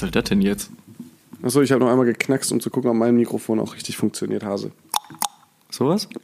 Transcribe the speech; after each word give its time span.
Was 0.00 0.08
soll 0.08 0.10
das 0.12 0.24
denn 0.30 0.40
jetzt? 0.40 0.70
Achso, 1.42 1.60
ich 1.60 1.72
habe 1.72 1.84
noch 1.84 1.90
einmal 1.90 2.06
geknackst, 2.06 2.50
um 2.52 2.60
zu 2.60 2.70
gucken, 2.70 2.90
ob 2.90 2.96
mein 2.96 3.14
Mikrofon 3.16 3.60
auch 3.60 3.74
richtig 3.74 3.98
funktioniert, 3.98 4.42
Hase. 4.44 4.72
Sowas? 5.70 6.08
Ja. 6.14 6.18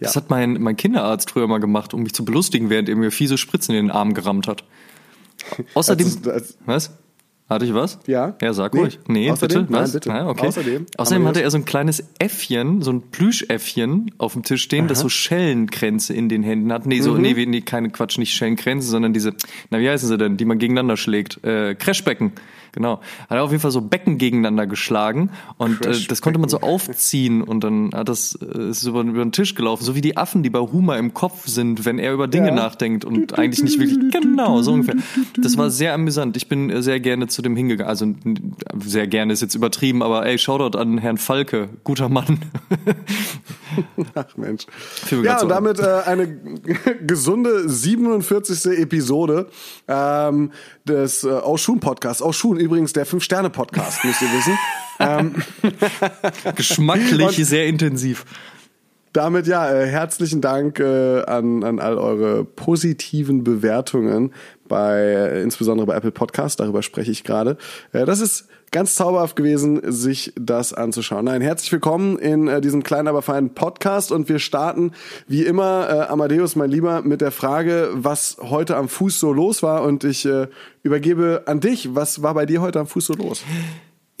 Das 0.00 0.16
hat 0.16 0.30
mein, 0.30 0.60
mein 0.60 0.76
Kinderarzt 0.76 1.30
früher 1.30 1.46
mal 1.46 1.58
gemacht, 1.58 1.94
um 1.94 2.02
mich 2.02 2.12
zu 2.12 2.24
belustigen, 2.24 2.70
während 2.70 2.88
er 2.88 2.96
mir 2.96 3.12
fiese 3.12 3.38
Spritzen 3.38 3.74
in 3.76 3.86
den 3.86 3.90
Arm 3.92 4.14
gerammt 4.14 4.48
hat. 4.48 4.64
Außerdem. 5.74 6.06
Also, 6.06 6.30
als- 6.32 6.58
was? 6.66 6.90
Hatte 7.48 7.64
ich 7.64 7.72
was? 7.72 7.98
Ja. 8.06 8.36
Ja, 8.42 8.52
sag 8.52 8.74
Nee. 8.74 8.80
ruhig. 8.80 8.98
Nee, 9.06 9.30
Außerdem? 9.30 9.62
bitte. 9.62 9.72
Nein, 9.72 9.82
Was? 9.84 9.92
bitte. 9.92 10.08
Nein, 10.10 10.26
okay. 10.26 10.46
Außerdem? 10.48 10.86
Außerdem 10.98 11.26
hatte 11.26 11.40
er 11.42 11.50
so 11.50 11.56
ein 11.56 11.64
kleines 11.64 12.04
Äffchen, 12.18 12.82
so 12.82 12.90
ein 12.92 13.00
Plüschäffchen 13.10 14.10
auf 14.18 14.34
dem 14.34 14.42
Tisch 14.42 14.62
stehen, 14.64 14.86
das 14.86 15.00
so 15.00 15.08
Schellenkränze 15.08 16.12
in 16.12 16.28
den 16.28 16.42
Händen 16.42 16.70
hat. 16.72 16.84
Nee, 16.84 17.00
so, 17.00 17.14
Mhm. 17.14 17.22
nee, 17.22 17.46
nee, 17.46 17.60
keine 17.62 17.88
Quatsch, 17.88 18.18
nicht 18.18 18.34
Schellenkränze, 18.34 18.88
sondern 18.88 19.14
diese, 19.14 19.32
na, 19.70 19.78
wie 19.78 19.88
heißen 19.88 20.06
sie 20.08 20.18
denn, 20.18 20.36
die 20.36 20.44
man 20.44 20.58
gegeneinander 20.58 20.98
schlägt? 20.98 21.42
Äh, 21.42 21.74
Crashbecken. 21.74 22.32
Genau. 22.72 23.00
Hat 23.28 23.36
er 23.36 23.42
auf 23.44 23.50
jeden 23.50 23.60
Fall 23.62 23.70
so 23.70 23.80
Becken 23.80 24.18
gegeneinander 24.18 24.66
geschlagen 24.66 25.30
und 25.56 25.84
äh, 25.86 25.94
das 26.08 26.22
konnte 26.22 26.38
man 26.38 26.48
so 26.48 26.60
aufziehen 26.60 27.42
und 27.42 27.64
dann 27.64 27.90
hat 27.94 28.08
das 28.08 28.38
äh, 28.42 28.68
ist 28.70 28.84
über, 28.84 29.00
über 29.02 29.24
den 29.24 29.32
Tisch 29.32 29.54
gelaufen, 29.54 29.84
so 29.84 29.94
wie 29.94 30.00
die 30.00 30.16
Affen, 30.16 30.42
die 30.42 30.50
bei 30.50 30.58
Huma 30.60 30.96
im 30.96 31.14
Kopf 31.14 31.46
sind, 31.48 31.84
wenn 31.84 31.98
er 31.98 32.12
über 32.12 32.28
Dinge 32.28 32.48
Ja. 32.48 32.54
nachdenkt 32.54 33.04
und 33.04 33.38
eigentlich 33.38 33.62
nicht 33.62 33.78
wirklich 33.80 34.12
genau 34.12 34.62
so 34.62 34.72
ungefähr. 34.72 34.96
Das 35.36 35.56
war 35.56 35.70
sehr 35.70 35.94
amüsant. 35.94 36.36
Ich 36.36 36.48
bin 36.48 36.70
äh, 36.70 36.82
sehr 36.82 37.00
gerne 37.00 37.26
zu 37.28 37.42
dem 37.42 37.56
hingegangen. 37.56 37.88
Also 37.88 38.04
n- 38.04 38.54
sehr 38.84 39.06
gerne 39.06 39.32
ist 39.32 39.40
jetzt 39.42 39.54
übertrieben, 39.54 40.02
aber 40.02 40.24
ey, 40.26 40.38
Shoutout 40.38 40.78
an 40.78 40.98
Herrn 40.98 41.18
Falke, 41.18 41.68
guter 41.84 42.08
Mann. 42.08 42.38
Ach 44.14 44.36
Mensch. 44.36 44.66
Ja, 45.22 45.40
und 45.40 45.48
damit 45.48 45.78
äh, 45.78 46.00
eine 46.06 46.28
gesunde 47.06 47.68
47. 47.68 48.78
Episode 48.78 49.48
ähm, 49.86 50.50
des 50.86 51.24
äh, 51.24 51.28
Oshun 51.28 51.80
Podcasts. 51.80 52.22
Oshun 52.22 52.57
übrigens 52.58 52.92
der 52.92 53.06
Fünf-Sterne-Podcast, 53.06 54.04
müsst 54.04 54.22
ihr 54.22 54.28
wissen. 54.32 54.58
ähm, 55.00 55.34
Geschmacklich 56.54 57.38
Und- 57.38 57.46
sehr 57.46 57.66
intensiv. 57.66 58.24
damit 59.12 59.46
ja, 59.46 59.70
äh, 59.72 59.86
herzlichen 59.86 60.40
Dank 60.40 60.80
äh, 60.80 61.22
an, 61.22 61.64
an 61.64 61.78
all 61.80 61.98
eure 61.98 62.44
positiven 62.44 63.42
Bewertungen 63.44 64.32
bei, 64.68 64.98
äh, 65.00 65.42
insbesondere 65.42 65.86
bei 65.86 65.94
Apple 65.94 66.12
Podcast, 66.12 66.60
darüber 66.60 66.82
spreche 66.82 67.10
ich 67.10 67.24
gerade. 67.24 67.56
Äh, 67.92 68.04
das 68.04 68.20
ist 68.20 68.48
ganz 68.70 68.94
zauberhaft 68.94 69.36
gewesen, 69.36 69.80
sich 69.90 70.32
das 70.36 70.72
anzuschauen. 70.72 71.24
Nein, 71.24 71.40
herzlich 71.40 71.72
willkommen 71.72 72.18
in 72.18 72.48
äh, 72.48 72.60
diesem 72.60 72.82
kleinen, 72.82 73.08
aber 73.08 73.22
feinen 73.22 73.54
Podcast 73.54 74.12
und 74.12 74.28
wir 74.28 74.38
starten 74.38 74.92
wie 75.26 75.44
immer, 75.44 75.88
äh, 75.88 76.00
Amadeus, 76.10 76.56
mein 76.56 76.70
Lieber, 76.70 77.02
mit 77.02 77.20
der 77.20 77.30
Frage, 77.30 77.90
was 77.94 78.36
heute 78.40 78.76
am 78.76 78.88
Fuß 78.88 79.18
so 79.18 79.32
los 79.32 79.62
war 79.62 79.82
und 79.82 80.04
ich 80.04 80.26
äh, 80.26 80.48
übergebe 80.82 81.42
an 81.46 81.60
dich, 81.60 81.94
was 81.94 82.22
war 82.22 82.34
bei 82.34 82.46
dir 82.46 82.60
heute 82.60 82.80
am 82.80 82.86
Fuß 82.86 83.06
so 83.06 83.14
los? 83.14 83.42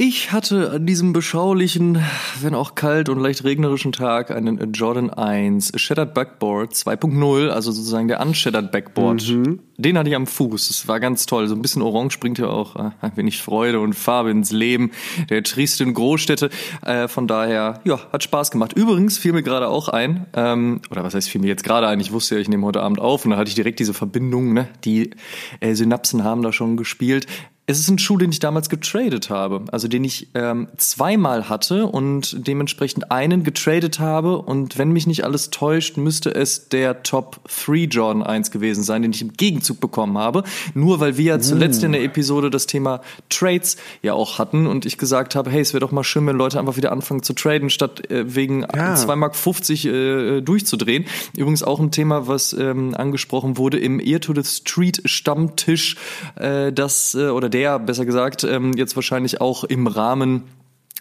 Ich 0.00 0.30
hatte 0.30 0.70
an 0.70 0.86
diesem 0.86 1.12
beschaulichen, 1.12 1.98
wenn 2.40 2.54
auch 2.54 2.76
kalt 2.76 3.08
und 3.08 3.18
leicht 3.18 3.42
regnerischen 3.42 3.90
Tag 3.90 4.30
einen 4.30 4.72
Jordan 4.72 5.10
1 5.10 5.72
Shattered 5.74 6.14
Backboard 6.14 6.72
2.0, 6.72 7.48
also 7.48 7.72
sozusagen 7.72 8.06
der 8.06 8.20
Unshattered 8.20 8.70
Backboard. 8.70 9.28
Den 9.76 9.98
hatte 9.98 10.08
ich 10.08 10.14
am 10.14 10.28
Fuß. 10.28 10.68
Das 10.68 10.86
war 10.86 11.00
ganz 11.00 11.26
toll. 11.26 11.48
So 11.48 11.56
ein 11.56 11.62
bisschen 11.62 11.82
orange 11.82 12.20
bringt 12.20 12.38
ja 12.38 12.46
auch 12.46 12.76
äh, 12.76 12.90
ein 13.00 13.16
wenig 13.16 13.42
Freude 13.42 13.80
und 13.80 13.94
Farbe 13.94 14.30
ins 14.30 14.52
Leben 14.52 14.92
der 15.30 15.42
tristen 15.42 15.94
Großstädte. 15.94 16.50
Äh, 16.86 17.08
von 17.08 17.26
daher, 17.26 17.80
ja, 17.82 17.98
hat 18.12 18.22
Spaß 18.22 18.52
gemacht. 18.52 18.74
Übrigens 18.74 19.18
fiel 19.18 19.32
mir 19.32 19.42
gerade 19.42 19.66
auch 19.66 19.88
ein, 19.88 20.26
ähm, 20.34 20.80
oder 20.92 21.02
was 21.02 21.16
heißt 21.16 21.28
fiel 21.28 21.40
mir 21.40 21.48
jetzt 21.48 21.64
gerade 21.64 21.88
ein? 21.88 21.98
Ich 21.98 22.12
wusste 22.12 22.36
ja, 22.36 22.40
ich 22.40 22.48
nehme 22.48 22.64
heute 22.64 22.82
Abend 22.82 23.00
auf 23.00 23.24
und 23.24 23.32
da 23.32 23.36
hatte 23.36 23.48
ich 23.48 23.56
direkt 23.56 23.80
diese 23.80 23.94
Verbindung, 23.94 24.52
ne? 24.52 24.68
Die 24.84 25.10
äh, 25.58 25.74
Synapsen 25.74 26.22
haben 26.22 26.42
da 26.42 26.52
schon 26.52 26.76
gespielt. 26.76 27.26
Es 27.70 27.78
ist 27.78 27.90
ein 27.90 27.98
Schuh, 27.98 28.16
den 28.16 28.30
ich 28.30 28.38
damals 28.38 28.70
getradet 28.70 29.28
habe, 29.28 29.64
also 29.72 29.88
den 29.88 30.02
ich 30.02 30.28
ähm, 30.32 30.68
zweimal 30.78 31.50
hatte 31.50 31.84
und 31.84 32.48
dementsprechend 32.48 33.10
einen 33.10 33.44
getradet 33.44 34.00
habe. 34.00 34.38
Und 34.38 34.78
wenn 34.78 34.90
mich 34.90 35.06
nicht 35.06 35.22
alles 35.22 35.50
täuscht, 35.50 35.98
müsste 35.98 36.34
es 36.34 36.70
der 36.70 37.02
Top 37.02 37.40
3 37.66 37.80
Jordan 37.90 38.22
1 38.22 38.52
gewesen 38.52 38.82
sein, 38.82 39.02
den 39.02 39.10
ich 39.12 39.20
im 39.20 39.34
Gegenzug 39.34 39.80
bekommen 39.80 40.16
habe. 40.16 40.44
Nur 40.72 41.00
weil 41.00 41.18
wir 41.18 41.24
ja 41.26 41.40
zuletzt 41.40 41.84
in 41.84 41.92
der 41.92 42.02
Episode 42.04 42.48
das 42.48 42.64
Thema 42.64 43.02
Trades 43.28 43.76
ja 44.00 44.14
auch 44.14 44.38
hatten 44.38 44.66
und 44.66 44.86
ich 44.86 44.96
gesagt 44.96 45.34
habe, 45.34 45.50
hey, 45.50 45.60
es 45.60 45.74
wäre 45.74 45.80
doch 45.80 45.92
mal 45.92 46.04
schön, 46.04 46.26
wenn 46.26 46.36
Leute 46.36 46.58
einfach 46.58 46.78
wieder 46.78 46.90
anfangen 46.90 47.22
zu 47.22 47.34
traden, 47.34 47.68
statt 47.68 48.10
äh, 48.10 48.34
wegen 48.34 48.62
Ja. 48.62 48.94
2,50 48.94 49.16
Mark 49.16 49.36
50 49.36 49.84
äh, 49.84 50.40
durchzudrehen. 50.40 51.04
Übrigens 51.36 51.62
auch 51.62 51.80
ein 51.80 51.90
Thema, 51.90 52.28
was 52.28 52.54
ähm, 52.54 52.94
angesprochen 52.94 53.58
wurde 53.58 53.78
im 53.78 54.00
Ear 54.00 54.20
to 54.20 54.32
the 54.34 54.42
Street 54.42 55.02
Stammtisch, 55.04 55.96
äh, 56.36 56.72
das 56.72 57.14
äh, 57.14 57.28
oder 57.28 57.50
der 57.50 57.57
besser 57.78 58.04
gesagt 58.04 58.44
ähm, 58.44 58.72
jetzt 58.76 58.94
wahrscheinlich 58.94 59.40
auch 59.40 59.64
im 59.64 59.86
Rahmen 59.88 60.44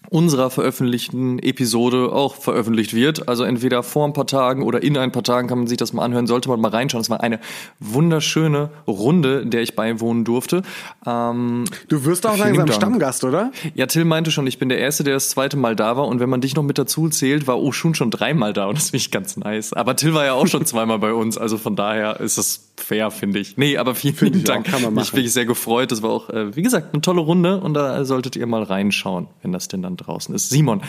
unserer 0.10 0.50
veröffentlichten 0.50 1.40
Episode 1.40 2.12
auch 2.14 2.36
veröffentlicht 2.36 2.94
wird. 2.94 3.28
Also 3.28 3.44
entweder 3.44 3.84
vor 3.84 4.06
ein 4.08 4.14
paar 4.14 4.28
Tagen 4.28 4.64
oder 4.64 4.82
in 4.82 4.98
ein 4.98 5.12
paar 5.12 5.24
Tagen 5.24 5.48
kann 5.48 5.58
man 5.58 5.68
sich 5.68 5.78
das 5.78 5.92
mal 5.94 6.04
anhören, 6.04 6.28
sollte 6.28 6.50
man 6.50 6.62
mal 6.62 6.70
reinschauen. 6.70 7.02
Es 7.02 7.10
war 7.10 7.22
eine 7.22 7.40
wunderschöne 7.80 8.70
Runde, 8.88 9.46
der 9.46 9.62
ich 9.62 9.76
beiwohnen 9.76 10.24
durfte. 10.24 10.62
Ähm, 11.06 11.66
Du 11.90 12.06
wirst 12.06 12.26
auch 12.26 12.38
langsam. 12.38 12.72
Stammgast, 12.72 13.24
oder? 13.24 13.52
ja, 13.76 13.86
Till 13.88 14.06
meinte 14.06 14.32
schon, 14.32 14.48
ich 14.48 14.60
bin 14.60 14.70
der 14.70 14.80
Erste, 14.80 15.04
der 15.04 15.16
das 15.16 15.30
zweite 15.30 15.58
Mal 15.58 15.76
da 15.76 15.98
war. 15.98 16.08
Und 16.08 16.20
wenn 16.20 16.30
man 16.30 16.42
dich 16.42 16.56
noch 16.56 16.64
mit 16.64 16.78
dazu 16.78 17.10
zählt, 17.10 17.48
war 17.48 17.60
Oshun 17.60 17.96
schon 17.96 18.12
dreimal 18.12 18.54
da. 18.54 18.68
Und 18.68 18.78
das 18.78 18.92
finde 18.92 18.98
ich 18.98 19.12
ganz 19.12 19.36
nice. 19.36 19.74
Aber 19.74 19.96
Till 19.96 20.14
war 20.14 20.26
ja 20.26 20.34
auch 20.34 20.48
schon 20.48 20.66
zweimal 20.66 21.00
bei 21.00 21.14
uns. 21.14 21.38
Also 21.38 21.58
von 21.58 21.76
daher 21.76 22.20
ist 22.20 22.38
das 22.38 22.67
fair, 22.80 23.12
finde 23.12 23.40
ich. 23.40 23.58
Nee, 23.58 23.78
aber 23.78 23.96
vielen, 23.96 24.16
vielen 24.16 24.34
ich 24.36 24.42
auch, 24.44 24.54
Dank. 24.54 24.68
kann 24.68 24.82
man 24.82 24.94
machen. 24.94 25.14
wirklich 25.14 25.34
sehr 25.34 25.46
gefreut. 25.46 25.92
Das 25.92 26.02
war 26.02 26.10
auch, 26.10 26.30
äh, 26.30 26.56
wie 26.56 26.62
gesagt, 26.62 26.94
eine 26.94 27.02
tolle 27.02 27.22
Runde. 27.22 27.60
Und 27.60 27.74
da 27.74 28.06
solltet 28.06 28.36
ihr 28.36 28.46
mal 28.48 28.64
reinschauen, 28.64 29.28
wenn 29.42 29.52
das 29.52 29.68
denn 29.68 29.82
dann 29.82 29.98
draußen 29.98 30.34
ist. 30.36 30.50
Simon, 30.50 30.82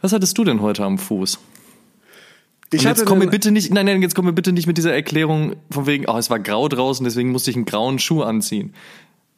was 0.00 0.12
hattest 0.12 0.36
du 0.38 0.44
denn 0.44 0.60
heute 0.62 0.84
am 0.84 0.98
Fuß? 0.98 1.38
Ich 2.72 2.80
Und 2.80 2.84
jetzt 2.86 2.86
hatte 2.98 3.04
komm 3.04 3.18
mir 3.18 3.24
einen- 3.24 3.30
bitte 3.30 3.50
nicht, 3.52 3.72
nein, 3.72 3.86
nein, 3.86 4.02
jetzt 4.02 4.14
komm 4.14 4.24
mir 4.24 4.32
bitte 4.32 4.52
nicht 4.52 4.66
mit 4.66 4.78
dieser 4.78 4.92
Erklärung 4.92 5.54
von 5.70 5.86
wegen, 5.86 6.06
oh, 6.08 6.16
es 6.16 6.28
war 6.30 6.40
grau 6.40 6.68
draußen, 6.68 7.04
deswegen 7.04 7.30
musste 7.30 7.50
ich 7.50 7.56
einen 7.56 7.66
grauen 7.66 7.98
Schuh 8.00 8.22
anziehen. 8.22 8.74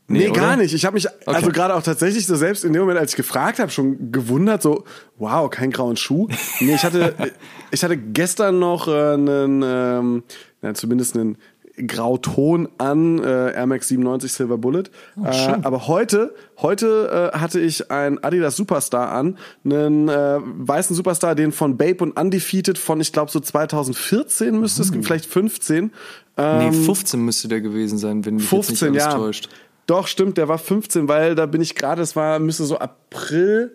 Nee, 0.09 0.28
oder? 0.28 0.41
gar 0.41 0.56
nicht. 0.56 0.72
Ich 0.72 0.84
habe 0.84 0.95
mich 0.95 1.09
also 1.27 1.50
gerade 1.50 1.75
auch 1.75 1.83
tatsächlich 1.83 2.27
so 2.27 2.37
selbst 2.37 2.65
in 2.65 2.72
dem 2.72 2.83
Moment, 2.83 2.99
als 3.00 3.11
ich 3.12 3.16
gefragt 3.16 3.59
habe, 3.59 3.72
schon 3.72 4.12
gewundert, 4.12 4.62
so, 4.62 4.84
wow, 5.19 5.50
kein 5.50 5.72
grauen 5.72 5.97
Schuh. 5.97 6.28
Nee, 6.61 6.77
ich 6.77 6.84
hatte, 6.84 7.15
ich 7.72 7.83
hatte 7.83 7.97
gestern 7.97 8.61
noch 8.61 8.87
äh, 8.87 9.15
einen, 9.15 9.62
ähm, 9.66 10.22
ja, 10.62 10.72
zumindest 10.75 11.16
einen 11.16 11.37
Grauton 11.77 12.69
an 12.79 13.19
äh, 13.23 13.53
Air 13.53 13.67
Max 13.67 13.89
97 13.89 14.33
Silver 14.33 14.59
Bullet. 14.59 14.85
äh, 15.23 15.33
schön. 15.33 15.65
aber 15.65 15.87
heute, 15.89 16.35
heute 16.59 17.33
äh, 17.35 17.39
hatte 17.39 17.61
ich 17.61 17.91
einen 17.91 18.23
Adidas 18.23 18.57
Superstar 18.57 19.13
an, 19.13 19.39
einen 19.65 20.09
äh, 20.09 20.39
weißen 20.41 20.95
Superstar, 20.97 21.34
den 21.34 21.53
von 21.53 21.77
Babe 21.77 22.03
und 22.05 22.19
Undefeated 22.19 22.78
von, 22.78 23.01
ich 23.01 23.13
glaube 23.13 23.31
so 23.31 23.41
2014 23.41 24.59
müsste 24.59 24.83
es, 24.83 24.91
vielleicht 24.91 25.27
15. 25.27 25.93
Nee, 26.39 26.71
15 26.71 27.25
müsste 27.25 27.49
der 27.49 27.63
gewesen 27.63 27.97
sein, 27.97 28.27
wenn 28.27 28.34
mich 28.34 28.47
15, 28.47 28.75
jetzt 28.75 28.83
nicht 28.83 29.03
alles 29.03 29.15
ja. 29.15 29.19
täuscht. 29.19 29.49
Doch, 29.87 30.09
stimmt, 30.09 30.37
der 30.37 30.49
war 30.49 30.59
15, 30.59 31.09
weil 31.09 31.34
da 31.34 31.47
bin 31.47 31.61
ich 31.61 31.75
gerade, 31.75 32.03
es 32.03 32.17
war, 32.17 32.39
müsste 32.41 32.65
so 32.65 32.79
April, 32.79 33.72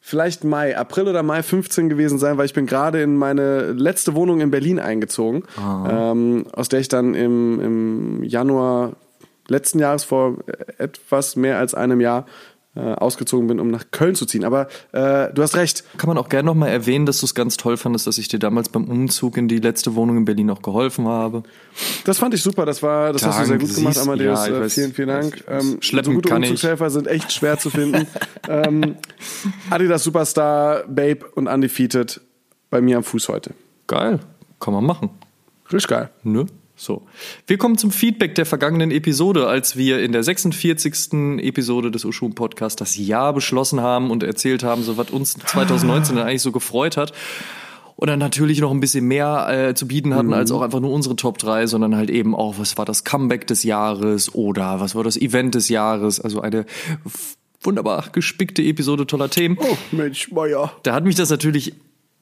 vielleicht 0.00 0.44
Mai, 0.44 0.76
April 0.76 1.08
oder 1.08 1.22
Mai 1.22 1.42
15 1.42 1.88
gewesen 1.88 2.18
sein, 2.18 2.38
weil 2.38 2.46
ich 2.46 2.54
bin 2.54 2.66
gerade 2.66 3.02
in 3.02 3.16
meine 3.16 3.72
letzte 3.72 4.14
Wohnung 4.14 4.40
in 4.40 4.50
Berlin 4.50 4.78
eingezogen, 4.78 5.44
ähm, 5.58 6.46
aus 6.52 6.68
der 6.68 6.80
ich 6.80 6.88
dann 6.88 7.14
im, 7.14 7.60
im 7.60 8.24
Januar 8.24 8.92
letzten 9.48 9.78
Jahres 9.78 10.04
vor 10.04 10.36
etwas 10.78 11.36
mehr 11.36 11.58
als 11.58 11.74
einem 11.74 12.00
Jahr 12.00 12.26
ausgezogen 12.74 13.48
bin, 13.48 13.58
um 13.60 13.70
nach 13.70 13.86
Köln 13.90 14.14
zu 14.14 14.24
ziehen. 14.26 14.44
Aber 14.44 14.68
äh, 14.92 15.32
du 15.32 15.42
hast 15.42 15.56
recht. 15.56 15.84
Kann 15.98 16.08
man 16.08 16.16
auch 16.18 16.28
gerne 16.28 16.46
nochmal 16.46 16.68
erwähnen, 16.68 17.06
dass 17.06 17.18
du 17.20 17.26
es 17.26 17.34
ganz 17.34 17.56
toll 17.56 17.76
fandest, 17.76 18.06
dass 18.06 18.18
ich 18.18 18.28
dir 18.28 18.38
damals 18.38 18.68
beim 18.68 18.84
Umzug 18.84 19.36
in 19.36 19.48
die 19.48 19.58
letzte 19.58 19.94
Wohnung 19.94 20.18
in 20.18 20.24
Berlin 20.24 20.50
auch 20.50 20.62
geholfen 20.62 21.08
habe. 21.08 21.42
Das 22.04 22.18
fand 22.18 22.34
ich 22.34 22.42
super. 22.42 22.66
Das 22.66 22.82
war, 22.82 23.12
das 23.12 23.24
hast 23.26 23.40
du 23.40 23.44
sehr 23.46 23.56
Dank, 23.58 23.68
gut 23.68 23.76
gemacht, 23.76 23.98
Amadeus. 23.98 24.38
ja, 24.38 24.46
ich 24.46 24.52
Äh, 24.54 24.60
weiß, 24.60 24.74
vielen, 24.74 24.92
vielen 24.94 25.08
Dank. 25.08 25.36
ich. 25.36 25.44
Ähm, 25.48 25.78
Schleppen 25.80 26.12
so 26.12 26.16
gute 26.16 26.28
kann 26.28 26.42
ich. 26.42 26.50
Umzugshelfer 26.50 26.90
sind 26.90 27.06
echt 27.08 27.32
schwer 27.32 27.58
zu 27.58 27.70
finden. 27.70 28.06
ähm, 28.48 28.96
Adidas 29.70 30.04
Superstar, 30.04 30.84
Babe 30.86 31.26
und 31.34 31.48
Undefeated 31.48 32.20
bei 32.70 32.80
mir 32.80 32.98
am 32.98 33.02
Fuß 33.02 33.28
heute. 33.28 33.54
Geil, 33.86 34.20
kann 34.60 34.74
man 34.74 34.84
machen. 34.84 35.10
Richtig 35.72 35.88
geil. 35.88 36.10
Ne? 36.22 36.46
So. 36.78 37.02
Wir 37.46 37.58
kommen 37.58 37.76
zum 37.76 37.90
Feedback 37.90 38.36
der 38.36 38.46
vergangenen 38.46 38.92
Episode, 38.92 39.48
als 39.48 39.76
wir 39.76 40.00
in 40.00 40.12
der 40.12 40.22
46. 40.22 41.40
Episode 41.40 41.90
des 41.90 42.04
Ushum 42.04 42.34
Podcasts 42.34 42.76
das 42.76 42.96
Jahr 42.96 43.32
beschlossen 43.32 43.80
haben 43.80 44.10
und 44.12 44.22
erzählt 44.22 44.62
haben, 44.62 44.84
so 44.84 44.96
was 44.96 45.10
uns 45.10 45.34
2019 45.34 46.16
dann 46.16 46.26
eigentlich 46.26 46.42
so 46.42 46.52
gefreut 46.52 46.96
hat. 46.96 47.12
Und 47.96 48.06
dann 48.06 48.20
natürlich 48.20 48.60
noch 48.60 48.70
ein 48.70 48.78
bisschen 48.78 49.06
mehr 49.06 49.48
äh, 49.50 49.74
zu 49.74 49.88
bieten 49.88 50.14
hatten, 50.14 50.28
mhm. 50.28 50.34
als 50.34 50.52
auch 50.52 50.62
einfach 50.62 50.78
nur 50.78 50.92
unsere 50.92 51.16
Top 51.16 51.36
3, 51.38 51.66
sondern 51.66 51.96
halt 51.96 52.10
eben 52.10 52.32
auch, 52.36 52.56
was 52.56 52.78
war 52.78 52.84
das 52.84 53.02
Comeback 53.02 53.48
des 53.48 53.64
Jahres 53.64 54.32
oder 54.32 54.78
was 54.78 54.94
war 54.94 55.02
das 55.02 55.16
Event 55.16 55.56
des 55.56 55.68
Jahres. 55.68 56.20
Also 56.20 56.40
eine 56.40 56.64
wunderbar 57.60 58.04
gespickte 58.12 58.62
Episode 58.62 59.04
toller 59.04 59.30
Themen. 59.30 59.58
Oh, 59.60 59.76
Mensch, 59.90 60.30
Meier. 60.30 60.72
Da 60.84 60.94
hat 60.94 61.02
mich 61.02 61.16
das 61.16 61.30
natürlich, 61.30 61.74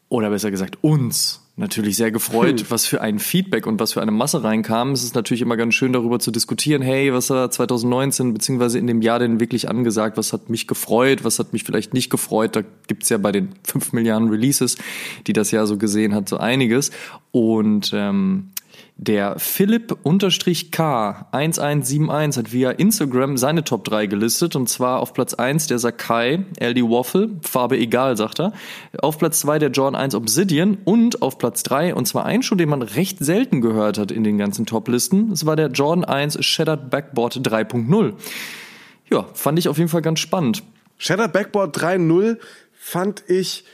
oder 0.09 0.31
besser 0.31 0.51
gesagt 0.51 0.79
uns, 0.83 1.43
natürlich 1.57 1.97
sehr 1.97 2.11
gefreut, 2.11 2.61
hm. 2.61 2.67
was 2.69 2.85
für 2.85 3.01
ein 3.01 3.19
Feedback 3.19 3.67
und 3.67 3.81
was 3.81 3.95
für 3.95 4.03
eine 4.03 4.11
Masse 4.11 4.45
reinkam. 4.45 4.93
Es 4.93 5.03
ist 5.03 5.15
natürlich 5.15 5.41
immer 5.41 5.57
ganz 5.57 5.75
schön 5.75 5.93
darüber 5.93 6.19
zu 6.19 6.31
diskutieren, 6.31 6.83
hey, 6.83 7.13
was 7.13 7.31
war 7.31 7.51
2019 7.51 8.35
beziehungsweise 8.35 8.79
in 8.79 8.87
dem 8.87 9.01
Jahr 9.01 9.19
denn 9.19 9.41
wirklich 9.41 9.69
angesagt, 9.69 10.19
was 10.19 10.33
hat 10.33 10.51
mich 10.51 10.67
gefreut, 10.67 11.25
was 11.25 11.39
hat 11.39 11.53
mich 11.55 11.65
vielleicht 11.65 11.95
nicht 11.95 12.11
gefreut. 12.11 12.57
Da 12.57 12.63
gibt's 12.87 13.09
ja 13.09 13.17
bei 13.17 13.33
den 13.33 13.51
fünf 13.65 13.93
Milliarden 13.93 14.29
Releases, 14.29 14.77
die 15.27 15.33
das 15.33 15.51
Jahr 15.51 15.67
so 15.67 15.79
gesehen 15.79 16.15
hat, 16.15 16.29
so 16.29 16.37
einiges. 16.37 16.91
Und 17.33 17.91
ähm, 17.95 18.51
der 18.99 19.39
Philipp-K1171 19.39 22.39
hat 22.39 22.53
via 22.53 22.71
Instagram 22.71 23.37
seine 23.37 23.63
Top 23.63 23.85
3 23.85 24.07
gelistet 24.07 24.57
und 24.57 24.71
zwar 24.71 25.01
auf 25.01 25.13
Platz 25.13 25.35
1 25.35 25.67
der 25.67 25.79
Sakai 25.79 26.47
LD 26.59 26.83
Waffle, 26.83 27.29
Farbe 27.43 27.77
egal, 27.77 28.17
sagt 28.17 28.41
er. 28.41 28.55
Auf 28.99 29.19
Platz 29.19 29.41
2 29.41 29.59
der 29.59 29.71
Jordan 29.71 30.01
1 30.01 30.15
Obsidian 30.15 30.79
und 30.85 31.21
auf 31.21 31.37
Platz 31.37 31.63
3, 31.63 31.95
und 31.95 32.09
zwar 32.09 32.25
ein 32.25 32.43
Schuh, 32.43 32.55
den 32.55 32.71
man 32.71 32.81
recht 32.81 33.19
selten 33.19 33.61
gehört 33.61 33.99
hat 33.99 34.11
in 34.11 34.25
den 34.25 34.39
ganzen 34.39 34.65
Top-Listen, 34.65 35.31
es 35.31 35.45
war 35.45 35.57
der 35.57 35.69
Jordan 35.69 36.07
1 36.07 36.43
Shattered 36.43 36.89
Backboard 36.89 37.47
3.0. 37.47 38.15
Ja, 39.11 39.27
fand 39.35 39.59
ich 39.59 39.69
auf 39.69 39.77
jeden 39.77 39.91
Fall 39.91 40.03
ganz 40.03 40.21
spannend. 40.21 40.63
Shattered 40.97 41.35
Backboard 41.35 41.77
3.0 41.77 42.39
fand 42.73 43.25
ich, 43.29 43.65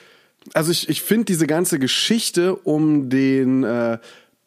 also 0.53 0.73
ich, 0.73 0.89
ich 0.89 1.01
finde 1.01 1.27
diese 1.27 1.47
ganze 1.47 1.79
Geschichte 1.79 2.57
um 2.57 3.09
den 3.09 3.63
äh, 3.63 3.99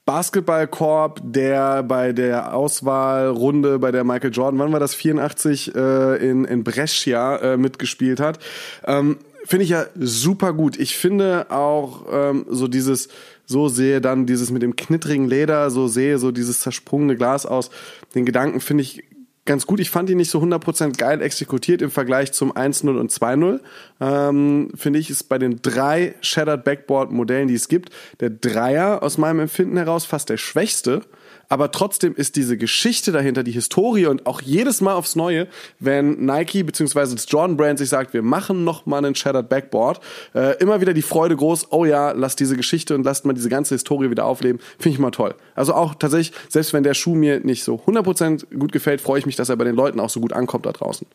Basketballkorb, 0.06 1.22
der 1.24 1.82
bei 1.82 2.14
der 2.14 2.54
Auswahlrunde 2.54 3.80
bei 3.80 3.92
der 3.92 4.04
Michael 4.04 4.32
Jordan, 4.32 4.60
wann 4.60 4.72
war 4.72 4.80
das 4.80 4.94
84 4.94 5.74
äh, 5.76 6.30
in 6.30 6.46
in 6.46 6.64
Brescia 6.64 7.38
äh, 7.38 7.58
mitgespielt 7.58 8.20
hat. 8.20 8.40
Ähm, 8.86 9.18
finde 9.46 9.64
ich 9.64 9.72
ja 9.72 9.86
super 9.96 10.54
gut. 10.54 10.78
Ich 10.78 10.96
finde 10.96 11.48
auch 11.50 12.06
ähm, 12.12 12.46
so 12.50 12.68
dieses 12.68 13.10
so 13.48 13.68
sehe 13.68 14.02
dann 14.02 14.26
dieses 14.26 14.52
mit 14.52 14.62
dem 14.62 14.76
knittrigen 14.76 15.28
Leder, 15.28 15.70
so 15.70 15.88
sehe 15.88 16.18
so 16.18 16.32
dieses 16.32 16.60
zersprungene 16.62 17.16
Glas 17.16 17.46
aus. 17.46 17.70
Den 18.14 18.26
Gedanken 18.26 18.60
finde 18.60 18.84
ich 18.84 19.04
ganz 19.46 19.68
gut. 19.68 19.80
Ich 19.80 19.90
fand 19.90 20.10
ihn 20.10 20.18
nicht 20.18 20.32
so 20.32 20.42
100% 20.42 20.98
geil 20.98 21.22
exekutiert 21.22 21.82
im 21.82 21.92
Vergleich 21.92 22.34
zum 22.34 22.52
1.0 22.52 23.00
und 23.00 23.12
2.0. 23.12 23.60
Ähm, 24.02 24.72
Finde 24.76 25.00
ich, 25.00 25.10
ist 25.10 25.24
bei 25.24 25.38
den 25.38 25.62
drei 25.62 26.16
Shattered 26.22 26.64
Backboard 26.64 27.12
Modellen, 27.12 27.48
die 27.48 27.56
es 27.56 27.68
gibt, 27.68 27.92
der 28.20 28.32
Dreier 28.32 29.04
aus 29.04 29.18
meinem 29.18 29.42
Empfinden 29.42 29.78
heraus 29.78 30.06
fast 30.06 30.30
der 30.30 30.38
schwächste. 30.38 31.02
Aber 31.50 31.72
trotzdem 31.72 32.16
ist 32.16 32.36
diese 32.36 32.58
Geschichte 32.58 33.12
dahinter, 33.12 33.44
die 33.44 33.52
Historie 33.52 34.08
und 34.08 34.26
auch 34.26 34.42
jedes 34.42 34.82
Mal 34.82 34.94
aufs 34.94 35.16
Neue, 35.16 35.48
wenn 35.80 36.26
Nike 36.26 36.64
bzw. 36.64 37.14
das 37.14 37.26
Jordan 37.30 37.58
Brand 37.58 37.80
sich 37.80 37.90
sagt, 37.90 38.14
wir 38.14 38.22
machen 38.22 38.64
noch 38.64 38.86
mal 38.86 38.98
einen 38.98 39.16
Shattered 39.16 39.50
Backboard, 39.50 40.00
äh, 40.34 40.58
immer 40.58 40.82
wieder 40.82 40.94
die 40.94 41.02
Freude 41.02 41.36
groß, 41.36 41.72
oh 41.72 41.86
ja, 41.86 42.12
lass 42.12 42.36
diese 42.36 42.56
Geschichte 42.56 42.96
und 42.96 43.04
lasst 43.04 43.26
mal 43.26 43.34
diese 43.34 43.50
ganze 43.50 43.76
Historie 43.76 44.10
wieder 44.10 44.26
aufleben, 44.26 44.60
finde 44.80 44.96
ich 44.96 45.00
mal 45.00 45.12
toll. 45.12 45.36
Also 45.56 45.74
auch 45.74 45.96
tatsächlich, 45.96 46.36
selbst 46.50 46.74
wenn 46.74 46.84
der 46.84 46.94
Schuh 46.94 47.16
mir 47.16 47.40
nicht 47.40 47.64
so 47.64 47.76
100% 47.76 48.58
gut 48.58 48.72
gefällt, 48.72 49.02
freue 49.02 49.20
ich 49.20 49.26
mich, 49.26 49.36
dass 49.36 49.50
er 49.50 49.56
bei 49.56 49.66
den 49.66 49.76
Leuten 49.76 50.00
auch 50.00 50.10
so 50.10 50.20
gut 50.20 50.34
ankommt 50.34 50.66
da 50.66 50.72
draußen. 50.72 51.08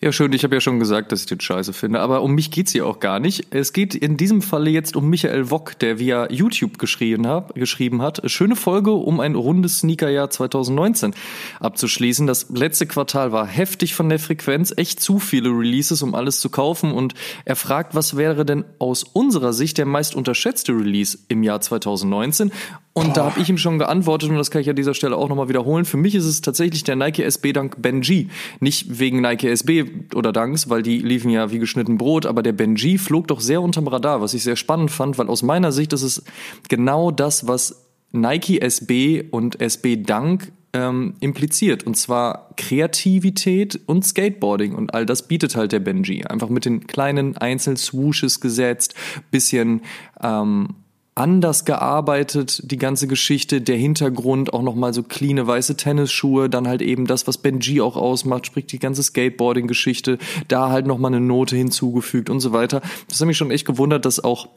Ja, 0.00 0.10
schön. 0.10 0.32
Ich 0.32 0.42
habe 0.44 0.54
ja 0.54 0.60
schon 0.60 0.78
gesagt, 0.78 1.12
dass 1.12 1.20
ich 1.20 1.26
den 1.26 1.40
scheiße 1.40 1.72
finde. 1.72 2.00
Aber 2.00 2.22
um 2.22 2.34
mich 2.34 2.50
geht's 2.50 2.72
hier 2.72 2.86
auch 2.86 3.00
gar 3.00 3.20
nicht. 3.20 3.46
Es 3.50 3.72
geht 3.72 3.94
in 3.94 4.16
diesem 4.16 4.42
Falle 4.42 4.70
jetzt 4.70 4.96
um 4.96 5.08
Michael 5.08 5.50
Wock, 5.50 5.78
der 5.78 5.98
via 5.98 6.30
YouTube 6.30 6.78
geschrieben 6.78 7.26
hat. 7.26 7.54
Geschrieben 7.54 8.02
hat. 8.02 8.22
Schöne 8.30 8.56
Folge, 8.56 8.92
um 8.92 9.20
ein 9.20 9.34
rundes 9.34 9.78
Sneakerjahr 9.80 10.30
2019 10.30 11.14
abzuschließen. 11.60 12.26
Das 12.26 12.50
letzte 12.50 12.86
Quartal 12.86 13.32
war 13.32 13.46
heftig 13.46 13.94
von 13.94 14.08
der 14.08 14.18
Frequenz. 14.18 14.72
Echt 14.76 15.00
zu 15.00 15.18
viele 15.18 15.50
Releases, 15.50 16.02
um 16.02 16.14
alles 16.14 16.40
zu 16.40 16.50
kaufen. 16.50 16.92
Und 16.92 17.14
er 17.44 17.56
fragt, 17.56 17.94
was 17.94 18.16
wäre 18.16 18.44
denn 18.44 18.64
aus 18.78 19.04
unserer 19.04 19.52
Sicht 19.52 19.78
der 19.78 19.86
meist 19.86 20.14
unterschätzte 20.14 20.72
Release 20.72 21.18
im 21.28 21.42
Jahr 21.42 21.60
2019? 21.60 22.50
Und 22.94 23.08
Boah. 23.08 23.12
da 23.14 23.24
habe 23.30 23.40
ich 23.40 23.48
ihm 23.48 23.56
schon 23.56 23.78
geantwortet 23.78 24.28
und 24.28 24.36
das 24.36 24.50
kann 24.50 24.60
ich 24.60 24.68
an 24.68 24.76
dieser 24.76 24.92
Stelle 24.92 25.16
auch 25.16 25.28
nochmal 25.28 25.48
wiederholen. 25.48 25.84
Für 25.84 25.96
mich 25.96 26.14
ist 26.14 26.26
es 26.26 26.42
tatsächlich 26.42 26.84
der 26.84 26.96
Nike 26.96 27.22
SB 27.22 27.52
Dank 27.54 27.80
Benji. 27.80 28.28
Nicht 28.60 28.98
wegen 28.98 29.22
Nike 29.22 29.48
SB 29.48 29.84
oder 30.14 30.32
Danks, 30.32 30.68
weil 30.68 30.82
die 30.82 30.98
liefen 30.98 31.30
ja 31.30 31.50
wie 31.50 31.58
geschnitten 31.58 31.96
Brot, 31.96 32.26
aber 32.26 32.42
der 32.42 32.52
Benji 32.52 32.98
flog 32.98 33.28
doch 33.28 33.40
sehr 33.40 33.62
unterm 33.62 33.88
Radar, 33.88 34.20
was 34.20 34.34
ich 34.34 34.42
sehr 34.42 34.56
spannend 34.56 34.90
fand, 34.90 35.16
weil 35.16 35.28
aus 35.28 35.42
meiner 35.42 35.72
Sicht 35.72 35.92
ist 35.94 36.02
es 36.02 36.22
genau 36.68 37.10
das, 37.10 37.46
was 37.46 37.86
Nike 38.12 38.60
SB 38.60 39.24
und 39.30 39.60
SB 39.60 39.96
Dank 40.02 40.52
ähm, 40.74 41.14
impliziert. 41.20 41.84
Und 41.84 41.96
zwar 41.96 42.50
Kreativität 42.56 43.80
und 43.86 44.04
Skateboarding. 44.04 44.74
Und 44.74 44.94
all 44.94 45.06
das 45.06 45.28
bietet 45.28 45.56
halt 45.56 45.72
der 45.72 45.80
Benji. 45.80 46.24
Einfach 46.24 46.48
mit 46.48 46.64
den 46.64 46.86
kleinen 46.86 47.36
Einzel-Swooshes 47.36 48.40
gesetzt, 48.40 48.94
bisschen 49.30 49.82
ähm, 50.22 50.74
anders 51.14 51.64
gearbeitet, 51.64 52.62
die 52.70 52.78
ganze 52.78 53.06
Geschichte, 53.06 53.60
der 53.60 53.76
Hintergrund, 53.76 54.54
auch 54.54 54.62
nochmal 54.62 54.94
so 54.94 55.02
cleane 55.02 55.46
weiße 55.46 55.76
Tennisschuhe, 55.76 56.48
dann 56.48 56.66
halt 56.66 56.80
eben 56.80 57.06
das, 57.06 57.26
was 57.26 57.38
Benji 57.38 57.80
auch 57.80 57.96
ausmacht, 57.96 58.46
sprich 58.46 58.66
die 58.66 58.78
ganze 58.78 59.02
Skateboarding-Geschichte, 59.02 60.18
da 60.48 60.70
halt 60.70 60.86
nochmal 60.86 61.12
eine 61.12 61.20
Note 61.20 61.56
hinzugefügt 61.56 62.30
und 62.30 62.40
so 62.40 62.52
weiter. 62.52 62.80
Das 63.08 63.20
hat 63.20 63.26
mich 63.26 63.36
schon 63.36 63.50
echt 63.50 63.66
gewundert, 63.66 64.04
dass 64.04 64.24
auch 64.24 64.48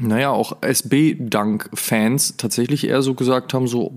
naja, 0.00 0.30
auch 0.30 0.56
SB-Dank-Fans 0.60 2.36
tatsächlich 2.36 2.88
eher 2.88 3.00
so 3.00 3.14
gesagt 3.14 3.54
haben, 3.54 3.68
so, 3.68 3.92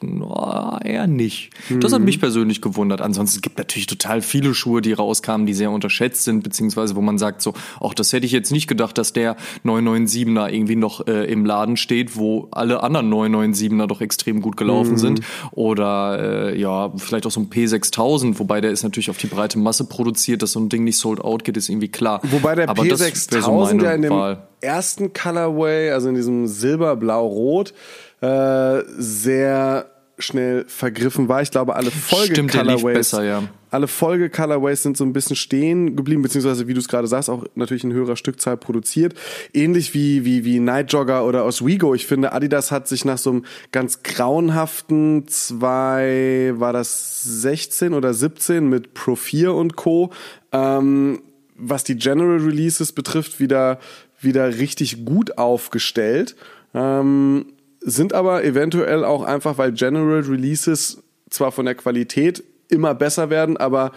na, 0.00 0.80
eher 0.84 1.06
nicht. 1.06 1.50
Mhm. 1.68 1.80
Das 1.80 1.92
hat 1.92 2.00
mhm. 2.00 2.06
mich 2.06 2.20
persönlich 2.20 2.60
gewundert. 2.60 3.00
Ansonsten 3.00 3.40
gibt 3.40 3.58
natürlich 3.58 3.86
total 3.86 4.22
viele 4.22 4.54
Schuhe, 4.54 4.82
die 4.82 4.92
rauskamen, 4.92 5.46
die 5.46 5.54
sehr 5.54 5.70
unterschätzt 5.70 6.24
sind, 6.24 6.42
beziehungsweise 6.42 6.96
wo 6.96 7.00
man 7.00 7.18
sagt 7.18 7.42
so, 7.42 7.54
auch 7.80 7.94
das 7.94 8.12
hätte 8.12 8.26
ich 8.26 8.32
jetzt 8.32 8.52
nicht 8.52 8.66
gedacht, 8.66 8.98
dass 8.98 9.12
der 9.12 9.36
997er 9.64 10.48
irgendwie 10.50 10.76
noch 10.76 11.06
äh, 11.06 11.30
im 11.30 11.44
Laden 11.44 11.76
steht, 11.76 12.16
wo 12.16 12.48
alle 12.50 12.82
anderen 12.82 13.12
997er 13.12 13.86
doch 13.86 14.00
extrem 14.00 14.40
gut 14.40 14.56
gelaufen 14.56 14.92
mhm. 14.92 14.98
sind. 14.98 15.20
Oder 15.52 16.52
äh, 16.52 16.60
ja, 16.60 16.92
vielleicht 16.96 17.26
auch 17.26 17.30
so 17.30 17.40
ein 17.40 17.50
P6000, 17.50 18.38
wobei 18.38 18.60
der 18.60 18.70
ist 18.70 18.82
natürlich 18.82 19.10
auf 19.10 19.18
die 19.18 19.26
breite 19.26 19.58
Masse 19.58 19.84
produziert, 19.84 20.42
dass 20.42 20.52
so 20.52 20.60
ein 20.60 20.68
Ding 20.68 20.84
nicht 20.84 20.98
sold 20.98 21.20
out 21.20 21.44
geht, 21.44 21.56
ist 21.56 21.68
irgendwie 21.68 21.88
klar. 21.88 22.20
Wobei 22.24 22.54
der 22.54 22.68
P6000 22.68 23.40
so 23.78 23.84
ja 23.84 23.92
in 23.92 24.02
dem 24.02 24.10
Wahl. 24.10 24.48
ersten 24.60 25.12
Colorway, 25.12 25.90
also 25.90 26.08
in 26.08 26.14
diesem 26.14 26.46
Silber, 26.46 26.96
Blau, 26.96 27.26
Rot, 27.26 27.74
äh, 28.20 28.82
sehr 28.96 29.86
schnell 30.18 30.64
vergriffen 30.68 31.28
war. 31.28 31.42
Ich 31.42 31.50
glaube, 31.50 31.76
alle 31.76 31.90
Folge 31.90 32.34
Stimmt, 32.34 32.52
Colorways, 32.52 32.96
besser, 32.96 33.24
ja. 33.24 33.42
alle 33.70 33.88
Folge 33.88 34.30
Colorways 34.30 34.82
sind 34.82 34.96
so 34.96 35.04
ein 35.04 35.12
bisschen 35.12 35.36
stehen 35.36 35.96
geblieben, 35.96 36.22
beziehungsweise 36.22 36.68
wie 36.68 36.74
du 36.74 36.80
es 36.80 36.88
gerade 36.88 37.06
sagst, 37.06 37.28
auch 37.28 37.44
natürlich 37.54 37.84
in 37.84 37.92
höherer 37.92 38.16
Stückzahl 38.16 38.56
produziert. 38.56 39.14
Ähnlich 39.52 39.94
wie 39.94 40.24
wie 40.24 40.44
wie 40.44 40.60
Night 40.60 40.92
Jogger 40.92 41.26
oder 41.26 41.44
Oswego. 41.44 41.94
Ich 41.94 42.06
finde, 42.06 42.32
Adidas 42.32 42.70
hat 42.70 42.86
sich 42.86 43.04
nach 43.04 43.18
so 43.18 43.30
einem 43.30 43.44
ganz 43.72 44.02
grauenhaften 44.02 45.26
zwei, 45.26 46.52
war 46.56 46.72
das 46.72 47.22
16 47.22 47.94
oder 47.94 48.14
17 48.14 48.68
mit 48.68 48.94
Pro 48.94 49.16
4 49.16 49.52
und 49.52 49.76
Co. 49.76 50.12
Ähm, 50.52 51.22
was 51.56 51.84
die 51.84 51.96
General 51.96 52.38
Releases 52.38 52.92
betrifft, 52.92 53.40
wieder 53.40 53.78
wieder 54.24 54.58
richtig 54.58 55.04
gut 55.04 55.38
aufgestellt. 55.38 56.34
Ähm, 56.74 57.46
sind 57.84 58.12
aber 58.14 58.44
eventuell 58.44 59.04
auch 59.04 59.22
einfach, 59.22 59.58
weil 59.58 59.72
General 59.72 60.20
Releases 60.20 61.02
zwar 61.30 61.52
von 61.52 61.66
der 61.66 61.74
Qualität 61.74 62.42
immer 62.68 62.94
besser 62.94 63.30
werden, 63.30 63.56
aber 63.56 63.92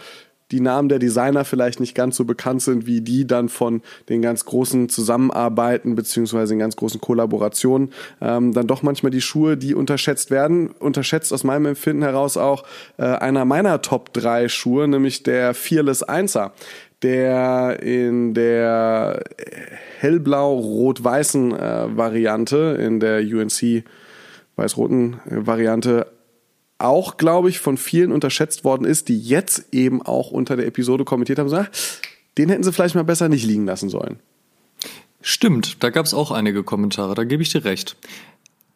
die 0.50 0.60
Namen 0.60 0.88
der 0.88 0.98
Designer 0.98 1.44
vielleicht 1.44 1.78
nicht 1.78 1.94
ganz 1.94 2.16
so 2.16 2.24
bekannt 2.24 2.62
sind 2.62 2.86
wie 2.86 3.00
die 3.00 3.26
dann 3.26 3.48
von 3.48 3.82
den 4.08 4.22
ganz 4.22 4.44
großen 4.44 4.88
Zusammenarbeiten 4.88 5.94
beziehungsweise 5.94 6.54
den 6.54 6.58
ganz 6.58 6.76
großen 6.76 7.00
Kollaborationen. 7.00 7.92
Ähm, 8.20 8.54
dann 8.54 8.66
doch 8.66 8.82
manchmal 8.82 9.10
die 9.10 9.20
Schuhe, 9.20 9.56
die 9.56 9.74
unterschätzt 9.74 10.30
werden. 10.30 10.68
Unterschätzt 10.70 11.32
aus 11.32 11.44
meinem 11.44 11.66
Empfinden 11.66 12.02
heraus 12.02 12.36
auch 12.36 12.64
äh, 12.96 13.04
einer 13.04 13.44
meiner 13.44 13.82
Top 13.82 14.12
3 14.14 14.48
Schuhe, 14.48 14.88
nämlich 14.88 15.22
der 15.22 15.52
Fearless 15.52 16.06
1er 16.06 16.52
der 17.02 17.80
in 17.82 18.34
der 18.34 19.22
hellblau-rot-weißen 19.98 21.52
äh, 21.52 21.96
Variante, 21.96 22.78
in 22.80 23.00
der 23.00 23.20
UNC 23.20 23.84
weiß-roten 24.56 25.20
äh, 25.30 25.46
Variante 25.46 26.06
auch, 26.78 27.16
glaube 27.16 27.48
ich, 27.48 27.58
von 27.58 27.76
vielen 27.76 28.12
unterschätzt 28.12 28.64
worden 28.64 28.84
ist, 28.84 29.08
die 29.08 29.20
jetzt 29.20 29.66
eben 29.72 30.00
auch 30.00 30.30
unter 30.30 30.56
der 30.56 30.66
Episode 30.66 31.04
kommentiert 31.04 31.38
haben, 31.38 31.48
so, 31.48 31.56
ach, 31.56 31.68
den 32.36 32.48
hätten 32.48 32.62
sie 32.62 32.72
vielleicht 32.72 32.94
mal 32.94 33.02
besser 33.02 33.28
nicht 33.28 33.44
liegen 33.44 33.66
lassen 33.66 33.88
sollen. 33.88 34.20
Stimmt, 35.20 35.82
da 35.82 35.90
gab 35.90 36.06
es 36.06 36.14
auch 36.14 36.30
einige 36.30 36.62
Kommentare, 36.62 37.16
da 37.16 37.24
gebe 37.24 37.42
ich 37.42 37.50
dir 37.50 37.64
recht. 37.64 37.96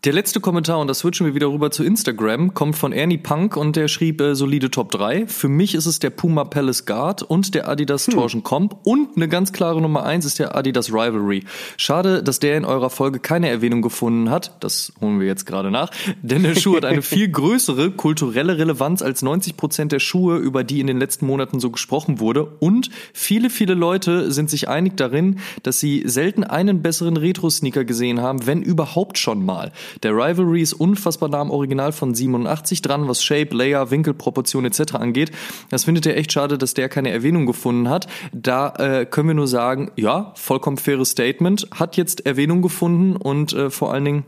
Der 0.05 0.13
letzte 0.13 0.41
Kommentar, 0.41 0.81
und 0.81 0.89
da 0.89 0.95
switchen 0.95 1.27
wir 1.27 1.37
wieder 1.37 1.47
rüber 1.47 1.71
zu 1.71 1.85
Instagram, 1.85 2.55
kommt 2.55 2.75
von 2.75 2.93
Ernie 2.93 3.19
Punk 3.19 3.57
und 3.57 3.77
der 3.77 3.87
schrieb 3.87 4.21
äh, 4.21 4.35
solide 4.35 4.69
Top 4.69 4.91
3. 4.91 5.29
Für 5.29 5.47
mich 5.47 5.77
ist 5.77 5.87
es 5.87 6.01
der 6.01 6.11
Puma 6.11 6.43
Palace 6.43 6.87
Guard 6.87 7.23
und 7.23 7.55
der 7.55 7.69
Adidas 7.69 8.09
hm. 8.09 8.15
Torsion 8.15 8.43
Comp 8.43 8.79
und 8.83 9.15
eine 9.15 9.29
ganz 9.29 9.53
klare 9.53 9.81
Nummer 9.81 10.05
1 10.05 10.25
ist 10.25 10.41
der 10.41 10.57
Adidas 10.57 10.93
Rivalry. 10.93 11.45
Schade, 11.77 12.25
dass 12.25 12.41
der 12.41 12.57
in 12.57 12.65
eurer 12.65 12.91
Folge 12.91 13.21
keine 13.21 13.49
Erwähnung 13.49 13.81
gefunden 13.81 14.29
hat. 14.29 14.57
Das 14.59 14.93
holen 15.01 15.21
wir 15.21 15.29
jetzt 15.29 15.47
gerade 15.47 15.71
nach. 15.71 15.93
Denn 16.21 16.43
der 16.43 16.57
Schuh 16.57 16.75
hat 16.75 16.85
eine 16.85 17.03
viel 17.03 17.29
größere 17.29 17.93
kulturelle 17.93 18.59
Relevanz 18.59 19.03
als 19.03 19.23
90 19.23 19.57
Prozent 19.57 19.93
der 19.93 20.01
Schuhe, 20.01 20.39
über 20.39 20.65
die 20.65 20.81
in 20.81 20.89
den 20.89 20.99
letzten 20.99 21.27
Monaten 21.27 21.61
so 21.61 21.71
gesprochen 21.71 22.19
wurde. 22.19 22.45
Und 22.59 22.91
viele, 23.13 23.51
viele 23.51 23.75
Leute 23.75 24.33
sind 24.33 24.51
sich 24.51 24.69
einig 24.69 24.97
darin, 24.97 25.39
dass 25.63 25.79
sie 25.79 26.03
selten 26.07 26.43
einen 26.43 26.83
besseren 26.83 27.17
Retro-Sneaker 27.17 27.85
gesehen 27.85 28.21
haben, 28.21 28.49
wenn 28.49 28.63
überhaupt 28.63 29.17
schon 29.17 29.47
mal. 29.47 29.71
Der 30.03 30.13
Rivalry 30.13 30.63
ist 30.63 30.75
unfassbar 30.75 31.29
nah 31.29 31.41
am 31.41 31.51
Original 31.51 31.93
von 31.93 32.15
87 32.15 32.83
dran, 32.83 33.09
was 33.09 33.23
Shape, 33.23 33.55
Layer, 33.55 33.91
Winkelproportion 33.91 34.65
etc. 34.65 34.95
angeht. 34.95 35.31
Das 35.71 35.85
findet 35.85 36.07
er 36.07 36.17
echt 36.17 36.33
schade, 36.33 36.59
dass 36.59 36.75
der 36.75 36.89
keine 36.89 37.11
Erwähnung 37.11 37.47
gefunden 37.47 37.89
hat. 37.89 38.07
Da 38.33 38.75
äh, 38.77 39.07
können 39.07 39.29
wir 39.29 39.35
nur 39.35 39.49
sagen, 39.49 39.91
ja, 39.97 40.33
vollkommen 40.37 40.77
faires 40.77 41.11
Statement, 41.11 41.69
hat 41.75 41.97
jetzt 41.97 42.27
Erwähnung 42.27 42.63
gefunden 42.63 43.17
und 43.17 43.53
äh, 43.53 43.71
vor 43.71 43.93
allen 43.93 44.05
Dingen 44.05 44.25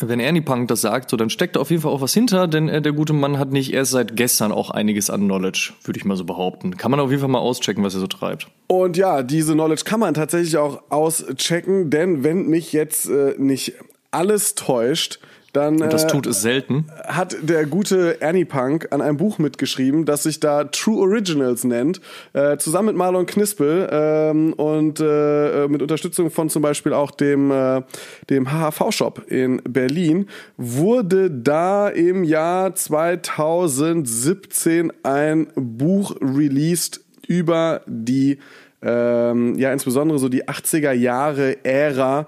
wenn 0.00 0.20
Ernie 0.20 0.40
Punk 0.40 0.68
das 0.68 0.80
sagt, 0.80 1.10
so 1.10 1.16
dann 1.16 1.30
steckt 1.30 1.56
da 1.56 1.60
auf 1.60 1.70
jeden 1.70 1.82
Fall 1.82 1.92
auch 1.92 2.00
was 2.00 2.14
hinter, 2.14 2.46
denn 2.46 2.68
äh, 2.68 2.80
der 2.80 2.92
gute 2.92 3.12
Mann 3.12 3.38
hat 3.38 3.50
nicht 3.50 3.72
erst 3.72 3.92
seit 3.92 4.16
gestern 4.16 4.52
auch 4.52 4.70
einiges 4.70 5.10
an 5.10 5.22
Knowledge, 5.22 5.72
würde 5.84 5.98
ich 5.98 6.04
mal 6.04 6.16
so 6.16 6.24
behaupten. 6.24 6.76
Kann 6.76 6.90
man 6.90 7.00
auf 7.00 7.10
jeden 7.10 7.20
Fall 7.20 7.30
mal 7.30 7.38
auschecken, 7.38 7.82
was 7.84 7.94
er 7.94 8.00
so 8.00 8.06
treibt. 8.06 8.48
Und 8.68 8.96
ja, 8.96 9.22
diese 9.22 9.54
Knowledge 9.54 9.82
kann 9.84 10.00
man 10.00 10.14
tatsächlich 10.14 10.56
auch 10.56 10.82
auschecken, 10.90 11.90
denn 11.90 12.22
wenn 12.22 12.46
mich 12.46 12.72
jetzt 12.72 13.08
äh, 13.08 13.34
nicht 13.38 13.74
alles 14.10 14.54
täuscht, 14.54 15.20
dann 15.52 15.82
und 15.82 15.92
das 15.92 16.06
tut 16.06 16.26
es 16.26 16.40
selten. 16.42 16.86
Hat 17.06 17.36
der 17.40 17.66
gute 17.66 18.20
Ernie 18.20 18.44
Punk 18.44 18.88
an 18.90 19.00
einem 19.00 19.16
Buch 19.16 19.38
mitgeschrieben, 19.38 20.04
das 20.04 20.24
sich 20.24 20.40
da 20.40 20.64
True 20.64 21.00
Originals 21.00 21.62
nennt, 21.64 22.00
äh, 22.34 22.58
zusammen 22.58 22.88
mit 22.88 22.96
Marlon 22.96 23.24
Knispel 23.26 23.88
ähm, 23.90 24.52
und 24.52 25.00
äh, 25.00 25.66
mit 25.68 25.80
Unterstützung 25.80 26.30
von 26.30 26.50
zum 26.50 26.60
Beispiel 26.62 26.92
auch 26.92 27.10
dem 27.10 27.50
äh, 27.50 27.82
dem 28.28 28.52
HHV 28.52 28.92
Shop 28.92 29.22
in 29.28 29.62
Berlin 29.64 30.28
wurde 30.58 31.30
da 31.30 31.88
im 31.88 32.24
Jahr 32.24 32.74
2017 32.74 34.92
ein 35.02 35.46
Buch 35.54 36.14
released 36.20 37.00
über 37.26 37.80
die 37.86 38.38
ähm, 38.82 39.58
ja 39.58 39.72
insbesondere 39.72 40.18
so 40.18 40.28
die 40.28 40.44
80er 40.44 40.92
Jahre 40.92 41.64
Ära 41.64 42.26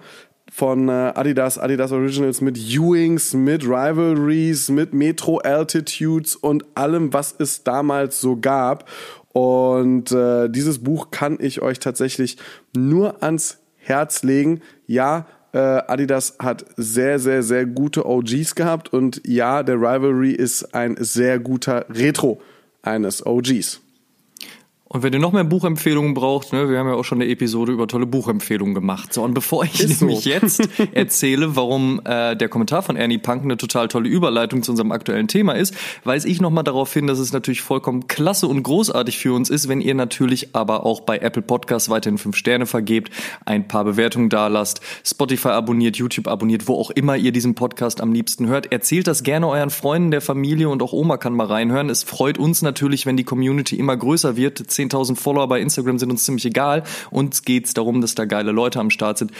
von 0.50 0.88
äh, 0.88 1.12
Adidas, 1.14 1.58
Adidas 1.58 1.92
Originals 1.92 2.40
mit 2.40 2.58
Ewings, 2.58 3.32
mit 3.34 3.64
Rivalries, 3.64 4.68
mit 4.68 4.92
Metro 4.92 5.38
Altitudes 5.38 6.36
und 6.36 6.64
allem, 6.74 7.12
was 7.12 7.34
es 7.38 7.62
damals 7.62 8.20
so 8.20 8.36
gab. 8.36 8.88
Und 9.32 10.10
äh, 10.10 10.48
dieses 10.48 10.80
Buch 10.80 11.10
kann 11.12 11.38
ich 11.40 11.62
euch 11.62 11.78
tatsächlich 11.78 12.36
nur 12.76 13.22
ans 13.22 13.58
Herz 13.76 14.24
legen. 14.24 14.60
Ja, 14.86 15.26
äh, 15.52 15.58
Adidas 15.58 16.36
hat 16.40 16.64
sehr, 16.76 17.18
sehr, 17.18 17.42
sehr 17.42 17.64
gute 17.64 18.06
OGs 18.06 18.54
gehabt 18.54 18.92
und 18.92 19.22
ja, 19.24 19.62
der 19.62 19.76
Rivalry 19.76 20.32
ist 20.32 20.74
ein 20.74 20.96
sehr 20.98 21.38
guter 21.38 21.86
Retro 21.88 22.40
eines 22.82 23.24
OGs. 23.24 23.80
Und 24.92 25.04
wenn 25.04 25.12
ihr 25.12 25.20
noch 25.20 25.30
mehr 25.30 25.44
Buchempfehlungen 25.44 26.14
braucht, 26.14 26.52
ne, 26.52 26.68
wir 26.68 26.76
haben 26.76 26.88
ja 26.88 26.94
auch 26.94 27.04
schon 27.04 27.22
eine 27.22 27.30
Episode 27.30 27.70
über 27.70 27.86
tolle 27.86 28.06
Buchempfehlungen 28.06 28.74
gemacht. 28.74 29.14
So, 29.14 29.22
und 29.22 29.34
bevor 29.34 29.62
ich 29.62 29.78
Ist 29.78 30.00
nämlich 30.00 30.24
so. 30.24 30.30
jetzt 30.30 30.68
erzähle, 30.92 31.54
warum 31.54 32.00
äh, 32.04 32.34
der 32.34 32.48
Kommentar 32.48 32.82
von 32.82 32.96
Ernie 32.96 33.18
Punk 33.18 33.44
eine 33.44 33.56
total 33.56 33.86
tolle 33.86 34.08
Überleitung 34.08 34.64
zu 34.64 34.72
unserem 34.72 34.90
aktuellen 34.90 35.28
Thema 35.28 35.52
ist, 35.52 35.76
weise 36.02 36.26
ich 36.28 36.40
nochmal 36.40 36.64
darauf 36.64 36.92
hin, 36.92 37.06
dass 37.06 37.20
es 37.20 37.32
natürlich 37.32 37.60
vollkommen 37.60 38.08
klasse 38.08 38.48
und 38.48 38.64
großartig 38.64 39.16
für 39.16 39.32
uns 39.32 39.48
ist, 39.48 39.68
wenn 39.68 39.80
ihr 39.80 39.94
natürlich 39.94 40.56
aber 40.56 40.84
auch 40.84 41.02
bei 41.02 41.18
Apple 41.18 41.42
Podcasts 41.42 41.88
weiterhin 41.88 42.18
fünf 42.18 42.34
Sterne 42.34 42.66
vergebt, 42.66 43.12
ein 43.46 43.68
paar 43.68 43.84
Bewertungen 43.84 44.28
da 44.28 44.48
lasst, 44.48 44.80
Spotify 45.04 45.50
abonniert, 45.50 45.98
YouTube 45.98 46.26
abonniert, 46.26 46.66
wo 46.66 46.74
auch 46.74 46.90
immer 46.90 47.16
ihr 47.16 47.30
diesen 47.30 47.54
Podcast 47.54 48.00
am 48.00 48.12
liebsten 48.12 48.48
hört. 48.48 48.72
Erzählt 48.72 49.06
das 49.06 49.22
gerne 49.22 49.46
euren 49.46 49.70
Freunden, 49.70 50.10
der 50.10 50.20
Familie 50.20 50.68
und 50.68 50.82
auch 50.82 50.92
Oma 50.92 51.16
kann 51.16 51.32
mal 51.32 51.46
reinhören. 51.46 51.90
Es 51.90 52.02
freut 52.02 52.38
uns 52.38 52.60
natürlich, 52.60 53.06
wenn 53.06 53.16
die 53.16 53.22
Community 53.22 53.76
immer 53.76 53.96
größer 53.96 54.34
wird 54.34 54.58
10.000 54.80 55.16
Follower 55.16 55.48
bei 55.48 55.60
Instagram 55.60 55.98
sind 55.98 56.10
uns 56.10 56.24
ziemlich 56.24 56.46
egal. 56.46 56.82
Uns 57.10 57.44
geht's 57.44 57.74
darum, 57.74 58.00
dass 58.00 58.14
da 58.14 58.24
geile 58.24 58.52
Leute 58.52 58.80
am 58.80 58.90
Start 58.90 59.18
sind. 59.18 59.32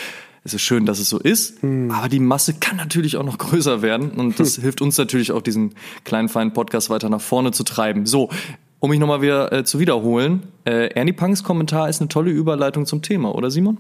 Es 0.43 0.55
ist 0.55 0.63
schön, 0.63 0.87
dass 0.87 0.99
es 0.99 1.11
so 1.11 1.19
ist, 1.19 1.61
hm. 1.63 1.91
aber 1.91 2.09
die 2.09 2.19
Masse 2.19 2.55
kann 2.55 2.77
natürlich 2.77 3.17
auch 3.17 3.25
noch 3.25 3.37
größer 3.39 3.83
werden 3.83 4.13
und 4.13 4.41
das 4.41 4.57
hm. 4.57 4.63
hilft 4.63 4.81
uns 4.81 4.97
natürlich 4.97 5.33
auch, 5.33 5.43
diesen 5.43 5.75
kleinen 6.05 6.29
feinen 6.29 6.53
Podcast 6.53 6.89
weiter 6.89 7.11
nach 7.11 7.21
vorne 7.21 7.53
zu 7.53 7.63
treiben. 7.63 8.07
So, 8.07 8.31
um 8.79 8.91
mich 8.91 8.99
nochmal 8.99 9.21
wieder 9.21 9.53
äh, 9.53 9.65
zu 9.65 9.79
wiederholen, 9.79 10.45
äh, 10.65 10.89
Ernie 10.95 11.13
Punks 11.13 11.45
Kommentar 11.45 11.91
ist 11.91 12.01
eine 12.01 12.09
tolle 12.09 12.31
Überleitung 12.31 12.87
zum 12.87 13.03
Thema, 13.03 13.35
oder 13.35 13.51
Simon? 13.51 13.79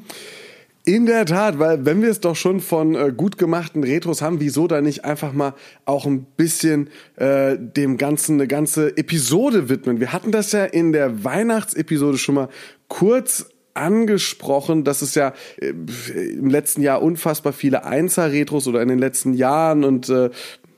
In 0.86 1.04
der 1.04 1.26
Tat, 1.26 1.58
weil 1.58 1.84
wenn 1.84 2.00
wir 2.00 2.08
es 2.08 2.20
doch 2.20 2.36
schon 2.36 2.60
von 2.60 2.94
äh, 2.94 3.12
gut 3.14 3.36
gemachten 3.36 3.84
Retros 3.84 4.22
haben, 4.22 4.40
wieso 4.40 4.66
da 4.66 4.80
nicht 4.80 5.04
einfach 5.04 5.34
mal 5.34 5.52
auch 5.84 6.06
ein 6.06 6.24
bisschen 6.24 6.88
äh, 7.16 7.58
dem 7.58 7.98
Ganzen 7.98 8.34
eine 8.34 8.48
ganze 8.48 8.96
Episode 8.96 9.68
widmen? 9.68 10.00
Wir 10.00 10.14
hatten 10.14 10.32
das 10.32 10.52
ja 10.52 10.64
in 10.64 10.92
der 10.92 11.22
Weihnachtsepisode 11.22 12.16
schon 12.16 12.34
mal 12.36 12.48
kurz 12.88 13.50
angesprochen, 13.74 14.82
dass 14.84 15.02
es 15.02 15.14
ja 15.14 15.34
äh, 15.58 15.68
im 15.68 16.48
letzten 16.48 16.80
Jahr 16.80 17.02
unfassbar 17.02 17.52
viele 17.52 17.84
Einser-Retros 17.84 18.66
oder 18.66 18.80
in 18.80 18.88
den 18.88 18.98
letzten 18.98 19.34
Jahren 19.34 19.84
und 19.84 20.08
äh, 20.08 20.30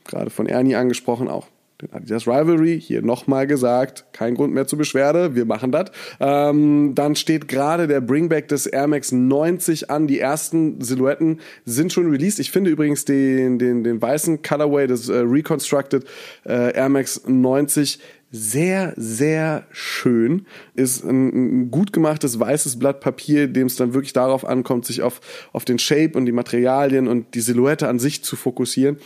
gerade 0.04 0.30
von 0.30 0.46
Ernie 0.46 0.74
angesprochen 0.74 1.28
auch 1.28 1.46
den 1.82 1.92
Adidas 1.92 2.26
Rivalry, 2.26 2.80
hier 2.80 3.02
nochmal 3.02 3.46
gesagt, 3.46 4.06
kein 4.12 4.34
Grund 4.34 4.54
mehr 4.54 4.66
zur 4.66 4.78
Beschwerde, 4.78 5.34
wir 5.34 5.44
machen 5.44 5.72
das. 5.72 5.90
Ähm, 6.20 6.92
dann 6.94 7.16
steht 7.16 7.48
gerade 7.48 7.88
der 7.88 8.00
Bringback 8.00 8.48
des 8.48 8.66
Air 8.66 8.86
Max 8.86 9.12
90 9.12 9.90
an. 9.90 10.06
Die 10.06 10.20
ersten 10.20 10.80
Silhouetten 10.80 11.40
sind 11.64 11.92
schon 11.92 12.10
released. 12.10 12.38
Ich 12.38 12.50
finde 12.50 12.70
übrigens 12.70 13.04
den, 13.04 13.58
den, 13.58 13.84
den 13.84 14.00
weißen 14.00 14.42
Colorway 14.42 14.86
des 14.86 15.08
äh, 15.08 15.18
Reconstructed 15.18 16.04
äh, 16.44 16.74
Air 16.74 16.88
Max 16.88 17.22
90 17.26 17.98
sehr, 18.34 18.94
sehr 18.96 19.66
schön. 19.72 20.46
Ist 20.74 21.04
ein, 21.04 21.28
ein, 21.28 21.70
gut 21.70 21.92
gemachtes 21.92 22.40
weißes 22.40 22.78
Blatt 22.78 23.00
Papier, 23.00 23.46
dem 23.46 23.66
es 23.66 23.76
dann 23.76 23.92
wirklich 23.92 24.14
darauf 24.14 24.46
ankommt, 24.46 24.86
sich 24.86 25.02
auf, 25.02 25.20
auf 25.52 25.66
den 25.66 25.78
Shape 25.78 26.12
und 26.14 26.24
die 26.24 26.32
Materialien 26.32 27.08
und 27.08 27.34
die 27.34 27.42
Silhouette 27.42 27.88
an 27.88 27.98
sich 27.98 28.24
zu 28.24 28.36
fokussieren. 28.36 28.96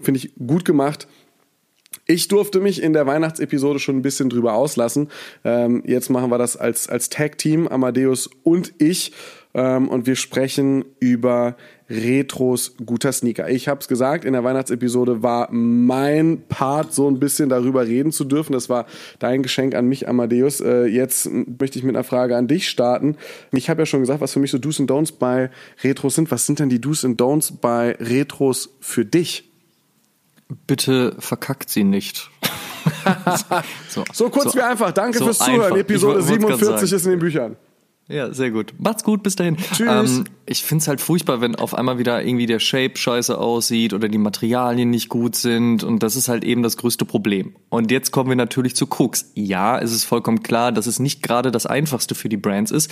Finde 0.00 0.18
ich 0.18 0.34
gut 0.34 0.66
gemacht. 0.66 1.08
Ich 2.06 2.28
durfte 2.28 2.60
mich 2.60 2.82
in 2.82 2.92
der 2.92 3.06
Weihnachtsepisode 3.06 3.78
schon 3.78 3.96
ein 3.96 4.02
bisschen 4.02 4.28
drüber 4.28 4.54
auslassen. 4.54 5.08
Ähm, 5.44 5.82
jetzt 5.86 6.10
machen 6.10 6.30
wir 6.30 6.38
das 6.38 6.56
als, 6.56 6.88
als 6.88 7.08
Tag-Team, 7.08 7.68
Amadeus 7.68 8.28
und 8.42 8.74
ich. 8.78 9.12
Ähm, 9.54 9.88
und 9.88 10.06
wir 10.06 10.16
sprechen 10.16 10.84
über 10.98 11.56
Retros 11.88 12.76
guter 12.84 13.12
Sneaker. 13.12 13.48
Ich 13.48 13.68
habe 13.68 13.80
es 13.80 13.88
gesagt, 13.88 14.24
in 14.24 14.32
der 14.32 14.42
Weihnachtsepisode 14.42 15.22
war 15.22 15.48
mein 15.52 16.42
Part, 16.48 16.92
so 16.92 17.08
ein 17.08 17.20
bisschen 17.20 17.48
darüber 17.48 17.86
reden 17.86 18.10
zu 18.10 18.24
dürfen. 18.24 18.52
Das 18.52 18.68
war 18.68 18.86
dein 19.18 19.42
Geschenk 19.42 19.74
an 19.74 19.86
mich, 19.86 20.08
Amadeus. 20.08 20.60
Äh, 20.60 20.86
jetzt 20.86 21.30
möchte 21.30 21.78
ich 21.78 21.84
mit 21.84 21.94
einer 21.94 22.04
Frage 22.04 22.36
an 22.36 22.48
dich 22.48 22.68
starten. 22.68 23.16
Ich 23.52 23.70
habe 23.70 23.82
ja 23.82 23.86
schon 23.86 24.00
gesagt, 24.00 24.20
was 24.20 24.32
für 24.32 24.40
mich 24.40 24.50
so 24.50 24.58
Do's 24.58 24.80
und 24.80 24.90
Don'ts 24.90 25.12
bei 25.18 25.50
Retros 25.82 26.16
sind. 26.16 26.30
Was 26.30 26.46
sind 26.46 26.58
denn 26.58 26.68
die 26.68 26.80
Do's 26.80 27.04
und 27.04 27.20
Don'ts 27.20 27.52
bei 27.60 27.96
Retros 28.00 28.76
für 28.80 29.04
dich? 29.04 29.53
Bitte 30.66 31.16
verkackt 31.18 31.70
sie 31.70 31.84
nicht. 31.84 32.30
so, 33.88 34.04
so, 34.12 34.30
kurz 34.30 34.52
so, 34.52 34.58
wie 34.58 34.62
einfach. 34.62 34.92
Danke 34.92 35.18
so 35.18 35.24
fürs 35.24 35.38
Zuhören. 35.38 35.62
Einfach. 35.62 35.78
Episode 35.78 36.22
47 36.22 36.92
ist 36.92 37.04
in 37.04 37.10
den 37.12 37.20
Büchern. 37.20 37.56
Ja, 38.06 38.34
sehr 38.34 38.50
gut. 38.50 38.74
Macht's 38.78 39.02
gut, 39.02 39.22
bis 39.22 39.34
dahin. 39.34 39.56
Tschüss. 39.56 40.18
Ähm, 40.18 40.24
ich 40.44 40.62
find's 40.62 40.88
halt 40.88 41.00
furchtbar, 41.00 41.40
wenn 41.40 41.54
auf 41.54 41.72
einmal 41.72 41.98
wieder 41.98 42.22
irgendwie 42.22 42.44
der 42.44 42.58
Shape 42.58 42.98
scheiße 42.98 43.38
aussieht 43.38 43.94
oder 43.94 44.08
die 44.08 44.18
Materialien 44.18 44.90
nicht 44.90 45.08
gut 45.08 45.36
sind 45.36 45.82
und 45.84 46.02
das 46.02 46.14
ist 46.14 46.28
halt 46.28 46.44
eben 46.44 46.62
das 46.62 46.76
größte 46.76 47.06
Problem. 47.06 47.56
Und 47.70 47.90
jetzt 47.90 48.10
kommen 48.10 48.28
wir 48.28 48.36
natürlich 48.36 48.76
zu 48.76 48.86
Cooks. 48.98 49.32
Ja, 49.34 49.78
es 49.78 49.90
ist 49.92 50.04
vollkommen 50.04 50.42
klar, 50.42 50.70
dass 50.70 50.86
es 50.86 50.98
nicht 50.98 51.22
gerade 51.22 51.50
das 51.50 51.64
einfachste 51.64 52.14
für 52.14 52.28
die 52.28 52.36
Brands 52.36 52.70
ist. 52.70 52.90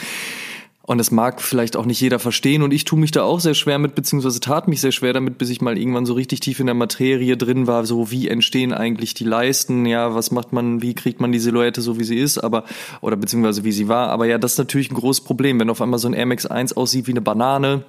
Und 0.84 0.98
das 0.98 1.12
mag 1.12 1.40
vielleicht 1.40 1.76
auch 1.76 1.86
nicht 1.86 2.00
jeder 2.00 2.18
verstehen 2.18 2.62
und 2.62 2.72
ich 2.72 2.84
tue 2.84 2.98
mich 2.98 3.12
da 3.12 3.22
auch 3.22 3.38
sehr 3.38 3.54
schwer 3.54 3.78
mit, 3.78 3.94
beziehungsweise 3.94 4.40
tat 4.40 4.66
mich 4.66 4.80
sehr 4.80 4.90
schwer 4.90 5.12
damit, 5.12 5.38
bis 5.38 5.48
ich 5.48 5.60
mal 5.60 5.78
irgendwann 5.78 6.06
so 6.06 6.14
richtig 6.14 6.40
tief 6.40 6.58
in 6.58 6.66
der 6.66 6.74
Materie 6.74 7.36
drin 7.36 7.68
war, 7.68 7.86
so 7.86 8.10
wie 8.10 8.26
entstehen 8.26 8.72
eigentlich 8.72 9.14
die 9.14 9.24
Leisten, 9.24 9.86
ja, 9.86 10.14
was 10.16 10.32
macht 10.32 10.52
man, 10.52 10.82
wie 10.82 10.94
kriegt 10.94 11.20
man 11.20 11.30
die 11.30 11.38
Silhouette 11.38 11.80
so 11.80 12.00
wie 12.00 12.04
sie 12.04 12.18
ist, 12.18 12.38
aber, 12.38 12.64
oder 13.00 13.16
beziehungsweise 13.16 13.62
wie 13.62 13.70
sie 13.70 13.86
war, 13.86 14.08
aber 14.08 14.26
ja, 14.26 14.38
das 14.38 14.52
ist 14.52 14.58
natürlich 14.58 14.90
ein 14.90 14.96
großes 14.96 15.22
Problem, 15.22 15.60
wenn 15.60 15.70
auf 15.70 15.80
einmal 15.80 16.00
so 16.00 16.08
ein 16.08 16.14
Air 16.14 16.26
Max 16.26 16.46
1 16.46 16.76
aussieht 16.76 17.06
wie 17.06 17.12
eine 17.12 17.22
Banane, 17.22 17.84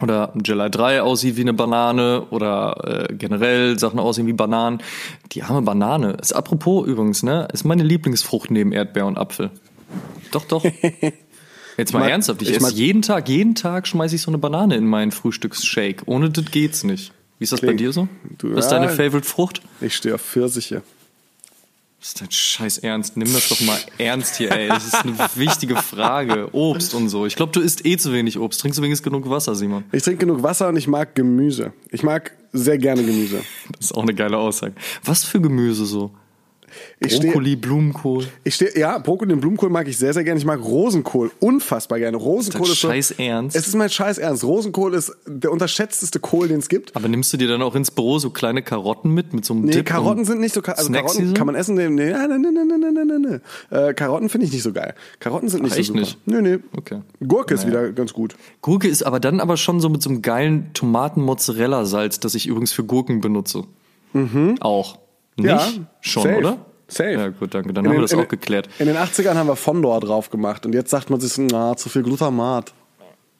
oder 0.00 0.32
ein 0.32 0.42
Jelly 0.44 0.70
3 0.70 1.02
aussieht 1.02 1.36
wie 1.36 1.40
eine 1.40 1.54
Banane 1.54 2.22
oder 2.30 3.08
äh, 3.10 3.14
generell 3.14 3.80
Sachen 3.80 3.98
aussehen 3.98 4.28
wie 4.28 4.32
Bananen. 4.32 4.78
Die 5.32 5.42
arme 5.42 5.62
Banane. 5.62 6.12
Ist 6.20 6.32
apropos 6.32 6.86
übrigens, 6.86 7.24
ne? 7.24 7.48
Ist 7.52 7.64
meine 7.64 7.82
Lieblingsfrucht 7.82 8.52
neben 8.52 8.70
Erdbeer 8.70 9.06
und 9.06 9.18
Apfel. 9.18 9.50
Doch, 10.30 10.44
doch. 10.44 10.64
Jetzt 11.78 11.92
mal 11.92 12.00
mein, 12.00 12.10
ernsthaft, 12.10 12.42
ich, 12.42 12.50
ich 12.50 12.56
esse 12.56 12.74
jeden 12.74 13.02
Tag, 13.02 13.28
jeden 13.28 13.54
Tag 13.54 13.86
schmeiße 13.86 14.16
ich 14.16 14.22
so 14.22 14.30
eine 14.30 14.38
Banane 14.38 14.76
in 14.76 14.86
meinen 14.86 15.12
Frühstücksshake. 15.12 16.02
Ohne 16.06 16.28
das 16.28 16.44
geht's 16.50 16.82
nicht. 16.84 17.12
Wie 17.38 17.44
ist 17.44 17.52
das 17.52 17.60
bei 17.60 17.68
Klingt- 17.68 17.80
dir 17.80 17.92
so? 17.92 18.08
Du- 18.36 18.54
Was 18.54 18.66
ist 18.66 18.72
ja. 18.72 18.80
deine 18.80 18.90
Favorite 18.90 19.26
Frucht? 19.26 19.62
Ich 19.80 19.94
stehe 19.94 20.14
auf 20.16 20.20
Pfirsiche. 20.22 20.82
Das 22.00 22.08
ist 22.10 22.20
dein 22.20 22.30
scheiß 22.30 22.78
Ernst. 22.78 23.16
Nimm 23.16 23.32
das 23.32 23.48
doch 23.48 23.60
mal 23.62 23.78
ernst 23.98 24.36
hier, 24.36 24.52
ey. 24.52 24.68
Das 24.68 24.86
ist 24.86 24.94
eine 25.04 25.16
wichtige 25.34 25.74
Frage. 25.76 26.48
Obst 26.52 26.94
und 26.94 27.08
so. 27.08 27.26
Ich 27.26 27.34
glaube, 27.34 27.50
du 27.52 27.60
isst 27.60 27.84
eh 27.86 27.96
zu 27.96 28.12
wenig 28.12 28.38
Obst. 28.38 28.60
Trinkst 28.60 28.78
du 28.78 28.82
wenigstens 28.84 29.04
genug 29.04 29.28
Wasser, 29.28 29.56
Simon? 29.56 29.82
Ich 29.90 30.04
trinke 30.04 30.26
genug 30.26 30.42
Wasser 30.44 30.68
und 30.68 30.76
ich 30.76 30.86
mag 30.86 31.16
Gemüse. 31.16 31.72
Ich 31.90 32.04
mag 32.04 32.32
sehr 32.52 32.78
gerne 32.78 33.04
Gemüse. 33.04 33.42
Das 33.78 33.86
ist 33.86 33.92
auch 33.96 34.02
eine 34.02 34.14
geile 34.14 34.36
Aussage. 34.38 34.74
Was 35.04 35.24
für 35.24 35.40
Gemüse 35.40 35.86
so? 35.86 36.12
Ich 37.00 37.20
Brokkoli, 37.20 37.50
steh, 37.50 37.56
Blumenkohl. 37.56 38.26
Ich 38.42 38.56
steh, 38.56 38.76
ja, 38.78 38.98
Brokkoli 38.98 39.32
und 39.32 39.40
Blumenkohl 39.40 39.70
mag 39.70 39.86
ich 39.86 39.96
sehr, 39.96 40.12
sehr 40.12 40.24
gerne. 40.24 40.38
Ich 40.38 40.44
mag 40.44 40.60
Rosenkohl 40.60 41.30
unfassbar 41.38 42.00
gerne. 42.00 42.16
Rosenkohl 42.16 42.66
ist, 42.66 42.72
ist 42.72 42.80
so, 42.80 42.88
scheiß 42.88 43.12
Ernst. 43.12 43.54
Es 43.54 43.68
ist 43.68 43.76
mein 43.76 43.88
scheiß 43.88 44.18
Ernst. 44.18 44.42
Rosenkohl 44.42 44.94
ist 44.94 45.12
der 45.26 45.52
unterschätzteste 45.52 46.18
Kohl, 46.18 46.48
den 46.48 46.58
es 46.58 46.68
gibt. 46.68 46.96
Aber 46.96 47.06
nimmst 47.06 47.32
du 47.32 47.36
dir 47.36 47.46
dann 47.46 47.62
auch 47.62 47.76
ins 47.76 47.92
Büro 47.92 48.18
so 48.18 48.30
kleine 48.30 48.62
Karotten 48.62 49.14
mit, 49.14 49.32
mit 49.32 49.44
so 49.44 49.54
einem 49.54 49.64
Nee, 49.64 49.72
Dip 49.72 49.86
Karotten 49.86 50.24
sind 50.24 50.40
nicht 50.40 50.54
so, 50.54 50.60
also 50.60 50.90
Karotten 50.90 51.34
kann 51.34 51.46
man 51.46 51.54
essen. 51.54 51.76
Nee, 51.76 51.88
nee, 51.88 52.12
nee, 52.12 52.26
nee, 52.36 52.48
nee, 52.50 52.90
nee, 52.90 53.04
nee, 53.04 53.38
nee. 53.70 53.76
Äh, 53.76 53.94
Karotten 53.94 54.28
finde 54.28 54.46
ich 54.46 54.52
nicht 54.52 54.64
so 54.64 54.72
geil. 54.72 54.94
Karotten 55.20 55.48
sind 55.48 55.62
nicht 55.62 55.72
Ach, 55.72 55.76
so 55.76 55.80
echt 55.80 55.88
super. 55.88 56.00
nicht? 56.00 56.18
Nee, 56.26 56.40
nee. 56.40 56.58
Okay. 56.76 57.02
Gurke 57.20 57.54
naja. 57.54 57.62
ist 57.62 57.66
wieder 57.68 57.92
ganz 57.92 58.12
gut. 58.12 58.34
Gurke 58.60 58.88
ist 58.88 59.04
aber 59.04 59.20
dann 59.20 59.38
aber 59.38 59.56
schon 59.56 59.80
so 59.80 59.88
mit 59.88 60.02
so 60.02 60.10
einem 60.10 60.20
geilen 60.22 60.72
Tomaten-Mozzarella-Salz, 60.74 62.18
das 62.18 62.34
ich 62.34 62.48
übrigens 62.48 62.72
für 62.72 62.82
Gurken 62.82 63.20
benutze. 63.20 63.62
Mhm. 64.14 64.56
Auch. 64.60 64.98
Nicht? 65.36 65.48
Ja, 65.48 65.68
schon, 66.00 66.22
safe. 66.24 66.38
oder? 66.38 66.58
Safe. 66.88 67.12
Ja, 67.12 67.28
gut, 67.28 67.54
danke. 67.54 67.72
Dann 67.72 67.84
In 67.84 67.90
haben 67.90 67.96
wir 67.96 67.98
den- 68.00 68.02
das 68.02 68.12
in 68.12 68.20
auch 68.20 68.28
geklärt. 68.28 68.68
In 68.78 68.86
den 68.86 68.96
80ern 68.96 69.34
haben 69.36 69.46
wir 69.48 69.56
Fondor 69.56 70.00
drauf 70.00 70.30
gemacht 70.30 70.64
und 70.66 70.72
jetzt 70.74 70.90
sagt 70.90 71.10
man 71.10 71.20
sich 71.20 71.32
so, 71.32 71.42
na, 71.42 71.76
zu 71.76 71.88
viel 71.88 72.02
Glutamat. 72.02 72.72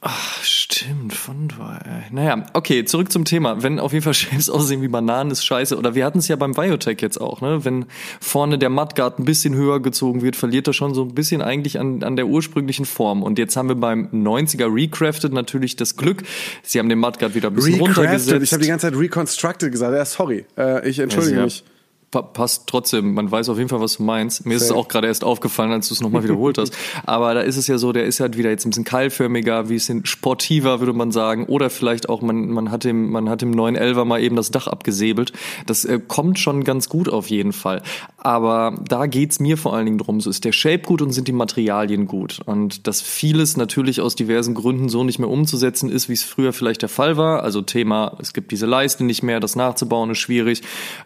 Ach, 0.00 0.44
stimmt, 0.44 1.12
Fondor. 1.12 1.80
ey. 1.84 2.02
Naja, 2.12 2.46
okay, 2.52 2.84
zurück 2.84 3.10
zum 3.10 3.24
Thema. 3.24 3.64
Wenn 3.64 3.80
auf 3.80 3.92
jeden 3.92 4.04
Fall 4.04 4.14
Shapes 4.14 4.48
aussehen 4.48 4.80
wie 4.80 4.86
Bananen, 4.86 5.32
ist 5.32 5.44
scheiße. 5.44 5.76
Oder 5.76 5.96
wir 5.96 6.04
hatten 6.06 6.18
es 6.20 6.28
ja 6.28 6.36
beim 6.36 6.52
Biotech 6.52 7.00
jetzt 7.00 7.20
auch, 7.20 7.40
ne? 7.40 7.64
Wenn 7.64 7.86
vorne 8.20 8.58
der 8.58 8.70
Mudguard 8.70 9.18
ein 9.18 9.24
bisschen 9.24 9.54
höher 9.56 9.80
gezogen 9.82 10.22
wird, 10.22 10.36
verliert 10.36 10.68
er 10.68 10.72
schon 10.72 10.94
so 10.94 11.02
ein 11.02 11.14
bisschen 11.14 11.42
eigentlich 11.42 11.80
an, 11.80 12.04
an 12.04 12.14
der 12.14 12.28
ursprünglichen 12.28 12.84
Form. 12.84 13.24
Und 13.24 13.40
jetzt 13.40 13.56
haben 13.56 13.68
wir 13.68 13.74
beim 13.74 14.06
90er 14.12 14.72
Recrafted 14.72 15.32
natürlich 15.32 15.74
das 15.74 15.96
Glück. 15.96 16.22
Sie 16.62 16.78
haben 16.78 16.88
den 16.88 17.00
Mudguard 17.00 17.34
wieder 17.34 17.48
ein 17.48 17.54
bisschen 17.54 17.74
Recrafted. 17.74 17.96
runtergesetzt. 17.96 18.42
Ich 18.44 18.52
habe 18.52 18.62
die 18.62 18.68
ganze 18.68 18.90
Zeit 18.92 18.96
reconstructed 19.00 19.72
gesagt. 19.72 19.96
Ja, 19.96 20.04
sorry. 20.04 20.44
Äh, 20.56 20.88
ich 20.88 21.00
entschuldige 21.00 21.38
Ja, 21.38 21.44
mich. 21.44 21.64
Pa 21.64 21.72
passt 22.10 22.66
trotzdem, 22.66 23.14
man 23.14 23.30
weiß 23.30 23.48
auf 23.48 23.58
jeden 23.58 23.68
Fall, 23.68 23.80
was 23.80 23.96
du 23.96 24.02
meinst. 24.02 24.46
Mir 24.46 24.54
ist 24.54 24.62
es 24.62 24.68
Safe. 24.68 24.80
auch 24.80 24.88
gerade 24.88 25.06
erst 25.06 25.24
aufgefallen, 25.24 25.72
als 25.72 25.88
du 25.88 25.94
es 25.94 26.00
nochmal 26.00 26.24
wiederholt 26.24 26.58
hast. 26.58 26.72
Aber 27.06 27.34
da 27.34 27.40
ist 27.40 27.56
es 27.56 27.66
ja 27.66 27.78
so, 27.78 27.92
der 27.92 28.04
ist 28.04 28.20
halt 28.20 28.36
wieder 28.36 28.50
jetzt 28.50 28.64
ein 28.64 28.70
bisschen 28.70 28.84
keilförmiger, 28.84 29.68
wie 29.68 29.78
bisschen 29.78 30.04
sportiver, 30.04 30.80
würde 30.80 30.92
man 30.92 31.12
sagen. 31.12 31.46
Oder 31.46 31.70
vielleicht 31.70 32.08
auch, 32.08 32.20
man, 32.20 32.48
man 32.48 32.70
hat 32.70 32.84
dem, 32.84 33.10
man 33.10 33.28
hat 33.28 33.42
dem 33.42 33.54
911er 33.54 34.04
mal 34.04 34.20
eben 34.20 34.34
das 34.34 34.50
Dach 34.50 34.66
abgesäbelt. 34.66 35.32
Das 35.66 35.84
äh, 35.84 36.00
kommt 36.06 36.38
schon 36.38 36.64
ganz 36.64 36.88
gut 36.88 37.08
auf 37.08 37.30
jeden 37.30 37.52
Fall. 37.52 37.82
Aber 38.16 38.74
da 38.86 39.06
geht's 39.06 39.38
mir 39.38 39.56
vor 39.56 39.74
allen 39.74 39.86
Dingen 39.86 39.98
drum, 39.98 40.20
so 40.20 40.30
ist 40.30 40.44
der 40.44 40.52
Shape 40.52 40.80
gut 40.80 41.00
und 41.00 41.12
sind 41.12 41.28
die 41.28 41.32
Materialien 41.32 42.06
gut. 42.06 42.40
Und 42.44 42.86
dass 42.88 43.00
vieles 43.00 43.56
natürlich 43.56 44.00
aus 44.00 44.16
diversen 44.16 44.54
Gründen 44.54 44.88
so 44.88 45.04
nicht 45.04 45.20
mehr 45.20 45.30
umzusetzen 45.30 45.90
ist, 45.90 46.08
wie 46.08 46.14
es 46.14 46.24
früher 46.24 46.52
vielleicht 46.52 46.82
der 46.82 46.88
Fall 46.88 47.16
war. 47.16 47.44
Also 47.44 47.62
Thema, 47.62 48.16
es 48.20 48.32
gibt 48.32 48.50
diese 48.50 48.66
Leiste 48.66 49.04
nicht 49.04 49.22
mehr, 49.22 49.38
das 49.38 49.54
nachzubauen 49.54 50.10
ist 50.10 50.18
schwierig. 50.18 50.62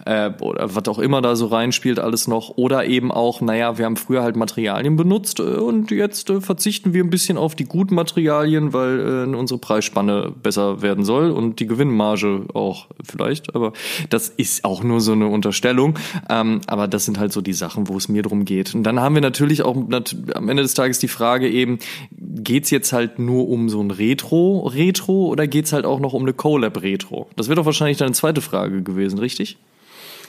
Äh, 0.06 0.30
oder 0.40 0.74
was 0.74 0.88
auch 0.88 0.91
immer 0.98 1.22
da 1.22 1.36
so 1.36 1.46
reinspielt, 1.46 1.98
alles 1.98 2.28
noch. 2.28 2.56
Oder 2.56 2.86
eben 2.86 3.10
auch, 3.12 3.40
naja, 3.40 3.78
wir 3.78 3.84
haben 3.84 3.96
früher 3.96 4.22
halt 4.22 4.36
Materialien 4.36 4.96
benutzt 4.96 5.40
äh, 5.40 5.42
und 5.42 5.90
jetzt 5.90 6.30
äh, 6.30 6.40
verzichten 6.40 6.94
wir 6.94 7.02
ein 7.02 7.10
bisschen 7.10 7.38
auf 7.38 7.54
die 7.54 7.64
guten 7.64 7.94
Materialien, 7.94 8.72
weil 8.72 9.00
äh, 9.00 9.36
unsere 9.36 9.58
Preisspanne 9.58 10.32
besser 10.42 10.82
werden 10.82 11.04
soll 11.04 11.30
und 11.30 11.60
die 11.60 11.66
Gewinnmarge 11.66 12.46
auch 12.54 12.86
vielleicht. 13.04 13.54
Aber 13.54 13.72
das 14.10 14.28
ist 14.28 14.64
auch 14.64 14.82
nur 14.82 15.00
so 15.00 15.12
eine 15.12 15.26
Unterstellung. 15.26 15.98
Ähm, 16.28 16.60
aber 16.66 16.88
das 16.88 17.04
sind 17.04 17.18
halt 17.18 17.32
so 17.32 17.40
die 17.40 17.52
Sachen, 17.52 17.88
wo 17.88 17.96
es 17.96 18.08
mir 18.08 18.22
drum 18.22 18.44
geht. 18.44 18.74
Und 18.74 18.84
dann 18.84 19.00
haben 19.00 19.14
wir 19.14 19.22
natürlich 19.22 19.62
auch 19.62 19.76
nat 19.76 20.16
am 20.34 20.48
Ende 20.48 20.62
des 20.62 20.74
Tages 20.74 20.98
die 20.98 21.08
Frage 21.08 21.48
eben, 21.48 21.78
geht's 22.10 22.70
jetzt 22.70 22.92
halt 22.92 23.18
nur 23.18 23.48
um 23.48 23.68
so 23.68 23.80
ein 23.80 23.90
Retro-Retro 23.90 25.26
oder 25.28 25.46
geht's 25.46 25.72
halt 25.72 25.84
auch 25.84 26.00
noch 26.00 26.12
um 26.12 26.22
eine 26.22 26.32
Colab-Retro? 26.32 27.28
Das 27.36 27.48
wäre 27.48 27.56
doch 27.56 27.66
wahrscheinlich 27.66 27.98
deine 27.98 28.12
zweite 28.12 28.40
Frage 28.40 28.82
gewesen, 28.82 29.18
richtig? 29.18 29.58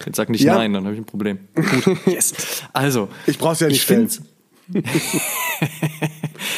Jetzt 0.05 0.17
sag 0.17 0.29
nicht 0.29 0.43
Ja. 0.43 0.55
nein, 0.55 0.73
dann 0.73 0.83
habe 0.83 0.93
ich 0.93 1.01
ein 1.01 1.05
Problem. 1.05 1.39
Gut, 1.55 1.97
yes. 2.05 2.63
Also, 2.73 3.09
Ich 3.25 3.37
brauch's 3.37 3.59
ja 3.59 3.67
nicht 3.67 3.77
ich 3.77 3.85
find's, 3.85 4.21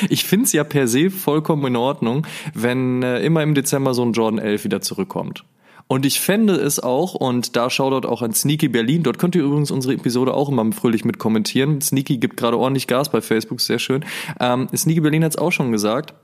ich 0.10 0.24
finde 0.26 0.46
es 0.46 0.54
ja 0.54 0.64
per 0.64 0.88
se 0.88 1.10
vollkommen 1.10 1.66
in 1.66 1.76
Ordnung, 1.76 2.26
wenn 2.54 3.04
äh, 3.04 3.22
immer 3.22 3.44
im 3.44 3.56
Dezember 3.56 3.94
so 3.94 4.04
ein 4.04 4.14
Jordan 4.14 4.40
11 4.40 4.64
wieder 4.66 4.82
zurückkommt. 4.82 5.44
Und 5.88 6.06
ich 6.06 6.20
fände 6.20 6.56
es 6.56 6.80
auch, 6.80 7.14
und 7.14 7.56
da 7.56 7.70
Shoutout 7.70 8.08
auch 8.08 8.24
an 8.24 8.34
Sneaky 8.34 8.70
Berlin, 8.70 9.04
dort 9.04 9.20
könnt 9.20 9.36
ihr 9.36 9.44
übrigens 9.44 9.70
unsere 9.70 9.94
Episode 9.94 10.34
auch 10.34 10.50
immer 10.50 10.72
fröhlich 10.72 11.06
mit 11.06 11.20
kommentieren. 11.20 11.80
Sneaky 11.80 12.18
gibt 12.18 12.38
gerade 12.38 12.58
ordentlich 12.58 12.88
Gas 12.88 13.10
bei 13.10 13.22
Facebook, 13.22 13.62
sehr 13.62 13.78
schön. 13.78 14.04
Ähm, 14.40 14.68
Sneaky 14.76 15.02
Berlin 15.02 15.24
hat 15.24 15.34
es 15.34 15.38
auch 15.38 15.52
schon 15.52 15.72
gesagt. 15.72 16.16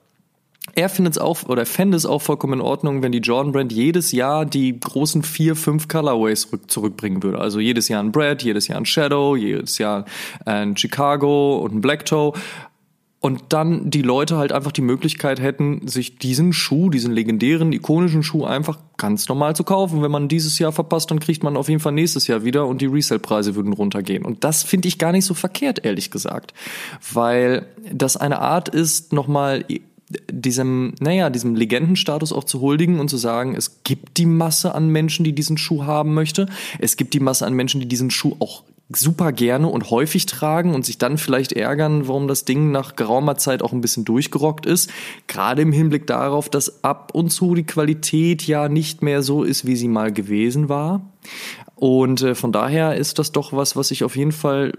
Er 0.75 0.89
findet 0.89 1.15
es 1.15 1.17
auch 1.17 1.43
oder 1.43 1.65
fände 1.65 1.97
es 1.97 2.05
auch 2.05 2.21
vollkommen 2.21 2.53
in 2.53 2.61
Ordnung, 2.61 3.01
wenn 3.01 3.11
die 3.11 3.19
Jordan 3.19 3.51
Brand 3.51 3.73
jedes 3.73 4.11
Jahr 4.11 4.45
die 4.45 4.79
großen 4.79 5.23
vier, 5.23 5.55
fünf 5.55 5.87
Colorways 5.87 6.41
zurück, 6.41 6.71
zurückbringen 6.71 7.23
würde. 7.23 7.39
Also 7.39 7.59
jedes 7.59 7.87
Jahr 7.87 8.01
ein 8.01 8.11
Brad, 8.11 8.43
jedes 8.43 8.67
Jahr 8.67 8.77
ein 8.77 8.85
Shadow, 8.85 9.35
jedes 9.35 9.77
Jahr 9.77 10.05
ein 10.45 10.77
Chicago 10.77 11.57
und 11.57 11.75
ein 11.75 11.81
Black 11.81 12.05
Toe. 12.05 12.33
Und 13.23 13.43
dann 13.49 13.91
die 13.91 14.01
Leute 14.01 14.37
halt 14.37 14.51
einfach 14.51 14.71
die 14.71 14.81
Möglichkeit 14.81 15.39
hätten, 15.39 15.87
sich 15.87 16.17
diesen 16.17 16.53
Schuh, 16.53 16.89
diesen 16.89 17.11
legendären, 17.11 17.71
ikonischen 17.71 18.23
Schuh 18.23 18.45
einfach 18.45 18.79
ganz 18.97 19.29
normal 19.29 19.55
zu 19.55 19.63
kaufen. 19.63 20.01
Wenn 20.01 20.09
man 20.09 20.27
dieses 20.27 20.57
Jahr 20.57 20.71
verpasst, 20.71 21.11
dann 21.11 21.19
kriegt 21.19 21.43
man 21.43 21.55
auf 21.55 21.69
jeden 21.69 21.81
Fall 21.81 21.91
nächstes 21.91 22.25
Jahr 22.25 22.43
wieder 22.43 22.65
und 22.65 22.81
die 22.81 22.87
Resale-Preise 22.87 23.53
würden 23.53 23.73
runtergehen. 23.73 24.25
Und 24.25 24.43
das 24.43 24.63
finde 24.63 24.87
ich 24.87 24.97
gar 24.97 25.11
nicht 25.11 25.25
so 25.25 25.35
verkehrt, 25.35 25.85
ehrlich 25.85 26.09
gesagt. 26.09 26.55
Weil 27.13 27.67
das 27.93 28.17
eine 28.17 28.39
Art 28.39 28.69
ist, 28.69 29.13
nochmal 29.13 29.65
diesem, 30.31 30.93
naja, 30.99 31.29
diesem 31.29 31.55
Legendenstatus 31.55 32.33
auch 32.33 32.43
zu 32.43 32.61
huldigen 32.61 32.99
und 32.99 33.09
zu 33.09 33.17
sagen, 33.17 33.55
es 33.55 33.83
gibt 33.83 34.17
die 34.17 34.25
Masse 34.25 34.73
an 34.75 34.89
Menschen, 34.89 35.23
die 35.23 35.33
diesen 35.33 35.57
Schuh 35.57 35.83
haben 35.85 36.13
möchte. 36.13 36.47
Es 36.79 36.97
gibt 36.97 37.13
die 37.13 37.19
Masse 37.19 37.45
an 37.45 37.53
Menschen, 37.53 37.79
die 37.81 37.87
diesen 37.87 38.11
Schuh 38.11 38.35
auch 38.39 38.63
super 38.95 39.31
gerne 39.31 39.67
und 39.67 39.89
häufig 39.91 40.25
tragen 40.25 40.73
und 40.75 40.85
sich 40.85 40.97
dann 40.97 41.17
vielleicht 41.17 41.53
ärgern, 41.53 42.07
warum 42.07 42.27
das 42.27 42.45
Ding 42.45 42.71
nach 42.71 42.95
geraumer 42.95 43.37
Zeit 43.37 43.61
auch 43.61 43.71
ein 43.73 43.81
bisschen 43.81 44.05
durchgerockt 44.05 44.65
ist. 44.65 44.89
Gerade 45.27 45.61
im 45.61 45.71
Hinblick 45.71 46.07
darauf, 46.07 46.49
dass 46.49 46.83
ab 46.83 47.11
und 47.13 47.29
zu 47.29 47.55
die 47.55 47.65
Qualität 47.65 48.45
ja 48.47 48.69
nicht 48.69 49.01
mehr 49.01 49.21
so 49.21 49.43
ist, 49.43 49.65
wie 49.65 49.75
sie 49.75 49.87
mal 49.87 50.11
gewesen 50.11 50.69
war. 50.69 51.01
Und 51.75 52.21
äh, 52.21 52.35
von 52.35 52.51
daher 52.51 52.95
ist 52.95 53.17
das 53.17 53.31
doch 53.31 53.53
was, 53.53 53.75
was 53.75 53.89
ich 53.89 54.03
auf 54.03 54.15
jeden 54.15 54.31
Fall 54.31 54.73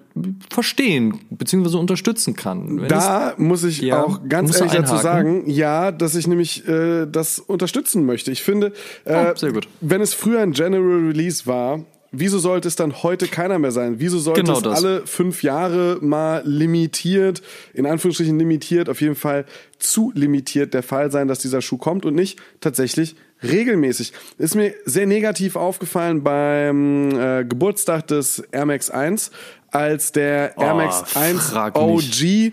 verstehen 0.50 1.18
bzw. 1.30 1.76
unterstützen 1.76 2.36
kann. 2.36 2.80
Wenn 2.82 2.88
Da 2.88 3.34
muss 3.38 3.64
ich 3.64 3.80
Ja, 3.80 4.04
auch 4.04 4.20
ganz 4.28 4.54
ehrlich 4.56 4.72
dazu 4.72 4.96
sagen, 4.96 5.50
ja, 5.50 5.90
dass 5.90 6.14
ich 6.14 6.28
nämlich 6.28 6.66
äh, 6.68 7.06
das 7.06 7.40
unterstützen 7.40 8.06
möchte. 8.06 8.30
Ich 8.30 8.42
finde, 8.42 8.72
äh, 9.04 9.32
Oh, 9.32 9.36
sehr 9.36 9.52
gut. 9.52 9.68
wenn 9.80 10.00
es 10.00 10.14
früher 10.14 10.40
ein 10.42 10.52
General 10.52 11.08
Release 11.08 11.44
war, 11.46 11.80
wieso 12.12 12.38
sollte 12.38 12.68
es 12.68 12.76
dann 12.76 13.02
heute 13.02 13.26
keiner 13.26 13.58
mehr 13.58 13.72
sein? 13.72 13.94
Wieso 13.98 14.18
sollte 14.18 14.42
Genau 14.42 14.58
es 14.58 14.66
alle 14.66 15.06
fünf 15.06 15.42
Jahre 15.42 15.98
mal 16.00 16.42
limitiert, 16.44 17.42
in 17.74 17.86
Anführungsstrichen 17.86 18.38
limitiert, 18.38 18.88
auf 18.88 19.00
jeden 19.00 19.14
Fall 19.14 19.46
zu 19.78 20.12
limitiert 20.14 20.74
der 20.74 20.82
Fall 20.82 21.10
sein, 21.10 21.26
dass 21.26 21.40
dieser 21.40 21.62
Schuh 21.62 21.78
kommt 21.78 22.04
und 22.04 22.14
nicht 22.14 22.38
tatsächlich 22.60 23.16
regelmäßig. 23.42 24.12
Ist 24.38 24.54
mir 24.54 24.74
sehr 24.84 25.06
negativ 25.06 25.56
aufgefallen 25.56 26.22
beim 26.22 27.10
äh, 27.18 27.44
Geburtstag 27.44 28.06
des 28.06 28.40
Air 28.52 28.66
Max 28.66 28.90
1, 28.90 29.32
als 29.70 30.12
der 30.12 30.56
Air 30.58 30.74
Oh, 30.74 30.76
Max 30.76 31.16
1 31.16 31.50
frag 31.50 31.76
OG 31.76 32.52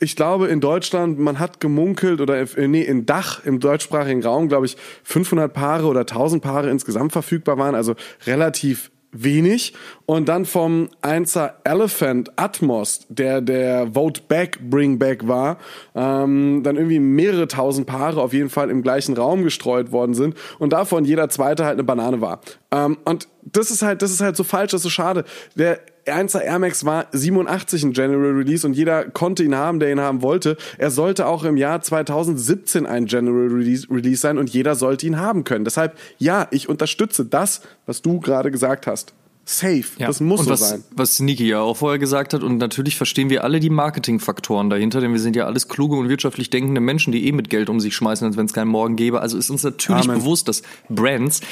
ich 0.00 0.16
glaube, 0.16 0.48
in 0.48 0.60
Deutschland, 0.60 1.18
man 1.18 1.38
hat 1.38 1.60
gemunkelt 1.60 2.20
oder 2.20 2.36
äh, 2.38 2.68
nee, 2.68 2.82
in 2.82 3.06
Dach 3.06 3.44
im 3.44 3.60
deutschsprachigen 3.60 4.22
Raum, 4.22 4.48
glaube 4.48 4.66
ich, 4.66 4.76
500 5.04 5.52
Paare 5.52 5.86
oder 5.86 6.00
1000 6.00 6.42
Paare 6.42 6.70
insgesamt 6.70 7.12
verfügbar 7.12 7.58
waren, 7.58 7.74
also 7.74 7.94
relativ 8.26 8.90
wenig. 9.14 9.72
Und 10.06 10.28
dann 10.28 10.44
vom 10.44 10.88
1er 11.02 11.52
Elephant 11.64 12.30
Atmos, 12.36 13.06
der 13.08 13.40
der 13.40 13.94
Vote 13.94 14.20
Back, 14.28 14.58
Bring 14.68 14.98
Back 14.98 15.26
war, 15.26 15.58
ähm, 15.94 16.62
dann 16.62 16.76
irgendwie 16.76 16.98
mehrere 16.98 17.48
tausend 17.48 17.86
Paare 17.86 18.20
auf 18.20 18.32
jeden 18.32 18.50
Fall 18.50 18.70
im 18.70 18.82
gleichen 18.82 19.16
Raum 19.16 19.42
gestreut 19.42 19.92
worden 19.92 20.14
sind 20.14 20.36
und 20.58 20.72
davon 20.72 21.04
jeder 21.04 21.28
zweite 21.30 21.64
halt 21.64 21.74
eine 21.74 21.84
Banane 21.84 22.20
war. 22.20 22.40
Ähm, 22.70 22.98
und 23.04 23.28
das 23.42 23.70
ist 23.70 23.82
halt, 23.82 24.02
das 24.02 24.10
ist 24.10 24.20
halt 24.20 24.36
so 24.36 24.44
falsch, 24.44 24.72
das 24.72 24.80
ist 24.80 24.84
so 24.84 24.90
schade. 24.90 25.24
Der 25.56 25.80
1er 26.06 26.40
Air 26.40 26.58
Max 26.58 26.84
war 26.84 27.06
87 27.12 27.84
ein 27.84 27.92
General 27.92 28.32
Release 28.32 28.66
und 28.66 28.74
jeder 28.74 29.04
konnte 29.04 29.42
ihn 29.42 29.54
haben, 29.54 29.80
der 29.80 29.90
ihn 29.90 30.00
haben 30.00 30.22
wollte. 30.22 30.56
Er 30.78 30.90
sollte 30.90 31.26
auch 31.26 31.44
im 31.44 31.56
Jahr 31.56 31.80
2017 31.80 32.86
ein 32.86 33.06
General 33.06 33.48
Release, 33.48 33.88
Release 33.90 34.20
sein 34.20 34.38
und 34.38 34.50
jeder 34.50 34.74
sollte 34.74 35.06
ihn 35.06 35.18
haben 35.18 35.44
können. 35.44 35.64
Deshalb, 35.64 35.96
ja, 36.18 36.48
ich 36.50 36.68
unterstütze 36.68 37.24
das, 37.24 37.62
was 37.86 38.02
du 38.02 38.20
gerade 38.20 38.50
gesagt 38.50 38.86
hast. 38.86 39.14
Safe. 39.46 39.84
Ja. 39.98 40.06
Das 40.06 40.20
muss 40.20 40.40
und 40.40 40.46
so 40.46 40.52
was, 40.52 40.70
sein. 40.70 40.84
Was 40.92 41.20
Niki 41.20 41.46
ja 41.46 41.60
auch 41.60 41.76
vorher 41.76 41.98
gesagt 41.98 42.32
hat, 42.32 42.42
und 42.42 42.56
natürlich 42.56 42.96
verstehen 42.96 43.28
wir 43.28 43.44
alle 43.44 43.60
die 43.60 43.68
Marketingfaktoren 43.68 44.70
dahinter, 44.70 45.00
denn 45.00 45.12
wir 45.12 45.20
sind 45.20 45.36
ja 45.36 45.44
alles 45.44 45.68
kluge 45.68 45.96
und 45.96 46.08
wirtschaftlich 46.08 46.48
denkende 46.48 46.80
Menschen, 46.80 47.12
die 47.12 47.26
eh 47.26 47.32
mit 47.32 47.50
Geld 47.50 47.68
um 47.68 47.78
sich 47.78 47.94
schmeißen, 47.94 48.26
als 48.26 48.36
wenn 48.38 48.46
es 48.46 48.54
keinen 48.54 48.68
Morgen 48.68 48.96
gäbe. 48.96 49.20
Also 49.20 49.36
ist 49.36 49.50
uns 49.50 49.62
natürlich 49.62 50.04
Amen. 50.04 50.20
bewusst, 50.20 50.48
dass 50.48 50.62
Brands 50.88 51.42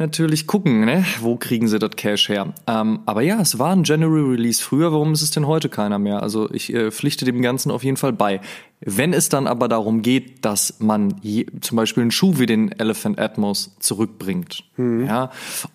natürlich 0.00 0.46
gucken, 0.46 0.84
ne? 0.84 1.04
wo 1.20 1.36
kriegen 1.36 1.68
sie 1.68 1.78
das 1.78 1.92
Cash 1.94 2.28
her. 2.28 2.52
Ähm, 2.66 3.00
aber 3.06 3.22
ja, 3.22 3.40
es 3.40 3.58
war 3.58 3.70
ein 3.70 3.84
General 3.84 4.22
Release 4.22 4.62
früher, 4.62 4.92
warum 4.92 5.12
ist 5.12 5.22
es 5.22 5.30
denn 5.30 5.46
heute 5.46 5.68
keiner 5.68 5.98
mehr? 5.98 6.22
Also 6.22 6.50
ich 6.50 6.72
äh, 6.74 6.90
pflichte 6.90 7.24
dem 7.24 7.40
Ganzen 7.42 7.70
auf 7.70 7.84
jeden 7.84 7.96
Fall 7.96 8.12
bei. 8.12 8.40
Wenn 8.80 9.12
es 9.12 9.28
dann 9.28 9.46
aber 9.46 9.68
darum 9.68 10.00
geht, 10.00 10.44
dass 10.44 10.80
man 10.80 11.14
je, 11.20 11.46
zum 11.60 11.76
Beispiel 11.76 12.00
einen 12.00 12.10
Schuh 12.10 12.38
wie 12.38 12.46
den 12.46 12.72
Elephant 12.72 13.20
Atmos 13.20 13.76
zurückbringt, 13.78 14.64
mhm. 14.76 15.04
ja, 15.06 15.30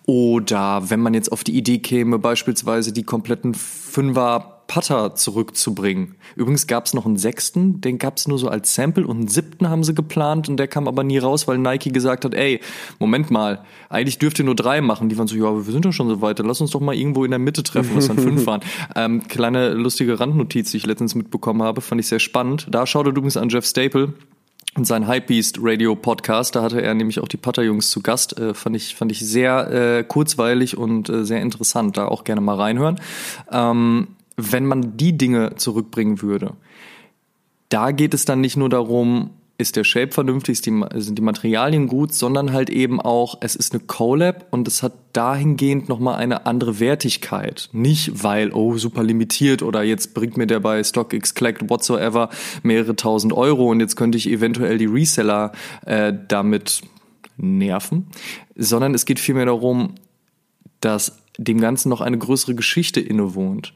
oder 0.06 0.90
wenn 0.90 1.00
man 1.00 1.14
jetzt 1.14 1.30
auf 1.30 1.44
die 1.44 1.56
Idee 1.56 1.78
käme, 1.78 2.18
beispielsweise 2.18 2.92
die 2.92 3.04
kompletten 3.04 3.54
Fünfer 3.54 4.55
Putter 4.66 5.14
zurückzubringen. 5.14 6.16
Übrigens 6.34 6.66
gab 6.66 6.86
es 6.86 6.94
noch 6.94 7.06
einen 7.06 7.16
sechsten, 7.16 7.80
den 7.80 7.98
gab 7.98 8.16
es 8.16 8.28
nur 8.28 8.38
so 8.38 8.48
als 8.48 8.74
Sample 8.74 9.06
und 9.06 9.16
einen 9.16 9.28
siebten 9.28 9.68
haben 9.68 9.84
sie 9.84 9.94
geplant 9.94 10.48
und 10.48 10.56
der 10.56 10.68
kam 10.68 10.88
aber 10.88 11.04
nie 11.04 11.18
raus, 11.18 11.46
weil 11.46 11.58
Nike 11.58 11.90
gesagt 11.90 12.24
hat, 12.24 12.34
ey, 12.34 12.60
Moment 12.98 13.30
mal, 13.30 13.64
eigentlich 13.88 14.18
dürft 14.18 14.38
ihr 14.38 14.44
nur 14.44 14.56
drei 14.56 14.80
machen. 14.80 15.08
Die 15.08 15.18
waren 15.18 15.28
so, 15.28 15.36
ja, 15.36 15.46
aber 15.46 15.66
wir 15.66 15.72
sind 15.72 15.84
ja 15.84 15.92
schon 15.92 16.08
so 16.08 16.20
weit, 16.20 16.38
lass 16.40 16.60
uns 16.60 16.70
doch 16.70 16.80
mal 16.80 16.94
irgendwo 16.94 17.24
in 17.24 17.30
der 17.30 17.38
Mitte 17.38 17.62
treffen, 17.62 17.96
was 17.96 18.08
dann 18.08 18.18
fünf 18.18 18.46
waren. 18.46 18.60
Ähm, 18.94 19.26
kleine 19.28 19.70
lustige 19.70 20.18
Randnotiz, 20.18 20.70
die 20.70 20.78
ich 20.78 20.86
letztens 20.86 21.14
mitbekommen 21.14 21.62
habe, 21.62 21.80
fand 21.80 22.00
ich 22.00 22.08
sehr 22.08 22.20
spannend. 22.20 22.66
Da 22.70 22.86
schaut 22.86 23.06
er 23.06 23.10
übrigens 23.10 23.36
an 23.36 23.48
Jeff 23.48 23.66
Staple, 23.66 24.14
und 24.76 24.86
sein 24.86 25.08
Hypebeast 25.08 25.58
Radio 25.62 25.96
Podcast, 25.96 26.54
da 26.54 26.62
hatte 26.62 26.82
er 26.82 26.92
nämlich 26.92 27.20
auch 27.20 27.28
die 27.28 27.38
Putter-Jungs 27.38 27.88
zu 27.88 28.02
Gast, 28.02 28.38
äh, 28.38 28.52
fand 28.52 28.76
ich 28.76 28.94
fand 28.94 29.10
ich 29.10 29.20
sehr 29.20 29.70
äh, 29.70 30.04
kurzweilig 30.04 30.76
und 30.76 31.08
äh, 31.08 31.24
sehr 31.24 31.40
interessant. 31.40 31.96
Da 31.96 32.08
auch 32.08 32.24
gerne 32.24 32.42
mal 32.42 32.56
reinhören. 32.56 33.00
Ähm, 33.50 34.08
wenn 34.36 34.66
man 34.66 34.96
die 34.96 35.16
Dinge 35.16 35.56
zurückbringen 35.56 36.22
würde, 36.22 36.54
da 37.68 37.90
geht 37.90 38.14
es 38.14 38.24
dann 38.24 38.40
nicht 38.40 38.56
nur 38.56 38.68
darum, 38.68 39.30
ist 39.58 39.76
der 39.76 39.84
Shape 39.84 40.12
vernünftig, 40.12 40.58
sind 40.58 41.16
die 41.16 41.22
Materialien 41.22 41.86
gut, 41.86 42.12
sondern 42.12 42.52
halt 42.52 42.68
eben 42.68 43.00
auch, 43.00 43.38
es 43.40 43.56
ist 43.56 43.72
eine 43.72 43.82
Collab 43.82 44.46
und 44.50 44.68
es 44.68 44.82
hat 44.82 44.92
dahingehend 45.14 45.88
nochmal 45.88 46.16
eine 46.16 46.44
andere 46.44 46.78
Wertigkeit. 46.78 47.70
Nicht 47.72 48.22
weil, 48.22 48.52
oh, 48.52 48.76
super 48.76 49.02
limitiert 49.02 49.62
oder 49.62 49.82
jetzt 49.82 50.12
bringt 50.12 50.36
mir 50.36 50.46
der 50.46 50.60
bei 50.60 50.84
StockX 50.84 51.34
Collect 51.34 51.70
whatsoever 51.70 52.28
mehrere 52.62 52.96
tausend 52.96 53.32
Euro 53.32 53.70
und 53.70 53.80
jetzt 53.80 53.96
könnte 53.96 54.18
ich 54.18 54.28
eventuell 54.28 54.76
die 54.76 54.86
Reseller 54.86 55.52
äh, 55.86 56.12
damit 56.28 56.82
nerven, 57.38 58.08
sondern 58.56 58.94
es 58.94 59.06
geht 59.06 59.18
vielmehr 59.18 59.46
darum, 59.46 59.94
dass 60.80 61.22
dem 61.38 61.60
Ganzen 61.60 61.88
noch 61.88 62.00
eine 62.00 62.18
größere 62.18 62.54
Geschichte 62.54 63.00
innewohnt. 63.00 63.72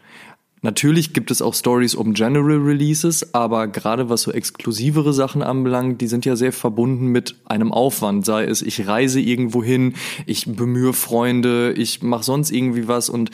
Natürlich 0.62 1.14
gibt 1.14 1.31
es 1.31 1.40
auch 1.40 1.55
Stories 1.55 1.94
um 1.94 2.12
General 2.12 2.59
Releases, 2.59 3.35
aber 3.35 3.66
gerade 3.66 4.11
was 4.11 4.23
so 4.23 4.33
exklusivere 4.33 5.14
Sachen 5.14 5.42
anbelangt, 5.42 6.03
die 6.03 6.07
sind 6.07 6.27
ja 6.27 6.37
sehr 6.37 6.53
verbunden 6.53 7.07
mit 7.07 7.37
einem 7.46 7.73
Aufwand. 7.73 8.27
Sei 8.27 8.44
es, 8.44 8.61
ich 8.61 8.87
reise 8.87 9.20
irgendwo 9.20 9.64
hin, 9.64 9.94
ich 10.27 10.44
bemühe 10.46 10.92
Freunde, 10.92 11.73
ich 11.73 12.03
mache 12.03 12.25
sonst 12.25 12.51
irgendwie 12.51 12.88
was 12.88 13.09
und 13.09 13.31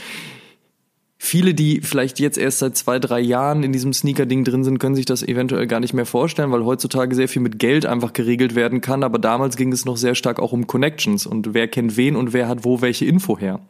Viele, 1.19 1.55
die 1.55 1.81
vielleicht 1.81 2.21
jetzt 2.21 2.37
erst 2.37 2.59
seit 2.59 2.77
zwei, 2.77 2.99
drei 2.99 3.19
Jahren 3.21 3.63
in 3.63 3.73
diesem 3.73 3.93
Sneaker-Ding 3.93 4.45
drin 4.45 4.63
sind, 4.63 4.79
können 4.79 4.95
sich 4.95 5.07
das 5.07 5.23
eventuell 5.23 5.67
gar 5.67 5.81
nicht 5.81 5.95
mehr 5.95 6.07
vorstellen, 6.07 6.53
weil 6.53 6.65
heutzutage 6.65 7.15
sehr 7.17 7.27
viel 7.27 7.43
mit 7.43 7.59
Geld 7.59 7.87
einfach 7.87 8.13
geregelt 8.13 8.55
werden 8.55 8.83
kann. 8.83 9.03
Aber 9.03 9.19
damals 9.19 9.57
ging 9.57 9.73
es 9.73 9.87
noch 9.87 9.97
sehr 9.97 10.15
stark 10.15 10.39
auch 10.39 10.53
um 10.53 10.67
Connections 10.67 11.27
und 11.27 11.55
wer 11.55 11.69
kennt 11.69 11.97
wen 11.97 12.17
und 12.17 12.33
wer 12.33 12.47
hat 12.49 12.65
wo 12.65 12.83
welche 12.83 13.07
Info 13.07 13.39
her. 13.39 13.61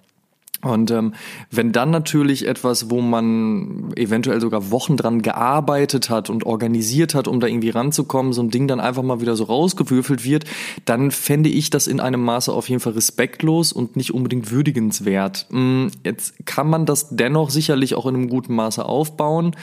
Und 0.62 0.90
ähm, 0.90 1.12
wenn 1.50 1.72
dann 1.72 1.90
natürlich 1.90 2.48
etwas, 2.48 2.90
wo 2.90 3.00
man 3.00 3.92
eventuell 3.94 4.40
sogar 4.40 4.70
Wochen 4.70 4.96
dran 4.96 5.20
gearbeitet 5.20 6.08
hat 6.08 6.30
und 6.30 6.44
organisiert 6.44 7.14
hat, 7.14 7.28
um 7.28 7.40
da 7.40 7.46
irgendwie 7.46 7.70
ranzukommen, 7.70 8.32
so 8.32 8.42
ein 8.42 8.50
Ding 8.50 8.66
dann 8.66 8.80
einfach 8.80 9.02
mal 9.02 9.20
wieder 9.20 9.36
so 9.36 9.44
rausgewürfelt 9.44 10.24
wird, 10.24 10.44
dann 10.86 11.10
fände 11.10 11.50
ich 11.50 11.68
das 11.70 11.86
in 11.86 12.00
einem 12.00 12.22
Maße 12.22 12.52
auf 12.52 12.68
jeden 12.68 12.80
Fall 12.80 12.94
respektlos 12.94 13.72
und 13.72 13.96
nicht 13.96 14.14
unbedingt 14.14 14.50
würdigenswert. 14.50 15.46
Mm, 15.50 15.88
jetzt 16.04 16.34
kann 16.46 16.68
man 16.68 16.86
das 16.86 17.10
dennoch 17.10 17.50
sicherlich 17.50 17.94
auch 17.94 18.06
in 18.06 18.14
einem 18.14 18.28
guten 18.28 18.54
Maße 18.54 18.84
aufbauen. 18.84 19.54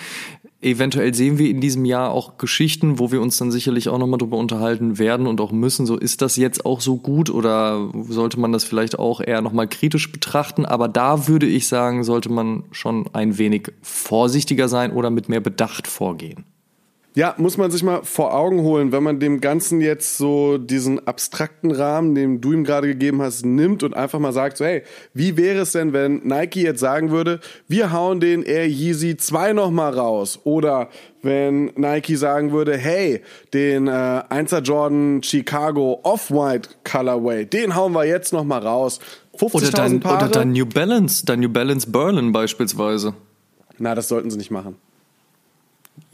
Eventuell 0.63 1.13
sehen 1.13 1.37
wir 1.37 1.49
in 1.49 1.59
diesem 1.59 1.83
Jahr 1.83 2.11
auch 2.11 2.37
Geschichten, 2.37 2.97
wo 2.97 3.11
wir 3.11 3.21
uns 3.21 3.37
dann 3.37 3.51
sicherlich 3.51 3.89
auch 3.89 3.97
nochmal 3.97 4.17
drüber 4.17 4.37
unterhalten 4.37 4.97
werden 4.97 5.27
und 5.27 5.41
auch 5.41 5.51
müssen. 5.51 5.85
So, 5.85 5.97
ist 5.97 6.21
das 6.21 6.37
jetzt 6.37 6.65
auch 6.65 6.79
so 6.79 6.97
gut 6.97 7.29
oder 7.29 7.91
sollte 8.07 8.39
man 8.39 8.51
das 8.51 8.63
vielleicht 8.63 8.97
auch 8.97 9.19
eher 9.19 9.41
nochmal 9.41 9.67
kritisch 9.67 10.11
betrachten? 10.11 10.65
Aber 10.65 10.87
da 10.87 11.27
würde 11.27 11.47
ich 11.47 11.67
sagen, 11.67 12.03
sollte 12.03 12.29
man 12.29 12.63
schon 12.71 13.09
ein 13.13 13.37
wenig 13.37 13.73
vorsichtiger 13.81 14.69
sein 14.69 14.93
oder 14.93 15.09
mit 15.09 15.27
mehr 15.27 15.41
Bedacht 15.41 15.87
vorgehen. 15.87 16.45
Ja, 17.15 17.35
muss 17.37 17.57
man 17.57 17.69
sich 17.69 17.83
mal 17.83 18.01
vor 18.03 18.33
Augen 18.33 18.61
holen, 18.61 18.91
wenn 18.91 19.03
man 19.03 19.19
dem 19.19 19.39
Ganzen 19.39 19.81
jetzt 19.81 20.17
so 20.17 20.57
diesen 20.57 21.05
abstrakten 21.07 21.69
Rahmen, 21.69 22.15
den 22.15 22.41
du 22.41 22.53
ihm 22.53 22.63
gerade 22.63 22.87
gegeben 22.87 23.21
hast, 23.21 23.45
nimmt 23.45 23.83
und 23.83 23.95
einfach 23.95 24.17
mal 24.17 24.33
sagt, 24.33 24.57
so, 24.57 24.65
hey, 24.65 24.81
wie 25.13 25.37
wäre 25.37 25.59
es 25.59 25.73
denn, 25.73 25.93
wenn 25.93 26.21
Nike 26.23 26.63
jetzt 26.63 26.79
sagen 26.79 27.11
würde, 27.11 27.39
wir 27.67 27.91
hauen 27.91 28.19
den 28.19 28.41
Air 28.41 28.67
Yeezy 28.67 29.15
2 29.15 29.53
nochmal 29.53 29.93
raus? 29.93 30.39
Oder 30.43 30.89
wenn 31.21 31.65
Nike 31.75 32.15
sagen 32.15 32.51
würde, 32.51 32.77
hey, 32.77 33.21
den 33.53 33.87
äh, 33.87 33.91
1er 33.91 34.61
Jordan 34.61 35.21
Chicago 35.21 35.99
Off-White 36.01 36.69
Colorway, 36.83 37.45
den 37.45 37.75
hauen 37.75 37.93
wir 37.93 38.05
jetzt 38.05 38.33
nochmal 38.33 38.65
raus. 38.65 38.99
50.000 39.37 39.55
oder 39.55 39.69
dein, 39.69 39.99
Paare. 39.99 40.25
Oder 40.25 40.29
dein 40.29 40.51
New 40.53 40.65
Balance, 40.65 41.23
dein 41.27 41.41
New 41.41 41.49
Balance 41.49 41.89
Berlin 41.91 42.31
beispielsweise. 42.31 43.13
Na, 43.77 43.93
das 43.93 44.07
sollten 44.07 44.31
sie 44.31 44.37
nicht 44.37 44.51
machen. 44.51 44.77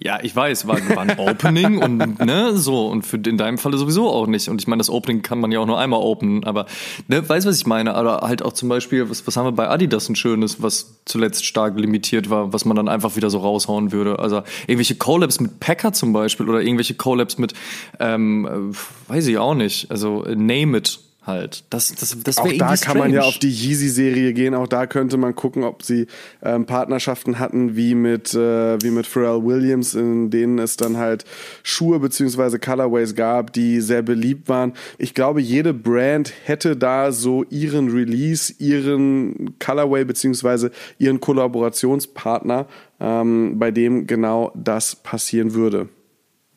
Ja, 0.01 0.19
ich 0.23 0.33
weiß, 0.33 0.65
war, 0.65 0.77
war 0.95 0.99
ein 0.99 1.19
Opening 1.19 1.77
und 1.77 2.19
ne, 2.25 2.55
so 2.55 2.87
und 2.87 3.05
für 3.05 3.17
in 3.17 3.37
deinem 3.37 3.57
Falle 3.57 3.77
sowieso 3.77 4.09
auch 4.09 4.27
nicht. 4.27 4.47
Und 4.47 4.61
ich 4.61 4.67
meine, 4.67 4.79
das 4.79 4.89
Opening 4.89 5.23
kann 5.23 5.41
man 5.41 5.51
ja 5.51 5.59
auch 5.59 5.65
nur 5.65 5.77
einmal 5.77 5.99
openen, 5.99 6.45
aber 6.45 6.67
ne, 7.09 7.27
weißt 7.27 7.45
was 7.45 7.57
ich 7.57 7.65
meine? 7.65 7.95
Aber 7.95 8.21
halt 8.21 8.41
auch 8.41 8.53
zum 8.53 8.69
Beispiel, 8.69 9.09
was, 9.09 9.27
was 9.27 9.35
haben 9.35 9.45
wir 9.45 9.51
bei 9.51 9.67
Adidas 9.67 10.07
ein 10.07 10.15
schönes, 10.15 10.61
was 10.61 11.01
zuletzt 11.03 11.45
stark 11.45 11.77
limitiert 11.77 12.29
war, 12.29 12.53
was 12.53 12.63
man 12.63 12.77
dann 12.77 12.87
einfach 12.87 13.17
wieder 13.17 13.29
so 13.29 13.39
raushauen 13.39 13.91
würde. 13.91 14.19
Also 14.19 14.43
irgendwelche 14.67 14.95
Collabs 14.95 15.41
mit 15.41 15.59
Packer 15.59 15.91
zum 15.91 16.13
Beispiel 16.13 16.47
oder 16.47 16.61
irgendwelche 16.61 16.93
Collabs 16.93 17.37
mit, 17.37 17.53
ähm, 17.99 18.73
weiß 19.09 19.27
ich 19.27 19.37
auch 19.37 19.53
nicht. 19.53 19.91
Also 19.91 20.25
Name 20.33 20.77
It 20.77 20.99
halt. 21.25 21.63
Das, 21.69 21.93
das, 21.95 22.17
das 22.23 22.37
auch 22.37 22.51
da 22.57 22.75
kann 22.75 22.97
man 22.97 23.11
ja 23.11 23.21
auf 23.21 23.39
die 23.39 23.49
Yeezy-Serie 23.49 24.33
gehen. 24.33 24.53
Auch 24.53 24.67
da 24.67 24.87
könnte 24.87 25.17
man 25.17 25.35
gucken, 25.35 25.63
ob 25.63 25.83
sie 25.83 26.07
ähm, 26.41 26.65
Partnerschaften 26.65 27.39
hatten 27.39 27.75
wie 27.75 27.95
mit, 27.95 28.33
äh, 28.33 28.81
wie 28.81 28.91
mit 28.91 29.05
Pharrell 29.05 29.43
Williams, 29.43 29.93
in 29.95 30.29
denen 30.29 30.59
es 30.59 30.77
dann 30.77 30.97
halt 30.97 31.25
Schuhe 31.63 31.99
beziehungsweise 31.99 32.59
Colorways 32.59 33.15
gab, 33.15 33.53
die 33.53 33.81
sehr 33.81 34.01
beliebt 34.01 34.49
waren. 34.49 34.73
Ich 34.97 35.13
glaube, 35.13 35.41
jede 35.41 35.73
Brand 35.73 36.33
hätte 36.45 36.75
da 36.75 37.11
so 37.11 37.43
ihren 37.45 37.89
Release, 37.89 38.53
ihren 38.57 39.57
Colorway 39.59 40.05
beziehungsweise 40.05 40.71
ihren 40.97 41.19
Kollaborationspartner, 41.19 42.67
ähm, 42.99 43.59
bei 43.59 43.71
dem 43.71 44.07
genau 44.07 44.51
das 44.55 44.95
passieren 44.95 45.53
würde. 45.53 45.89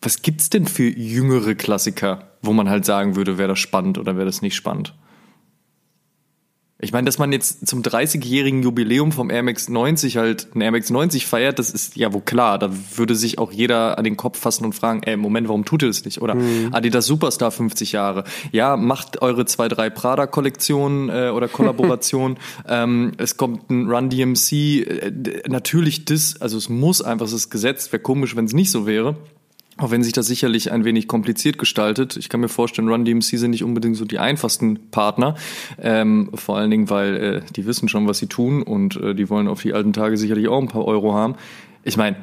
Was 0.00 0.22
gibt's 0.22 0.50
denn 0.50 0.66
für 0.66 0.82
jüngere 0.82 1.54
Klassiker? 1.54 2.31
Wo 2.42 2.52
man 2.52 2.68
halt 2.68 2.84
sagen 2.84 3.16
würde, 3.16 3.38
wäre 3.38 3.48
das 3.48 3.58
spannend 3.58 3.98
oder 3.98 4.16
wäre 4.16 4.26
das 4.26 4.42
nicht 4.42 4.54
spannend. 4.54 4.94
Ich 6.84 6.92
meine, 6.92 7.04
dass 7.04 7.16
man 7.16 7.30
jetzt 7.30 7.68
zum 7.68 7.82
30-jährigen 7.82 8.64
Jubiläum 8.64 9.12
vom 9.12 9.30
Air 9.30 9.44
Max 9.44 9.68
90 9.68 10.16
halt 10.16 10.48
ein 10.56 10.62
Air 10.62 10.72
Max 10.72 10.90
90 10.90 11.26
feiert, 11.26 11.60
das 11.60 11.70
ist 11.70 11.96
ja 11.96 12.12
wohl 12.12 12.22
klar. 12.22 12.58
Da 12.58 12.70
würde 12.96 13.14
sich 13.14 13.38
auch 13.38 13.52
jeder 13.52 13.98
an 13.98 14.04
den 14.04 14.16
Kopf 14.16 14.40
fassen 14.40 14.64
und 14.64 14.72
fragen, 14.72 15.00
ey, 15.04 15.16
Moment, 15.16 15.46
warum 15.46 15.64
tut 15.64 15.82
ihr 15.82 15.86
das 15.86 16.04
nicht? 16.04 16.20
Oder 16.20 16.34
mhm. 16.34 16.70
Adidas 16.72 17.06
Superstar 17.06 17.52
50 17.52 17.92
Jahre. 17.92 18.24
Ja, 18.50 18.76
macht 18.76 19.22
eure 19.22 19.44
zwei, 19.44 19.68
drei 19.68 19.90
Prada-Kollektionen 19.90 21.08
äh, 21.08 21.30
oder 21.30 21.46
Kollaborationen. 21.46 22.36
ähm, 22.68 23.12
es 23.16 23.36
kommt 23.36 23.70
ein 23.70 23.88
Run 23.88 24.10
DMC. 24.10 24.52
Äh, 24.52 25.12
natürlich 25.46 26.04
das, 26.04 26.40
also 26.40 26.58
es 26.58 26.68
muss 26.68 27.00
einfach, 27.00 27.26
es 27.26 27.32
ist 27.32 27.50
gesetzt. 27.50 27.92
Wäre 27.92 28.02
komisch, 28.02 28.34
wenn 28.34 28.46
es 28.46 28.54
nicht 28.54 28.72
so 28.72 28.86
wäre. 28.86 29.14
Auch 29.78 29.90
wenn 29.90 30.02
sich 30.02 30.12
das 30.12 30.26
sicherlich 30.26 30.70
ein 30.70 30.84
wenig 30.84 31.08
kompliziert 31.08 31.58
gestaltet. 31.58 32.16
Ich 32.18 32.28
kann 32.28 32.40
mir 32.40 32.48
vorstellen, 32.48 32.88
Run 32.88 33.04
DMC 33.06 33.38
sind 33.38 33.52
nicht 33.52 33.64
unbedingt 33.64 33.96
so 33.96 34.04
die 34.04 34.18
einfachsten 34.18 34.90
Partner. 34.90 35.34
Ähm, 35.80 36.30
vor 36.34 36.58
allen 36.58 36.70
Dingen, 36.70 36.90
weil 36.90 37.16
äh, 37.16 37.40
die 37.56 37.64
wissen 37.64 37.88
schon, 37.88 38.06
was 38.06 38.18
sie 38.18 38.26
tun 38.26 38.62
und 38.62 38.96
äh, 38.96 39.14
die 39.14 39.30
wollen 39.30 39.48
auf 39.48 39.62
die 39.62 39.72
alten 39.72 39.94
Tage 39.94 40.18
sicherlich 40.18 40.48
auch 40.48 40.60
ein 40.60 40.68
paar 40.68 40.84
Euro 40.84 41.14
haben. 41.14 41.36
Ich 41.84 41.96
meine, 41.96 42.16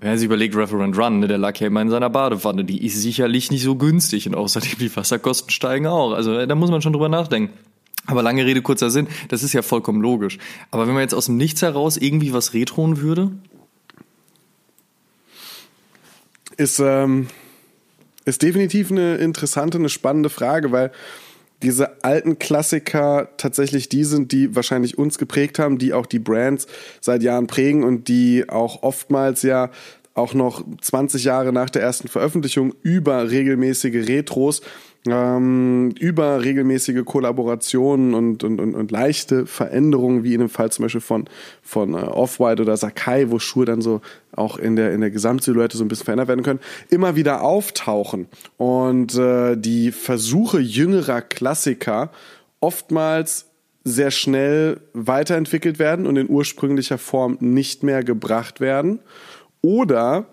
wenn 0.00 0.10
man 0.10 0.18
sich 0.18 0.26
überlegt, 0.26 0.56
Referent 0.56 0.96
Run, 0.96 1.20
ne, 1.20 1.28
der 1.28 1.38
lag 1.38 1.58
ja 1.58 1.66
immer 1.66 1.82
in 1.82 1.90
seiner 1.90 2.10
Badewanne, 2.10 2.64
die 2.64 2.84
ist 2.84 3.00
sicherlich 3.00 3.50
nicht 3.50 3.62
so 3.62 3.76
günstig 3.76 4.26
und 4.26 4.34
außerdem 4.34 4.78
die 4.80 4.94
Wasserkosten 4.94 5.50
steigen 5.50 5.86
auch. 5.86 6.12
Also 6.12 6.34
äh, 6.34 6.46
da 6.46 6.54
muss 6.54 6.70
man 6.70 6.80
schon 6.80 6.92
drüber 6.92 7.08
nachdenken. 7.08 7.52
Aber 8.06 8.22
lange 8.22 8.46
Rede, 8.46 8.62
kurzer 8.62 8.88
Sinn, 8.88 9.08
das 9.28 9.42
ist 9.42 9.52
ja 9.52 9.62
vollkommen 9.62 10.00
logisch. 10.00 10.38
Aber 10.70 10.86
wenn 10.86 10.94
man 10.94 11.02
jetzt 11.02 11.14
aus 11.14 11.26
dem 11.26 11.36
Nichts 11.36 11.62
heraus 11.62 11.96
irgendwie 11.96 12.32
was 12.32 12.54
retronen 12.54 13.00
würde, 13.00 13.32
ist, 16.56 16.78
ähm, 16.78 17.28
ist 18.24 18.42
definitiv 18.42 18.90
eine 18.90 19.16
interessante, 19.16 19.78
eine 19.78 19.88
spannende 19.88 20.30
Frage, 20.30 20.72
weil 20.72 20.92
diese 21.62 22.04
alten 22.04 22.38
Klassiker 22.38 23.30
tatsächlich 23.38 23.88
die 23.88 24.04
sind, 24.04 24.32
die 24.32 24.54
wahrscheinlich 24.54 24.98
uns 24.98 25.18
geprägt 25.18 25.58
haben, 25.58 25.78
die 25.78 25.92
auch 25.94 26.06
die 26.06 26.18
Brands 26.18 26.66
seit 27.00 27.22
Jahren 27.22 27.46
prägen 27.46 27.82
und 27.82 28.08
die 28.08 28.48
auch 28.48 28.82
oftmals 28.82 29.42
ja 29.42 29.70
auch 30.16 30.34
noch 30.34 30.64
20 30.80 31.24
Jahre 31.24 31.52
nach 31.52 31.70
der 31.70 31.82
ersten 31.82 32.08
Veröffentlichung 32.08 32.74
über 32.82 33.30
regelmäßige 33.30 34.08
Retros, 34.08 34.62
ähm, 35.06 35.90
über 36.00 36.42
regelmäßige 36.42 37.04
Kollaborationen 37.04 38.14
und, 38.14 38.42
und, 38.42 38.60
und, 38.60 38.74
und 38.74 38.90
leichte 38.90 39.46
Veränderungen, 39.46 40.24
wie 40.24 40.32
in 40.32 40.40
dem 40.40 40.48
Fall 40.48 40.72
zum 40.72 40.84
Beispiel 40.84 41.02
von, 41.02 41.26
von 41.62 41.92
äh, 41.92 41.98
Off-White 41.98 42.62
oder 42.62 42.78
Sakai, 42.78 43.30
wo 43.30 43.38
Schuhe 43.38 43.66
dann 43.66 43.82
so 43.82 44.00
auch 44.32 44.58
in 44.58 44.74
der, 44.74 44.92
in 44.92 45.02
der 45.02 45.10
Gesamtsilhouette 45.10 45.76
so 45.76 45.84
ein 45.84 45.88
bisschen 45.88 46.06
verändert 46.06 46.28
werden 46.28 46.42
können, 46.42 46.60
immer 46.88 47.14
wieder 47.14 47.42
auftauchen. 47.42 48.26
Und 48.56 49.16
äh, 49.16 49.56
die 49.56 49.92
Versuche 49.92 50.60
jüngerer 50.60 51.20
Klassiker 51.20 52.10
oftmals 52.60 53.46
sehr 53.84 54.10
schnell 54.10 54.80
weiterentwickelt 54.94 55.78
werden 55.78 56.06
und 56.06 56.16
in 56.16 56.28
ursprünglicher 56.28 56.98
Form 56.98 57.36
nicht 57.40 57.84
mehr 57.84 58.02
gebracht 58.02 58.60
werden. 58.60 58.98
Oder 59.66 60.26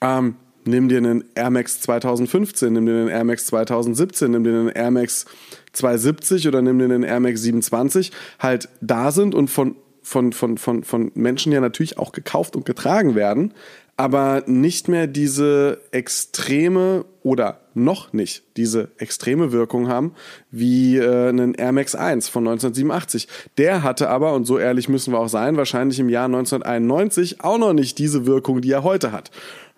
ähm, 0.00 0.36
nimm 0.64 0.88
dir 0.88 0.96
einen 0.96 1.22
Air 1.34 1.50
Max 1.50 1.82
2015, 1.82 2.72
nimm 2.72 2.86
dir 2.86 2.92
einen 2.92 3.08
Air 3.08 3.24
Max 3.24 3.44
2017, 3.44 4.30
nimm 4.30 4.42
dir 4.42 4.52
einen 4.52 4.68
Air 4.70 4.90
Max 4.90 5.26
270 5.74 6.48
oder 6.48 6.62
nimm 6.62 6.78
dir 6.78 6.86
einen 6.86 7.02
Air 7.02 7.20
Max 7.20 7.42
27, 7.42 8.10
halt 8.38 8.70
da 8.80 9.10
sind 9.10 9.34
und 9.34 9.48
von, 9.48 9.76
von, 10.02 10.32
von, 10.32 10.56
von, 10.56 10.82
von 10.82 11.12
Menschen 11.14 11.52
ja 11.52 11.60
natürlich 11.60 11.98
auch 11.98 12.12
gekauft 12.12 12.56
und 12.56 12.64
getragen 12.64 13.14
werden, 13.14 13.52
aber 13.96 14.42
nicht 14.46 14.88
mehr 14.88 15.06
diese 15.06 15.80
extreme 15.90 17.04
oder 17.22 17.60
noch 17.74 18.12
nicht 18.12 18.42
diese 18.56 18.90
extreme 18.98 19.52
Wirkung 19.52 19.88
haben 19.88 20.12
wie 20.50 20.96
äh, 20.98 21.28
einen 21.28 21.54
Air 21.54 21.72
Max 21.72 21.94
1 21.94 22.28
von 22.28 22.46
1987. 22.46 23.28
Der 23.58 23.82
hatte 23.82 24.08
aber, 24.08 24.34
und 24.34 24.44
so 24.44 24.58
ehrlich 24.58 24.88
müssen 24.88 25.12
wir 25.12 25.20
auch 25.20 25.28
sein, 25.28 25.56
wahrscheinlich 25.56 25.98
im 25.98 26.08
Jahr 26.08 26.26
1991 26.26 27.42
auch 27.42 27.58
noch 27.58 27.72
nicht 27.72 27.98
diese 27.98 28.26
Wirkung, 28.26 28.60
die 28.60 28.72
er 28.72 28.82
heute 28.82 29.12
hat. 29.12 29.30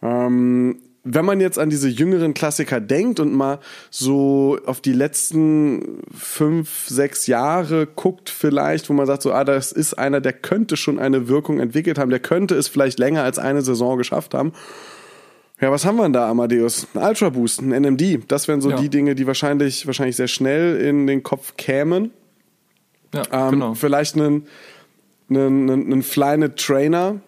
Ähm, 0.02 0.80
wenn 1.04 1.26
man 1.26 1.38
jetzt 1.40 1.58
an 1.58 1.68
diese 1.68 1.88
jüngeren 1.88 2.32
Klassiker 2.32 2.80
denkt 2.80 3.20
und 3.20 3.34
mal 3.34 3.60
so 3.90 4.58
auf 4.64 4.80
die 4.80 4.94
letzten 4.94 6.02
fünf, 6.12 6.88
sechs 6.88 7.26
Jahre 7.26 7.86
guckt 7.86 8.30
vielleicht, 8.30 8.88
wo 8.88 8.94
man 8.94 9.06
sagt 9.06 9.22
so, 9.22 9.32
ah, 9.32 9.44
das 9.44 9.70
ist 9.70 9.94
einer, 9.94 10.22
der 10.22 10.32
könnte 10.32 10.78
schon 10.78 10.98
eine 10.98 11.28
Wirkung 11.28 11.60
entwickelt 11.60 11.98
haben, 11.98 12.10
der 12.10 12.20
könnte 12.20 12.54
es 12.56 12.68
vielleicht 12.68 12.98
länger 12.98 13.22
als 13.22 13.38
eine 13.38 13.60
Saison 13.60 13.98
geschafft 13.98 14.32
haben. 14.32 14.52
Ja, 15.60 15.70
was 15.70 15.84
haben 15.84 15.96
wir 15.96 16.04
denn 16.04 16.14
da, 16.14 16.28
Amadeus? 16.28 16.86
Ein 16.94 17.02
Ultra 17.02 17.28
Boost, 17.28 17.60
ein 17.60 17.68
NMD. 17.70 18.24
Das 18.28 18.48
wären 18.48 18.62
so 18.62 18.70
ja. 18.70 18.76
die 18.76 18.88
Dinge, 18.88 19.14
die 19.14 19.26
wahrscheinlich, 19.26 19.86
wahrscheinlich 19.86 20.16
sehr 20.16 20.26
schnell 20.26 20.80
in 20.80 21.06
den 21.06 21.22
Kopf 21.22 21.56
kämen. 21.56 22.12
Ja, 23.14 23.22
ähm, 23.30 23.50
genau. 23.50 23.74
Vielleicht 23.74 24.16
einen, 24.16 24.46
einen, 25.28 25.70
einen 25.70 26.02
Flyknit 26.02 26.56
Trainer 26.56 27.20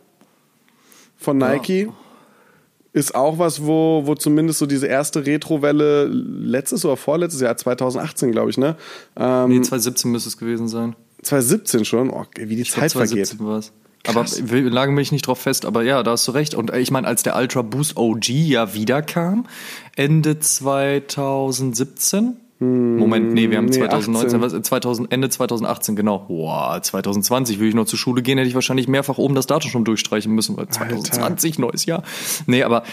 von 1.19 1.37
Nike. 1.39 1.83
Ja 1.83 1.93
ist 2.97 3.15
auch 3.15 3.39
was, 3.39 3.67
wo, 3.67 4.07
wo 4.07 4.15
zumindest 4.15 4.59
so 4.59 4.65
diese 4.65 4.87
erste 4.87 5.27
Retro-Welle 5.27 6.07
letztes 6.07 6.83
oder 6.87 6.97
vorletztes 6.97 7.43
Jahr, 7.43 7.55
2018, 7.55 8.33
glaube 8.33 8.49
ich, 8.49 8.57
ne? 8.57 8.75
Ähm, 9.19 9.51
nee, 9.51 9.61
2017 9.61 10.11
müsste 10.11 10.31
es 10.31 10.39
gewesen 10.39 10.67
sein. 10.67 10.97
2017 11.21 11.85
schon? 11.85 12.09
Oh, 12.09 12.25
wie 12.37 12.57
die 12.57 12.63
ich 12.63 12.71
Zeit 12.71 12.93
glaub, 12.93 13.07
2017 13.07 13.37
vergeht. 13.37 13.47
War's. 13.47 13.73
Aber 14.07 14.25
wir 14.51 14.71
lagen 14.71 14.95
mich 14.95 15.13
nicht 15.13 15.27
drauf 15.27 15.41
fest, 15.41 15.67
aber 15.67 15.83
ja, 15.83 16.03
da 16.03 16.13
hast 16.13 16.27
du 16.27 16.33
recht. 16.33 16.55
Und 16.55 16.71
äh, 16.71 16.79
ich 16.79 16.91
meine, 16.91 17.07
als 17.07 17.23
der 17.23 17.37
Ultra 17.37 17.61
Boost 17.61 17.99
OG 17.99 18.31
ja 18.31 18.73
wiederkam, 18.73 19.47
Ende 19.95 20.39
2017, 20.39 22.39
Moment, 22.59 23.35
nee, 23.35 23.51
wir 23.51 23.59
haben 23.59 23.67
nee, 23.67 23.73
2019, 23.73 24.41
was, 24.41 24.53
2000, 24.63 25.13
Ende 25.13 25.29
2018, 25.29 25.95
genau. 25.95 26.21
Boah, 26.21 26.81
2020 26.83 27.59
würde 27.59 27.69
ich 27.69 27.75
noch 27.75 27.85
zur 27.85 27.99
Schule 27.99 28.23
gehen, 28.23 28.39
hätte 28.39 28.49
ich 28.49 28.55
wahrscheinlich 28.55 28.89
mehrfach 28.89 29.19
oben 29.19 29.35
das 29.35 29.47
Datum 29.47 29.71
schon 29.71 29.85
durchstreichen 29.85 30.35
müssen, 30.35 30.57
weil 30.57 30.69
2020, 30.69 31.53
Alter. 31.53 31.61
neues 31.61 31.85
Jahr. 31.85 32.03
Nee, 32.47 32.63
aber 32.63 32.85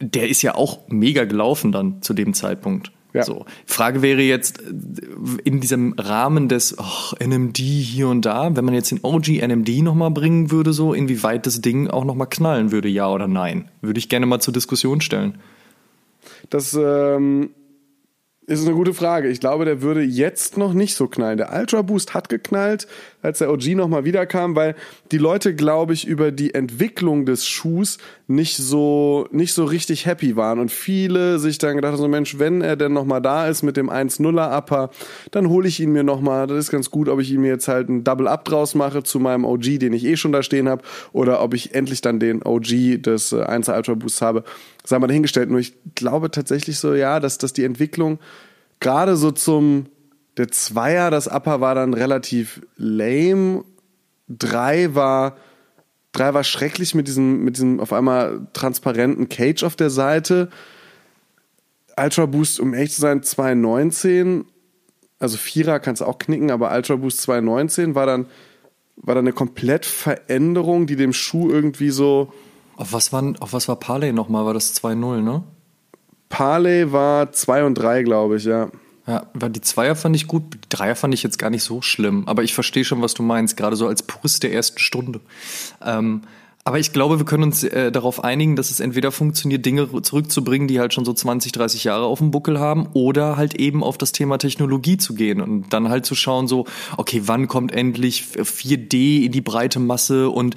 der 0.00 0.28
ist 0.28 0.42
ja 0.42 0.56
auch 0.56 0.80
mega 0.88 1.24
gelaufen 1.24 1.70
dann 1.70 2.02
zu 2.02 2.14
dem 2.14 2.34
Zeitpunkt. 2.34 2.90
Ja. 3.12 3.22
So. 3.22 3.44
Frage 3.64 4.02
wäre 4.02 4.22
jetzt, 4.22 4.60
in 5.44 5.60
diesem 5.60 5.94
Rahmen 5.98 6.48
des 6.48 6.76
oh, 6.78 7.14
NMD 7.24 7.58
hier 7.58 8.08
und 8.08 8.22
da, 8.24 8.56
wenn 8.56 8.64
man 8.64 8.74
jetzt 8.74 8.90
den 8.90 9.00
OG 9.02 9.28
NMD 9.28 9.82
nochmal 9.82 10.10
bringen 10.10 10.50
würde, 10.50 10.72
so, 10.72 10.94
inwieweit 10.94 11.46
das 11.46 11.60
Ding 11.60 11.88
auch 11.88 12.04
nochmal 12.04 12.28
knallen 12.28 12.72
würde, 12.72 12.88
ja 12.88 13.08
oder 13.08 13.28
nein? 13.28 13.68
Würde 13.82 13.98
ich 13.98 14.08
gerne 14.08 14.26
mal 14.26 14.40
zur 14.40 14.54
Diskussion 14.54 15.00
stellen. 15.00 15.38
Das, 16.50 16.74
ähm 16.74 17.50
ist 18.46 18.66
eine 18.66 18.74
gute 18.74 18.92
Frage. 18.92 19.28
Ich 19.28 19.38
glaube, 19.38 19.64
der 19.64 19.82
würde 19.82 20.02
jetzt 20.02 20.56
noch 20.56 20.72
nicht 20.74 20.96
so 20.96 21.06
knallen. 21.06 21.36
Der 21.38 21.52
Ultra 21.56 21.82
Boost 21.82 22.12
hat 22.12 22.28
geknallt, 22.28 22.88
als 23.22 23.38
der 23.38 23.52
OG 23.52 23.76
nochmal 23.76 24.04
wiederkam, 24.04 24.56
weil 24.56 24.74
die 25.12 25.18
Leute, 25.18 25.54
glaube 25.54 25.92
ich, 25.92 26.06
über 26.06 26.32
die 26.32 26.52
Entwicklung 26.52 27.24
des 27.24 27.46
Schuhs 27.46 27.98
nicht 28.26 28.56
so, 28.56 29.28
nicht 29.30 29.54
so 29.54 29.64
richtig 29.64 30.06
happy 30.06 30.34
waren. 30.34 30.58
Und 30.58 30.72
viele 30.72 31.38
sich 31.38 31.58
dann 31.58 31.76
gedacht 31.76 31.92
haben, 31.92 32.00
so 32.00 32.08
Mensch, 32.08 32.40
wenn 32.40 32.62
er 32.62 32.74
denn 32.74 32.92
nochmal 32.92 33.22
da 33.22 33.46
ist 33.46 33.62
mit 33.62 33.76
dem 33.76 33.88
1-0er 33.88 34.56
Upper, 34.56 34.90
dann 35.30 35.48
hole 35.48 35.68
ich 35.68 35.78
ihn 35.78 35.92
mir 35.92 36.02
nochmal. 36.02 36.48
Das 36.48 36.58
ist 36.58 36.70
ganz 36.72 36.90
gut, 36.90 37.08
ob 37.08 37.20
ich 37.20 37.30
ihn 37.30 37.42
mir 37.42 37.52
jetzt 37.52 37.68
halt 37.68 37.88
ein 37.88 38.02
Double 38.02 38.26
Up 38.26 38.44
draus 38.44 38.74
mache 38.74 39.04
zu 39.04 39.20
meinem 39.20 39.44
OG, 39.44 39.78
den 39.78 39.92
ich 39.92 40.04
eh 40.04 40.16
schon 40.16 40.32
da 40.32 40.42
stehen 40.42 40.68
habe, 40.68 40.82
oder 41.12 41.42
ob 41.42 41.54
ich 41.54 41.76
endlich 41.76 42.00
dann 42.00 42.18
den 42.18 42.42
OG 42.42 43.02
des 43.02 43.32
1 43.32 43.68
äh, 43.68 43.72
Ultra 43.72 43.94
Boosts 43.94 44.20
habe. 44.20 44.42
Sei 44.84 44.98
mal 44.98 45.06
dahingestellt. 45.06 45.50
Nur 45.50 45.60
ich 45.60 45.74
glaube 45.94 46.30
tatsächlich 46.30 46.78
so, 46.78 46.94
ja, 46.94 47.20
dass, 47.20 47.38
dass 47.38 47.52
die 47.52 47.64
Entwicklung 47.64 48.18
gerade 48.80 49.16
so 49.16 49.30
zum 49.30 49.86
der 50.36 50.48
Zweier, 50.48 51.10
das 51.10 51.28
Upper 51.28 51.60
war 51.60 51.74
dann 51.74 51.94
relativ 51.94 52.62
lame. 52.76 53.64
Drei 54.28 54.94
war, 54.94 55.36
drei 56.12 56.32
war 56.32 56.44
schrecklich 56.44 56.94
mit 56.94 57.06
diesem, 57.06 57.44
mit 57.44 57.56
diesem 57.56 57.80
auf 57.80 57.92
einmal 57.92 58.46
transparenten 58.52 59.28
Cage 59.28 59.62
auf 59.62 59.76
der 59.76 59.90
Seite. 59.90 60.48
Ultra 61.96 62.26
Boost, 62.26 62.60
um 62.60 62.72
echt 62.72 62.94
zu 62.94 63.02
sein, 63.02 63.22
219. 63.22 64.46
Also 65.18 65.36
Vierer 65.36 65.78
kannst 65.78 66.02
auch 66.02 66.18
knicken, 66.18 66.50
aber 66.50 66.72
Ultra 66.74 66.96
Boost 66.96 67.20
219 67.22 67.94
war 67.94 68.06
dann, 68.06 68.26
war 68.96 69.14
dann 69.14 69.24
eine 69.24 69.34
komplett 69.34 69.84
Veränderung, 69.84 70.86
die 70.86 70.96
dem 70.96 71.12
Schuh 71.12 71.50
irgendwie 71.50 71.90
so. 71.90 72.32
Auf 72.82 72.92
was 72.92 73.12
war, 73.12 73.22
auf 73.38 73.52
was 73.52 73.68
war 73.68 73.76
Parley 73.76 74.12
nochmal? 74.12 74.44
War 74.44 74.54
das 74.54 74.74
2-0, 74.74 75.20
ne? 75.20 75.44
Parley 76.28 76.90
war 76.90 77.30
2 77.30 77.62
und 77.62 77.74
3, 77.76 78.02
glaube 78.02 78.38
ich, 78.38 78.44
ja. 78.44 78.70
Ja, 79.06 79.26
weil 79.34 79.50
die 79.50 79.60
Zweier 79.60 79.94
fand 79.94 80.16
ich 80.16 80.26
gut, 80.26 80.42
die 80.52 80.68
Dreier 80.68 80.96
fand 80.96 81.14
ich 81.14 81.22
jetzt 81.22 81.38
gar 81.38 81.48
nicht 81.48 81.62
so 81.62 81.80
schlimm. 81.80 82.26
Aber 82.26 82.42
ich 82.42 82.54
verstehe 82.54 82.84
schon, 82.84 83.00
was 83.00 83.14
du 83.14 83.22
meinst, 83.22 83.56
gerade 83.56 83.76
so 83.76 83.86
als 83.86 84.02
Purist 84.02 84.42
der 84.42 84.52
ersten 84.52 84.80
Stunde. 84.80 85.20
Ähm, 85.80 86.22
aber 86.64 86.78
ich 86.78 86.92
glaube, 86.92 87.18
wir 87.18 87.24
können 87.24 87.42
uns 87.42 87.64
äh, 87.64 87.90
darauf 87.90 88.22
einigen, 88.22 88.54
dass 88.54 88.70
es 88.70 88.78
entweder 88.78 89.10
funktioniert, 89.10 89.66
Dinge 89.66 89.88
zurückzubringen, 90.02 90.68
die 90.68 90.78
halt 90.78 90.94
schon 90.94 91.04
so 91.04 91.12
20, 91.12 91.50
30 91.50 91.82
Jahre 91.84 92.04
auf 92.04 92.18
dem 92.18 92.30
Buckel 92.30 92.60
haben, 92.60 92.88
oder 92.92 93.36
halt 93.36 93.54
eben 93.54 93.82
auf 93.82 93.98
das 93.98 94.12
Thema 94.12 94.38
Technologie 94.38 94.96
zu 94.96 95.14
gehen 95.14 95.40
und 95.40 95.72
dann 95.72 95.88
halt 95.88 96.06
zu 96.06 96.14
schauen, 96.14 96.46
so, 96.46 96.66
okay, 96.96 97.22
wann 97.24 97.48
kommt 97.48 97.72
endlich 97.72 98.22
4D 98.22 99.24
in 99.24 99.32
die 99.32 99.40
breite 99.40 99.80
Masse 99.80 100.30
und 100.30 100.54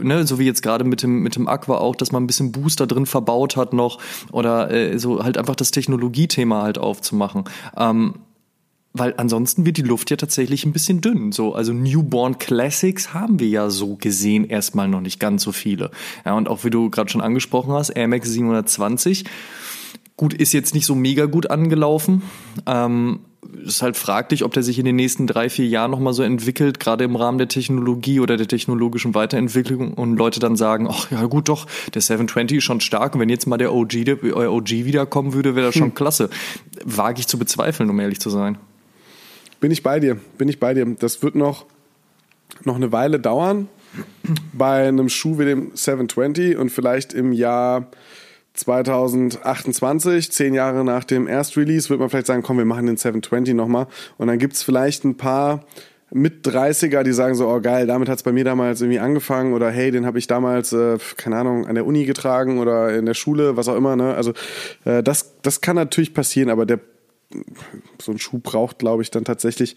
ne, 0.00 0.26
so 0.26 0.38
wie 0.38 0.44
jetzt 0.44 0.62
gerade 0.62 0.84
mit 0.84 1.02
dem, 1.02 1.22
mit 1.22 1.34
dem 1.34 1.48
Aqua 1.48 1.78
auch, 1.78 1.96
dass 1.96 2.12
man 2.12 2.22
ein 2.22 2.28
bisschen 2.28 2.52
Booster 2.52 2.86
drin 2.86 3.06
verbaut 3.06 3.56
hat 3.56 3.72
noch 3.72 3.98
oder 4.30 4.70
äh, 4.70 4.98
so 4.98 5.24
halt 5.24 5.38
einfach 5.38 5.56
das 5.56 5.72
Technologiethema 5.72 6.62
halt 6.62 6.78
aufzumachen. 6.78 7.44
Ähm, 7.76 8.14
weil 8.98 9.14
ansonsten 9.16 9.66
wird 9.66 9.76
die 9.76 9.82
Luft 9.82 10.10
ja 10.10 10.16
tatsächlich 10.16 10.64
ein 10.64 10.72
bisschen 10.72 11.00
dünn. 11.00 11.32
So, 11.32 11.54
also 11.54 11.72
Newborn 11.72 12.38
Classics 12.38 13.14
haben 13.14 13.40
wir 13.40 13.48
ja 13.48 13.70
so 13.70 13.96
gesehen 13.96 14.44
erstmal 14.44 14.88
noch 14.88 15.00
nicht 15.00 15.20
ganz 15.20 15.42
so 15.42 15.52
viele. 15.52 15.90
Ja, 16.24 16.34
und 16.34 16.48
auch 16.48 16.64
wie 16.64 16.70
du 16.70 16.90
gerade 16.90 17.10
schon 17.10 17.20
angesprochen 17.20 17.72
hast, 17.72 17.90
Air 17.90 18.08
Max 18.08 18.28
720, 18.30 19.24
gut, 20.16 20.34
ist 20.34 20.52
jetzt 20.52 20.74
nicht 20.74 20.86
so 20.86 20.94
mega 20.94 21.26
gut 21.26 21.50
angelaufen. 21.50 22.22
Ähm, 22.66 23.20
ist 23.64 23.82
halt 23.82 23.96
fraglich, 23.96 24.44
ob 24.44 24.52
der 24.52 24.62
sich 24.62 24.78
in 24.78 24.84
den 24.84 24.96
nächsten 24.96 25.26
drei, 25.26 25.48
vier 25.48 25.66
Jahren 25.66 25.90
nochmal 25.90 26.12
so 26.12 26.22
entwickelt, 26.22 26.80
gerade 26.80 27.04
im 27.04 27.16
Rahmen 27.16 27.38
der 27.38 27.48
Technologie 27.48 28.20
oder 28.20 28.36
der 28.36 28.48
technologischen 28.48 29.14
Weiterentwicklung 29.14 29.94
und 29.94 30.16
Leute 30.16 30.40
dann 30.40 30.56
sagen, 30.56 30.88
ach 30.90 31.10
ja 31.10 31.24
gut 31.26 31.48
doch, 31.48 31.66
der 31.94 32.02
720 32.02 32.58
ist 32.58 32.64
schon 32.64 32.80
stark 32.80 33.14
und 33.14 33.20
wenn 33.20 33.28
jetzt 33.28 33.46
mal 33.46 33.56
der 33.56 33.72
OG, 33.72 34.04
der 34.04 34.22
OG 34.24 34.70
wiederkommen 34.70 35.32
würde, 35.32 35.54
wäre 35.54 35.66
das 35.66 35.74
schon 35.74 35.88
hm. 35.88 35.94
klasse. 35.94 36.30
Wage 36.84 37.20
ich 37.20 37.28
zu 37.28 37.38
bezweifeln, 37.38 37.88
um 37.88 37.98
ehrlich 38.00 38.20
zu 38.20 38.28
sein. 38.28 38.58
Bin 39.60 39.70
ich 39.70 39.82
bei 39.82 40.00
dir, 40.00 40.18
bin 40.36 40.48
ich 40.48 40.60
bei 40.60 40.74
dir. 40.74 40.86
Das 40.98 41.22
wird 41.22 41.34
noch, 41.34 41.66
noch 42.64 42.76
eine 42.76 42.92
Weile 42.92 43.18
dauern 43.18 43.68
bei 44.52 44.86
einem 44.88 45.08
Schuh 45.08 45.38
wie 45.38 45.44
dem 45.44 45.70
720 45.74 46.56
und 46.56 46.70
vielleicht 46.70 47.12
im 47.12 47.32
Jahr 47.32 47.90
2028, 48.54 50.32
zehn 50.32 50.54
Jahre 50.54 50.84
nach 50.84 51.04
dem 51.04 51.28
Erstrelease, 51.28 51.88
wird 51.90 52.00
man 52.00 52.10
vielleicht 52.10 52.26
sagen, 52.26 52.42
komm, 52.42 52.58
wir 52.58 52.64
machen 52.64 52.86
den 52.86 52.96
720 52.96 53.54
nochmal. 53.54 53.86
Und 54.16 54.26
dann 54.26 54.38
gibt 54.38 54.54
es 54.54 54.62
vielleicht 54.62 55.04
ein 55.04 55.16
paar 55.16 55.64
mit 56.10 56.46
30er, 56.46 57.02
die 57.02 57.12
sagen 57.12 57.34
so, 57.34 57.48
oh 57.48 57.60
geil, 57.60 57.86
damit 57.86 58.08
hat 58.08 58.16
es 58.16 58.22
bei 58.22 58.32
mir 58.32 58.44
damals 58.44 58.80
irgendwie 58.80 58.98
angefangen 58.98 59.52
oder 59.52 59.70
hey, 59.70 59.90
den 59.90 60.06
habe 60.06 60.18
ich 60.18 60.26
damals, 60.26 60.72
äh, 60.72 60.98
keine 61.16 61.36
Ahnung, 61.36 61.66
an 61.66 61.74
der 61.74 61.86
Uni 61.86 62.04
getragen 62.04 62.58
oder 62.58 62.96
in 62.96 63.06
der 63.06 63.14
Schule, 63.14 63.56
was 63.56 63.68
auch 63.68 63.76
immer. 63.76 63.94
Ne? 63.94 64.14
Also 64.14 64.32
äh, 64.84 65.02
das, 65.02 65.34
das 65.42 65.60
kann 65.60 65.76
natürlich 65.76 66.14
passieren, 66.14 66.50
aber 66.50 66.64
der 66.64 66.80
so 68.00 68.12
ein 68.12 68.18
Schuh 68.18 68.38
braucht, 68.38 68.78
glaube 68.78 69.02
ich, 69.02 69.10
dann 69.10 69.24
tatsächlich 69.24 69.76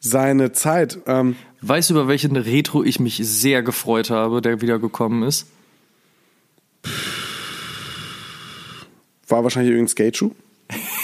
seine 0.00 0.52
Zeit. 0.52 0.98
Ähm, 1.06 1.36
weißt 1.60 1.90
du, 1.90 1.94
über 1.94 2.08
welchen 2.08 2.36
Retro 2.36 2.82
ich 2.82 3.00
mich 3.00 3.20
sehr 3.22 3.62
gefreut 3.62 4.10
habe, 4.10 4.40
der 4.40 4.60
wiedergekommen 4.60 5.22
ist? 5.22 5.46
War 9.28 9.44
wahrscheinlich 9.44 9.72
irgendein 9.72 9.88
Skate-Schuh. 9.88 10.32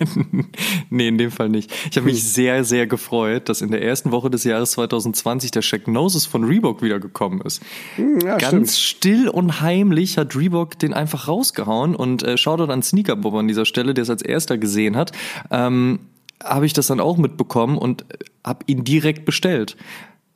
nee, 0.90 1.08
in 1.08 1.18
dem 1.18 1.30
Fall 1.30 1.48
nicht. 1.48 1.72
Ich 1.90 1.96
habe 1.96 2.06
mich 2.06 2.22
sehr, 2.24 2.64
sehr 2.64 2.86
gefreut, 2.86 3.48
dass 3.48 3.60
in 3.60 3.70
der 3.70 3.82
ersten 3.82 4.10
Woche 4.10 4.30
des 4.30 4.44
Jahres 4.44 4.72
2020 4.72 5.50
der 5.50 5.62
Shacknosis 5.62 6.26
von 6.26 6.44
Reebok 6.44 6.82
wiedergekommen 6.82 7.40
ist. 7.42 7.62
Hm, 7.96 8.20
ja, 8.20 8.36
Ganz 8.38 8.78
stimmt. 8.78 8.98
still 8.98 9.28
und 9.28 9.60
heimlich 9.60 10.18
hat 10.18 10.36
Reebok 10.36 10.78
den 10.78 10.94
einfach 10.94 11.28
rausgehauen 11.28 11.94
und 11.94 12.22
äh, 12.22 12.36
Shoutout 12.36 12.72
an 12.72 12.82
Sneakerbob 12.82 13.34
an 13.34 13.48
dieser 13.48 13.64
Stelle, 13.64 13.94
der 13.94 14.02
es 14.02 14.10
als 14.10 14.22
erster 14.22 14.58
gesehen 14.58 14.96
hat. 14.96 15.12
Ähm, 15.50 16.00
habe 16.42 16.66
ich 16.66 16.72
das 16.72 16.86
dann 16.86 17.00
auch 17.00 17.16
mitbekommen 17.16 17.78
und 17.78 18.04
habe 18.44 18.64
ihn 18.66 18.84
direkt 18.84 19.24
bestellt. 19.24 19.76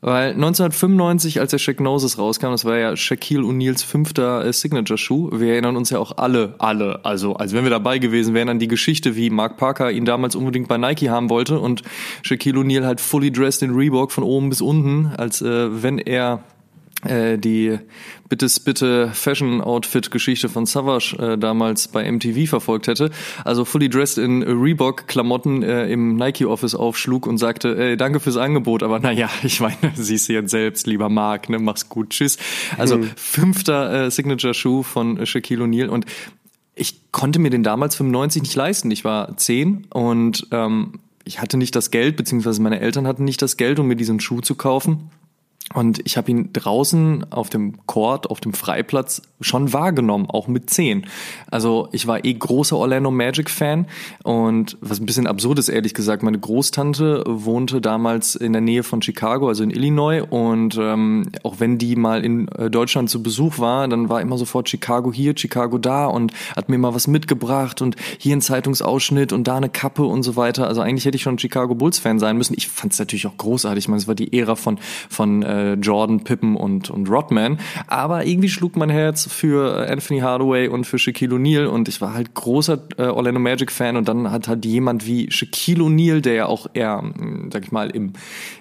Weil 0.04 0.32
1995, 0.32 1.38
als 1.38 1.52
der 1.52 1.58
Shacknosis 1.58 2.18
rauskam, 2.18 2.50
das 2.50 2.64
war 2.64 2.76
ja 2.76 2.96
Shaquille 2.96 3.44
O'Neals 3.44 3.84
fünfter 3.84 4.44
äh, 4.44 4.52
Signature-Schuh. 4.52 5.30
Wir 5.38 5.52
erinnern 5.52 5.76
uns 5.76 5.90
ja 5.90 6.00
auch 6.00 6.16
alle, 6.16 6.56
alle, 6.58 7.04
also 7.04 7.34
als 7.34 7.52
wenn 7.52 7.62
wir 7.62 7.70
dabei 7.70 7.98
gewesen 7.98 8.34
wären, 8.34 8.48
an 8.48 8.58
die 8.58 8.66
Geschichte, 8.66 9.14
wie 9.14 9.30
Mark 9.30 9.58
Parker 9.58 9.92
ihn 9.92 10.04
damals 10.04 10.34
unbedingt 10.34 10.66
bei 10.66 10.76
Nike 10.76 11.08
haben 11.08 11.30
wollte 11.30 11.60
und 11.60 11.82
Shaquille 12.22 12.58
O'Neal 12.58 12.84
halt 12.84 13.00
fully 13.00 13.30
dressed 13.30 13.62
in 13.62 13.76
Reebok 13.76 14.10
von 14.10 14.24
oben 14.24 14.48
bis 14.48 14.60
unten, 14.60 15.12
als 15.16 15.40
äh, 15.40 15.82
wenn 15.84 15.98
er 15.98 16.42
die 17.04 17.78
Bittes 18.28 18.60
bitte 18.60 19.10
Fashion 19.12 19.60
Outfit 19.60 20.10
Geschichte 20.10 20.48
von 20.48 20.66
Savage 20.66 21.16
äh, 21.18 21.36
damals 21.36 21.88
bei 21.88 22.10
MTV 22.10 22.48
verfolgt 22.48 22.86
hätte. 22.86 23.10
Also 23.44 23.64
fully 23.64 23.88
dressed 23.88 24.18
in 24.18 24.42
Reebok 24.42 25.08
Klamotten 25.08 25.62
äh, 25.62 25.88
im 25.88 26.16
Nike 26.16 26.46
Office 26.46 26.74
aufschlug 26.74 27.26
und 27.26 27.38
sagte, 27.38 27.76
äh, 27.76 27.96
danke 27.96 28.20
fürs 28.20 28.36
Angebot, 28.36 28.82
aber 28.82 29.00
naja, 29.00 29.28
ich 29.42 29.60
meine, 29.60 29.76
siehst 29.94 30.28
du 30.28 30.32
jetzt 30.32 30.50
selbst, 30.50 30.86
lieber 30.86 31.08
Mark, 31.08 31.48
ne, 31.48 31.58
mach's 31.58 31.88
gut, 31.88 32.10
tschüss. 32.10 32.38
Also 32.78 32.98
Mhm. 32.98 33.10
fünfter 33.16 34.06
äh, 34.06 34.10
Signature 34.10 34.54
Schuh 34.54 34.82
von 34.82 35.18
äh, 35.18 35.26
Shaquille 35.26 35.64
O'Neal 35.64 35.88
und 35.88 36.06
ich 36.74 37.12
konnte 37.12 37.38
mir 37.38 37.50
den 37.50 37.62
damals 37.62 37.96
95 37.96 38.42
nicht 38.42 38.54
leisten. 38.54 38.90
Ich 38.90 39.04
war 39.04 39.36
zehn 39.36 39.86
und 39.90 40.46
ähm, 40.52 41.00
ich 41.24 41.40
hatte 41.40 41.56
nicht 41.56 41.76
das 41.76 41.90
Geld, 41.90 42.16
beziehungsweise 42.16 42.62
meine 42.62 42.80
Eltern 42.80 43.06
hatten 43.06 43.24
nicht 43.24 43.42
das 43.42 43.56
Geld, 43.56 43.78
um 43.78 43.88
mir 43.88 43.96
diesen 43.96 44.20
Schuh 44.20 44.40
zu 44.40 44.54
kaufen. 44.54 45.10
Und 45.74 46.00
ich 46.04 46.16
habe 46.16 46.30
ihn 46.30 46.52
draußen 46.52 47.32
auf 47.32 47.48
dem 47.48 47.86
Court, 47.86 48.28
auf 48.28 48.40
dem 48.40 48.52
Freiplatz 48.52 49.22
schon 49.40 49.72
wahrgenommen, 49.72 50.26
auch 50.28 50.46
mit 50.48 50.70
zehn. 50.70 51.06
Also 51.50 51.88
ich 51.92 52.06
war 52.06 52.24
eh 52.24 52.34
großer 52.34 52.76
Orlando 52.76 53.10
Magic 53.10 53.48
Fan 53.48 53.86
und 54.22 54.76
was 54.80 55.00
ein 55.00 55.06
bisschen 55.06 55.26
absurd 55.26 55.58
ist, 55.58 55.68
ehrlich 55.68 55.94
gesagt, 55.94 56.22
meine 56.22 56.38
Großtante 56.38 57.24
wohnte 57.26 57.80
damals 57.80 58.34
in 58.34 58.52
der 58.52 58.60
Nähe 58.60 58.82
von 58.82 59.02
Chicago, 59.02 59.48
also 59.48 59.62
in 59.62 59.70
Illinois 59.70 60.22
und 60.22 60.76
ähm, 60.80 61.30
auch 61.42 61.58
wenn 61.58 61.78
die 61.78 61.96
mal 61.96 62.24
in 62.24 62.48
äh, 62.48 62.70
Deutschland 62.70 63.10
zu 63.10 63.22
Besuch 63.22 63.58
war, 63.58 63.88
dann 63.88 64.08
war 64.08 64.20
immer 64.20 64.38
sofort 64.38 64.68
Chicago 64.68 65.12
hier, 65.12 65.34
Chicago 65.36 65.78
da 65.78 66.06
und 66.06 66.32
hat 66.54 66.68
mir 66.68 66.78
mal 66.78 66.94
was 66.94 67.06
mitgebracht 67.06 67.82
und 67.82 67.96
hier 68.18 68.36
ein 68.36 68.42
Zeitungsausschnitt 68.42 69.32
und 69.32 69.48
da 69.48 69.56
eine 69.56 69.68
Kappe 69.68 70.04
und 70.04 70.22
so 70.22 70.36
weiter. 70.36 70.68
Also 70.68 70.80
eigentlich 70.82 71.04
hätte 71.04 71.16
ich 71.16 71.22
schon 71.22 71.38
Chicago 71.38 71.74
Bulls 71.74 71.98
Fan 71.98 72.18
sein 72.18 72.36
müssen. 72.36 72.54
Ich 72.56 72.68
fand 72.68 72.92
es 72.92 72.98
natürlich 72.98 73.26
auch 73.26 73.36
großartig. 73.36 73.84
Ich 73.84 73.88
meine, 73.88 74.00
es 74.00 74.08
war 74.08 74.14
die 74.14 74.38
Ära 74.38 74.54
von 74.54 74.78
von 75.08 75.42
äh, 75.52 75.74
Jordan, 75.74 76.24
Pippen 76.24 76.56
und 76.56 76.90
und 76.90 77.08
Rodman, 77.08 77.58
aber 77.86 78.26
irgendwie 78.26 78.48
schlug 78.48 78.76
mein 78.76 78.90
Herz 78.90 79.26
für 79.30 79.88
Anthony 79.88 80.20
Hardaway 80.20 80.68
und 80.68 80.84
für 80.86 80.98
Shaquille 80.98 81.34
O'Neal. 81.34 81.66
Und 81.66 81.88
ich 81.88 82.00
war 82.00 82.14
halt 82.14 82.34
großer 82.34 82.78
äh, 82.96 83.04
Orlando 83.04 83.40
Magic 83.40 83.70
Fan. 83.70 83.96
Und 83.96 84.08
dann 84.08 84.30
hat 84.30 84.48
halt 84.48 84.64
jemand 84.64 85.06
wie 85.06 85.30
Shaquille 85.30 85.82
O'Neal, 85.82 86.20
der 86.20 86.34
ja 86.34 86.46
auch 86.46 86.66
eher, 86.72 87.02
mh, 87.02 87.50
sag 87.52 87.64
ich 87.64 87.72
mal, 87.72 87.90
im 87.90 88.12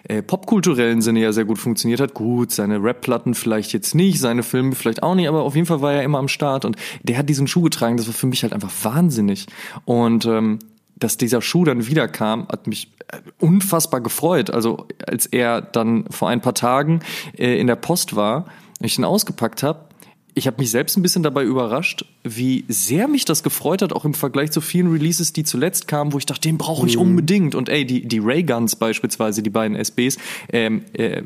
äh, 0.07 0.21
popkulturellen 0.21 1.01
Sinne 1.01 1.21
ja 1.21 1.31
sehr 1.31 1.45
gut 1.45 1.59
funktioniert 1.59 1.99
hat. 1.99 2.13
Gut, 2.13 2.51
seine 2.51 2.83
Rap-Platten 2.83 3.33
vielleicht 3.33 3.73
jetzt 3.73 3.95
nicht, 3.95 4.19
seine 4.19 4.43
Filme 4.43 4.75
vielleicht 4.75 5.03
auch 5.03 5.15
nicht, 5.15 5.27
aber 5.27 5.43
auf 5.43 5.55
jeden 5.55 5.67
Fall 5.67 5.81
war 5.81 5.93
er 5.93 6.03
immer 6.03 6.19
am 6.19 6.27
Start. 6.27 6.65
Und 6.65 6.75
der 7.03 7.17
hat 7.17 7.29
diesen 7.29 7.47
Schuh 7.47 7.61
getragen. 7.61 7.97
Das 7.97 8.07
war 8.07 8.13
für 8.13 8.27
mich 8.27 8.43
halt 8.43 8.53
einfach 8.53 8.71
wahnsinnig. 8.83 9.47
Und 9.85 10.25
ähm, 10.25 10.59
dass 11.01 11.17
dieser 11.17 11.41
Schuh 11.41 11.65
dann 11.65 11.87
wiederkam, 11.87 12.47
hat 12.47 12.67
mich 12.67 12.91
äh, 13.09 13.17
unfassbar 13.39 14.01
gefreut. 14.01 14.49
Also 14.49 14.87
als 15.05 15.25
er 15.25 15.61
dann 15.61 16.05
vor 16.09 16.29
ein 16.29 16.41
paar 16.41 16.53
Tagen 16.53 17.01
äh, 17.37 17.59
in 17.59 17.67
der 17.67 17.75
Post 17.75 18.15
war, 18.15 18.45
und 18.79 18.85
ich 18.85 18.97
ihn 18.97 19.03
ausgepackt 19.03 19.61
habe, 19.61 19.91
ich 20.33 20.47
habe 20.47 20.57
mich 20.59 20.71
selbst 20.71 20.97
ein 20.97 21.01
bisschen 21.01 21.23
dabei 21.23 21.43
überrascht, 21.43 22.05
wie 22.23 22.63
sehr 22.69 23.07
mich 23.07 23.25
das 23.25 23.43
gefreut 23.43 23.81
hat, 23.81 23.91
auch 23.91 24.05
im 24.05 24.13
Vergleich 24.13 24.51
zu 24.51 24.61
vielen 24.61 24.89
Releases, 24.91 25.33
die 25.33 25.43
zuletzt 25.43 25.87
kamen, 25.87 26.13
wo 26.13 26.17
ich 26.17 26.25
dachte, 26.25 26.41
den 26.41 26.57
brauche 26.57 26.87
ich 26.87 26.97
unbedingt. 26.97 27.53
Und 27.53 27.67
ey, 27.67 27.85
die, 27.85 28.07
die 28.07 28.19
Rayguns 28.19 28.77
beispielsweise, 28.77 29.43
die 29.43 29.49
beiden 29.49 29.75
SBs, 29.75 30.17
ähm, 30.53 30.85
äh, 30.93 31.23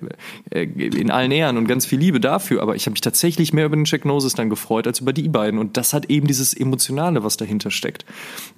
äh, 0.49 0.63
in 0.63 1.11
allen 1.11 1.31
Ehren 1.31 1.57
und 1.57 1.67
ganz 1.67 1.85
viel 1.85 1.99
Liebe 1.99 2.19
dafür. 2.19 2.63
Aber 2.63 2.75
ich 2.75 2.87
habe 2.87 2.93
mich 2.93 3.01
tatsächlich 3.01 3.53
mehr 3.53 3.67
über 3.67 3.75
den 3.75 3.85
Check 3.85 4.05
Noses 4.05 4.33
dann 4.33 4.49
gefreut, 4.49 4.87
als 4.87 5.01
über 5.01 5.13
die 5.13 5.29
beiden. 5.29 5.59
Und 5.59 5.77
das 5.77 5.93
hat 5.93 6.09
eben 6.09 6.25
dieses 6.25 6.53
Emotionale, 6.55 7.23
was 7.23 7.37
dahinter 7.37 7.69
steckt. 7.69 8.05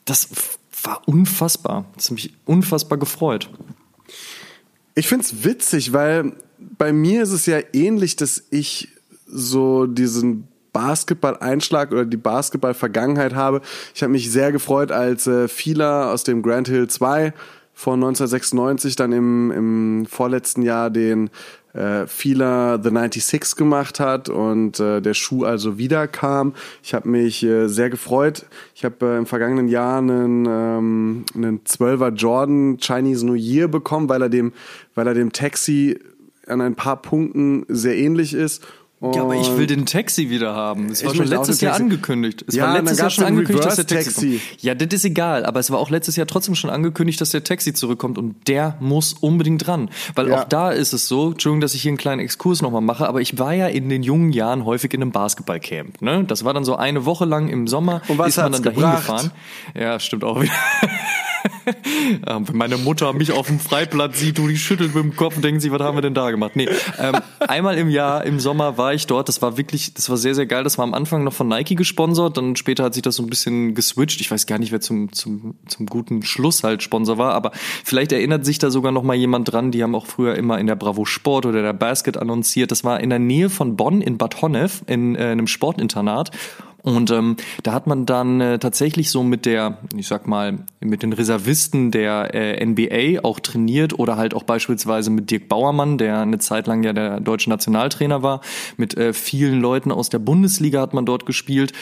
Das 0.05 0.29
war 0.83 1.01
unfassbar. 1.07 1.85
Das 1.95 2.05
hat 2.05 2.13
mich 2.13 2.33
unfassbar 2.45 2.97
gefreut. 2.97 3.49
Ich 4.95 5.07
find's 5.07 5.43
witzig, 5.43 5.93
weil 5.93 6.33
bei 6.57 6.91
mir 6.91 7.23
ist 7.23 7.31
es 7.31 7.45
ja 7.45 7.59
ähnlich, 7.73 8.15
dass 8.15 8.43
ich 8.49 8.89
so 9.27 9.85
diesen 9.85 10.47
Basketball-Einschlag 10.73 11.91
oder 11.91 12.05
die 12.05 12.17
Basketball-Vergangenheit 12.17 13.35
habe. 13.35 13.61
Ich 13.95 14.03
habe 14.03 14.11
mich 14.11 14.31
sehr 14.31 14.51
gefreut, 14.51 14.91
als 14.91 15.27
äh, 15.27 15.47
Fila 15.47 16.11
aus 16.11 16.23
dem 16.23 16.43
Grand 16.43 16.67
Hill 16.67 16.87
2 16.87 17.33
von 17.77 17.99
1996 17.99 18.95
dann 18.95 19.11
im, 19.11 19.51
im 19.51 20.05
vorletzten 20.07 20.63
Jahr 20.63 20.89
den 20.89 21.29
äh, 21.73 22.07
Fila 22.07 22.81
The 22.81 22.89
96 22.89 23.55
gemacht 23.55 23.99
hat 23.99 24.29
und 24.29 24.79
äh, 24.79 24.99
der 24.99 25.13
Schuh 25.13 25.43
also 25.43 25.77
wiederkam. 25.77 26.55
Ich 26.81 26.95
habe 26.95 27.07
mich 27.07 27.43
äh, 27.43 27.67
sehr 27.67 27.91
gefreut. 27.91 28.47
Ich 28.73 28.83
habe 28.83 29.05
äh, 29.05 29.17
im 29.19 29.27
vergangenen 29.27 29.67
Jahr 29.67 29.99
einen, 29.99 30.47
ähm, 30.47 31.25
einen 31.35 31.59
12er 31.65 32.15
Jordan 32.15 32.79
Chinese 32.79 33.23
New 33.23 33.35
Year 33.35 33.67
bekommen, 33.67 34.09
weil 34.09 34.23
er 34.23 34.29
dem, 34.29 34.53
weil 34.95 35.05
er 35.05 35.13
dem 35.13 35.31
Taxi 35.31 35.99
an 36.47 36.61
ein 36.61 36.73
paar 36.73 36.99
Punkten 36.99 37.63
sehr 37.67 37.95
ähnlich 37.95 38.33
ist. 38.33 38.65
Ja, 38.99 39.21
aber 39.21 39.35
ich 39.35 39.47
will 39.51 39.61
Und 39.61 39.69
den 39.69 39.85
Taxi 39.85 40.31
wieder 40.31 40.55
haben. 40.55 40.87
Es 40.89 41.05
war 41.05 41.13
schon 41.13 41.27
letztes 41.27 41.61
Jahr 41.61 41.75
angekündigt. 41.75 42.43
Es 42.47 42.55
Ja, 42.55 42.63
war 42.67 42.79
letztes 42.81 42.97
Jahr 42.97 43.09
schon 43.11 43.25
angekündigt, 43.25 43.63
dass 43.63 43.75
der 43.75 43.85
Taxi 43.85 44.05
Taxi. 44.11 44.39
kommt. 44.49 44.63
Ja, 44.63 44.73
das 44.73 44.91
ist 44.91 45.05
egal. 45.05 45.45
Aber 45.45 45.59
es 45.59 45.69
war 45.69 45.77
auch 45.77 45.91
letztes 45.91 46.15
Jahr 46.15 46.25
trotzdem 46.25 46.55
schon 46.55 46.71
angekündigt, 46.71 47.21
dass 47.21 47.29
der 47.29 47.43
Taxi 47.43 47.73
zurückkommt 47.73 48.17
und 48.17 48.47
der 48.47 48.75
muss 48.79 49.13
unbedingt 49.13 49.67
dran. 49.67 49.91
Weil 50.15 50.29
Ja. 50.29 50.39
auch 50.41 50.43
da 50.45 50.71
ist 50.71 50.93
es 50.93 51.07
so, 51.07 51.31
Entschuldigung, 51.31 51.61
dass 51.61 51.75
ich 51.75 51.83
hier 51.83 51.89
einen 51.91 51.99
kleinen 51.99 52.21
Exkurs 52.21 52.63
nochmal 52.63 52.81
mache, 52.81 53.07
aber 53.07 53.21
ich 53.21 53.37
war 53.37 53.53
ja 53.53 53.67
in 53.67 53.87
den 53.89 54.01
jungen 54.01 54.31
Jahren 54.31 54.65
häufig 54.65 54.91
in 54.95 55.03
einem 55.03 55.11
Basketballcamp. 55.11 56.01
Ne? 56.01 56.23
Das 56.27 56.43
war 56.43 56.55
dann 56.55 56.65
so 56.65 56.75
eine 56.75 57.05
Woche 57.05 57.25
lang 57.25 57.49
im 57.49 57.67
Sommer. 57.67 58.01
Und 58.07 58.17
was 58.17 58.29
ist 58.29 58.37
man 58.37 58.51
dann 58.51 58.63
dahin 58.63 58.79
gebracht? 58.79 58.97
gefahren. 59.05 59.31
Ja, 59.79 59.99
stimmt 59.99 60.23
auch 60.23 60.41
wieder. 60.41 60.51
Ja, 62.25 62.39
wenn 62.47 62.55
meine 62.57 62.77
Mutter 62.77 63.13
mich 63.13 63.31
auf 63.31 63.47
dem 63.47 63.59
Freiplatz 63.59 64.19
sieht, 64.19 64.37
du 64.37 64.47
die 64.47 64.57
schüttelt 64.57 64.95
mit 64.95 65.03
dem 65.03 65.15
Kopf 65.15 65.35
und 65.35 65.43
denkt 65.43 65.61
sich, 65.61 65.71
was 65.71 65.81
haben 65.81 65.95
wir 65.97 66.01
denn 66.01 66.13
da 66.13 66.31
gemacht? 66.31 66.53
Nee, 66.55 66.67
ähm, 66.97 67.15
einmal 67.39 67.77
im 67.77 67.89
Jahr, 67.89 68.25
im 68.25 68.39
Sommer 68.39 68.77
war 68.77 68.86
ich 68.93 69.07
dort. 69.07 69.27
Das 69.27 69.41
war 69.41 69.57
wirklich, 69.57 69.93
das 69.93 70.09
war 70.09 70.17
sehr, 70.17 70.35
sehr 70.35 70.45
geil. 70.45 70.63
Das 70.63 70.77
war 70.77 70.83
am 70.83 70.93
Anfang 70.93 71.23
noch 71.23 71.33
von 71.33 71.47
Nike 71.47 71.75
gesponsert, 71.75 72.37
dann 72.37 72.55
später 72.55 72.83
hat 72.83 72.93
sich 72.93 73.03
das 73.03 73.15
so 73.15 73.23
ein 73.23 73.29
bisschen 73.29 73.75
geswitcht. 73.75 74.21
Ich 74.21 74.31
weiß 74.31 74.45
gar 74.45 74.59
nicht, 74.59 74.71
wer 74.71 74.81
zum, 74.81 75.11
zum, 75.13 75.55
zum 75.67 75.85
guten 75.85 76.23
Schluss 76.23 76.63
halt 76.63 76.83
Sponsor 76.83 77.17
war, 77.17 77.33
aber 77.33 77.51
vielleicht 77.83 78.11
erinnert 78.11 78.45
sich 78.45 78.59
da 78.59 78.69
sogar 78.69 78.91
noch 78.91 79.03
mal 79.03 79.15
jemand 79.15 79.51
dran. 79.51 79.71
Die 79.71 79.83
haben 79.83 79.95
auch 79.95 80.05
früher 80.05 80.35
immer 80.35 80.59
in 80.59 80.67
der 80.67 80.75
Bravo 80.75 81.05
Sport 81.05 81.45
oder 81.45 81.61
der 81.61 81.73
Basket 81.73 82.17
annonciert. 82.17 82.71
Das 82.71 82.83
war 82.83 82.99
in 82.99 83.09
der 83.09 83.19
Nähe 83.19 83.49
von 83.49 83.75
Bonn 83.75 84.01
in 84.01 84.17
Bad 84.17 84.41
Honnef 84.41 84.83
in 84.87 85.15
äh, 85.15 85.19
einem 85.19 85.47
Sportinternat. 85.47 86.31
Und 86.87 87.11
ähm, 87.11 87.35
da 87.63 87.73
hat 87.73 87.85
man 87.85 88.05
dann 88.05 88.39
äh, 88.39 88.59
tatsächlich 88.59 89.11
so 89.11 89.21
mit 89.21 89.45
der, 89.45 89.79
ich 89.97 90.07
sag 90.07 90.25
mal, 90.25 90.59
mit 90.79 91.03
den 91.03 91.11
Reservisten 91.11 91.91
der 91.91 92.33
äh, 92.33 92.65
NBA 92.65 93.25
auch 93.25 93.41
trainiert 93.41 93.99
oder 93.99 94.15
halt 94.15 94.33
auch 94.33 94.43
beispielsweise 94.43 95.09
mit 95.09 95.29
Dirk 95.29 95.49
Bauermann, 95.49 95.97
der 95.97 96.21
eine 96.21 96.39
Zeit 96.39 96.65
lang 96.65 96.83
ja 96.83 96.93
der 96.93 97.19
deutsche 97.19 97.49
Nationaltrainer 97.49 98.23
war. 98.23 98.39
Mit 98.77 98.95
äh, 98.95 99.11
vielen 99.11 99.59
Leuten 99.59 99.91
aus 99.91 100.07
der 100.07 100.19
Bundesliga 100.19 100.79
hat 100.79 100.93
man 100.93 101.05
dort 101.05 101.25
gespielt. 101.25 101.73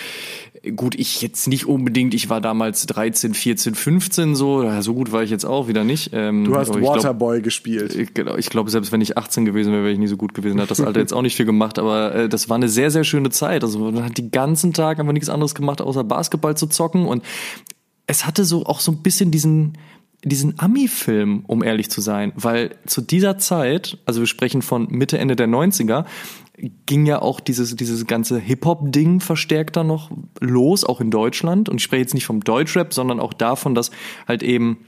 Gut, 0.75 0.95
ich 0.95 1.21
jetzt 1.21 1.47
nicht 1.47 1.65
unbedingt, 1.67 2.13
ich 2.13 2.29
war 2.29 2.41
damals 2.41 2.85
13, 2.87 3.33
14, 3.33 3.75
15 3.75 4.35
so, 4.35 4.81
so 4.81 4.93
gut 4.93 5.11
war 5.11 5.21
ich 5.21 5.29
jetzt 5.29 5.45
auch 5.45 5.67
wieder 5.67 5.83
nicht. 5.83 6.11
Ähm, 6.13 6.45
du 6.45 6.55
hast 6.55 6.69
ich 6.69 6.77
glaub- 6.77 6.97
Waterboy 6.97 7.41
gespielt. 7.41 7.93
ich 7.95 8.13
genau, 8.13 8.35
ich 8.35 8.49
glaube, 8.49 8.69
selbst 8.69 8.91
wenn 8.91 9.01
ich 9.01 9.17
18 9.17 9.45
gewesen 9.45 9.71
wäre, 9.73 9.83
wäre 9.83 9.93
ich 9.93 9.99
nie 9.99 10.07
so 10.07 10.17
gut 10.17 10.33
gewesen. 10.33 10.59
Hat 10.61 10.71
das 10.71 10.81
Alter 10.81 10.99
jetzt 10.99 11.13
auch 11.13 11.21
nicht 11.21 11.35
viel 11.35 11.45
gemacht, 11.45 11.77
aber 11.77 12.15
äh, 12.15 12.29
das 12.29 12.49
war 12.49 12.55
eine 12.55 12.69
sehr, 12.69 12.89
sehr 12.91 13.03
schöne 13.03 13.29
Zeit. 13.29 13.63
Also 13.63 13.79
man 13.79 14.03
hat 14.03 14.17
die 14.17 14.31
ganzen 14.31 14.73
Tag 14.73 14.99
einfach 14.99 15.13
nichts 15.13 15.29
anderes 15.29 15.55
gemacht, 15.55 15.81
außer 15.81 16.03
Basketball 16.03 16.57
zu 16.57 16.67
zocken. 16.67 17.05
Und 17.05 17.23
es 18.07 18.25
hatte 18.25 18.45
so 18.45 18.65
auch 18.65 18.79
so 18.79 18.91
ein 18.91 19.01
bisschen 19.01 19.31
diesen 19.31 19.73
diesen 20.23 20.57
Ami-Film, 20.57 21.43
um 21.45 21.63
ehrlich 21.63 21.91
zu 21.91 22.01
sein, 22.01 22.33
weil 22.35 22.75
zu 22.87 23.01
dieser 23.01 23.37
Zeit, 23.37 23.99
also 24.05 24.21
wir 24.21 24.27
sprechen 24.27 24.63
von 24.63 24.87
Mitte, 24.89 25.19
Ende 25.19 25.35
der 25.35 25.47
90er, 25.47 26.05
ging 26.85 27.05
ja 27.05 27.21
auch 27.21 27.39
dieses, 27.39 27.75
dieses 27.75 28.07
ganze 28.07 28.39
Hip-Hop-Ding 28.39 29.19
verstärkter 29.19 29.83
noch 29.83 30.11
los, 30.39 30.83
auch 30.83 31.01
in 31.01 31.11
Deutschland. 31.11 31.69
Und 31.69 31.77
ich 31.77 31.83
spreche 31.83 32.01
jetzt 32.01 32.13
nicht 32.13 32.25
vom 32.25 32.41
Deutschrap, 32.41 32.93
sondern 32.93 33.19
auch 33.19 33.33
davon, 33.33 33.75
dass 33.75 33.91
halt 34.27 34.43
eben 34.43 34.85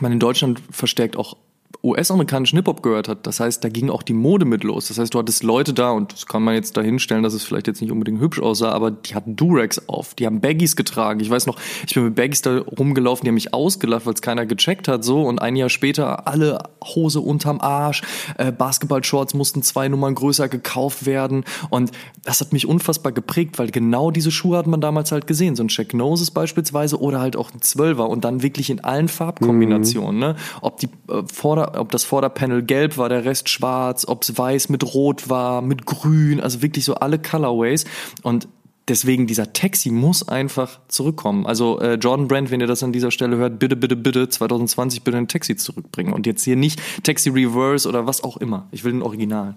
man 0.00 0.12
in 0.12 0.18
Deutschland 0.18 0.60
verstärkt 0.70 1.16
auch 1.16 1.36
US-amerikanischen 1.82 2.56
Hip-Hop 2.56 2.82
gehört 2.82 3.08
hat. 3.08 3.26
Das 3.26 3.40
heißt, 3.40 3.62
da 3.64 3.68
ging 3.68 3.90
auch 3.90 4.02
die 4.02 4.12
Mode 4.12 4.44
mit 4.44 4.64
los. 4.64 4.88
Das 4.88 4.98
heißt, 4.98 5.14
du 5.14 5.18
hattest 5.18 5.42
Leute 5.42 5.72
da 5.72 5.90
und 5.90 6.12
das 6.12 6.26
kann 6.26 6.42
man 6.42 6.54
jetzt 6.54 6.76
da 6.76 6.82
hinstellen, 6.82 7.22
dass 7.22 7.34
es 7.34 7.44
vielleicht 7.44 7.66
jetzt 7.66 7.80
nicht 7.80 7.92
unbedingt 7.92 8.20
hübsch 8.20 8.40
aussah, 8.40 8.70
aber 8.70 8.90
die 8.90 9.14
hatten 9.14 9.36
Durex 9.36 9.88
auf, 9.88 10.14
die 10.14 10.26
haben 10.26 10.40
Baggies 10.40 10.76
getragen. 10.76 11.20
Ich 11.20 11.30
weiß 11.30 11.46
noch, 11.46 11.58
ich 11.86 11.94
bin 11.94 12.04
mit 12.04 12.14
Baggies 12.14 12.42
da 12.42 12.58
rumgelaufen, 12.58 13.24
die 13.24 13.28
haben 13.28 13.34
mich 13.34 13.54
ausgelacht, 13.54 14.06
weil 14.06 14.14
es 14.14 14.22
keiner 14.22 14.46
gecheckt 14.46 14.88
hat 14.88 15.04
so 15.04 15.22
und 15.22 15.40
ein 15.40 15.56
Jahr 15.56 15.68
später 15.68 16.26
alle 16.28 16.62
Hose 16.84 17.20
unterm 17.20 17.60
Arsch, 17.60 18.02
äh, 18.38 18.52
Basketball-Shorts 18.52 19.34
mussten 19.34 19.62
zwei 19.62 19.88
Nummern 19.88 20.14
größer 20.14 20.48
gekauft 20.48 21.06
werden 21.06 21.44
und 21.70 21.90
das 22.24 22.40
hat 22.40 22.52
mich 22.52 22.66
unfassbar 22.66 23.12
geprägt, 23.12 23.58
weil 23.58 23.70
genau 23.70 24.10
diese 24.10 24.30
Schuhe 24.30 24.58
hat 24.58 24.66
man 24.66 24.80
damals 24.80 25.12
halt 25.12 25.26
gesehen, 25.26 25.56
so 25.56 25.64
ein 25.64 25.68
Check 25.68 25.94
Noses 25.94 26.30
beispielsweise 26.30 27.00
oder 27.00 27.20
halt 27.20 27.36
auch 27.36 27.52
ein 27.52 27.62
Zwölfer 27.62 28.08
und 28.08 28.24
dann 28.24 28.42
wirklich 28.42 28.70
in 28.70 28.82
allen 28.82 29.08
Farbkombinationen, 29.08 30.14
mhm. 30.14 30.20
ne? 30.20 30.36
Ob 30.60 30.78
die 30.78 30.88
äh, 31.08 31.22
Vorder 31.32 31.63
ob 31.72 31.90
das 31.90 32.04
Vorderpanel 32.04 32.62
gelb 32.62 32.96
war, 32.98 33.08
der 33.08 33.24
Rest 33.24 33.48
schwarz, 33.48 34.06
ob 34.06 34.22
es 34.22 34.36
weiß 34.36 34.68
mit 34.68 34.94
rot 34.94 35.28
war, 35.28 35.62
mit 35.62 35.86
grün, 35.86 36.40
also 36.40 36.62
wirklich 36.62 36.84
so 36.84 36.94
alle 36.94 37.18
Colorways. 37.18 37.84
Und 38.22 38.48
deswegen 38.88 39.26
dieser 39.26 39.52
Taxi 39.52 39.90
muss 39.90 40.28
einfach 40.28 40.80
zurückkommen. 40.88 41.46
Also 41.46 41.80
äh, 41.80 41.94
Jordan 41.94 42.28
Brand, 42.28 42.50
wenn 42.50 42.60
ihr 42.60 42.66
das 42.66 42.82
an 42.82 42.92
dieser 42.92 43.10
Stelle 43.10 43.36
hört, 43.36 43.58
bitte, 43.58 43.76
bitte, 43.76 43.96
bitte 43.96 44.28
2020 44.28 45.02
bitte 45.02 45.16
ein 45.16 45.28
Taxi 45.28 45.56
zurückbringen. 45.56 46.12
Und 46.12 46.26
jetzt 46.26 46.44
hier 46.44 46.56
nicht 46.56 46.80
Taxi 47.02 47.30
Reverse 47.30 47.88
oder 47.88 48.06
was 48.06 48.22
auch 48.22 48.36
immer. 48.36 48.66
Ich 48.70 48.84
will 48.84 48.92
den 48.92 49.02
Original. 49.02 49.54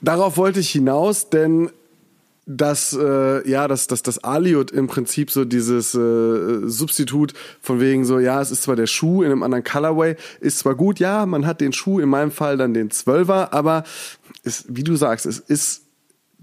Darauf 0.00 0.36
wollte 0.36 0.60
ich 0.60 0.70
hinaus, 0.70 1.30
denn 1.30 1.70
dass 2.46 2.96
äh, 2.98 3.48
ja, 3.48 3.66
dass, 3.66 3.88
dass 3.88 4.02
das 4.02 4.22
Aliot 4.22 4.70
im 4.70 4.86
Prinzip 4.86 5.32
so 5.32 5.44
dieses 5.44 5.94
äh, 5.94 6.68
Substitut 6.68 7.34
von 7.60 7.80
wegen 7.80 8.04
so, 8.04 8.20
ja, 8.20 8.40
es 8.40 8.52
ist 8.52 8.62
zwar 8.62 8.76
der 8.76 8.86
Schuh 8.86 9.22
in 9.22 9.32
einem 9.32 9.42
anderen 9.42 9.64
Colorway, 9.64 10.16
ist 10.40 10.60
zwar 10.60 10.76
gut, 10.76 11.00
ja, 11.00 11.26
man 11.26 11.44
hat 11.44 11.60
den 11.60 11.72
Schuh, 11.72 11.98
in 11.98 12.08
meinem 12.08 12.30
Fall 12.30 12.56
dann 12.56 12.72
den 12.72 12.92
Zwölfer, 12.92 13.52
aber 13.52 13.82
ist, 14.44 14.64
wie 14.68 14.84
du 14.84 14.94
sagst, 14.94 15.26
es 15.26 15.40
ist 15.40 15.85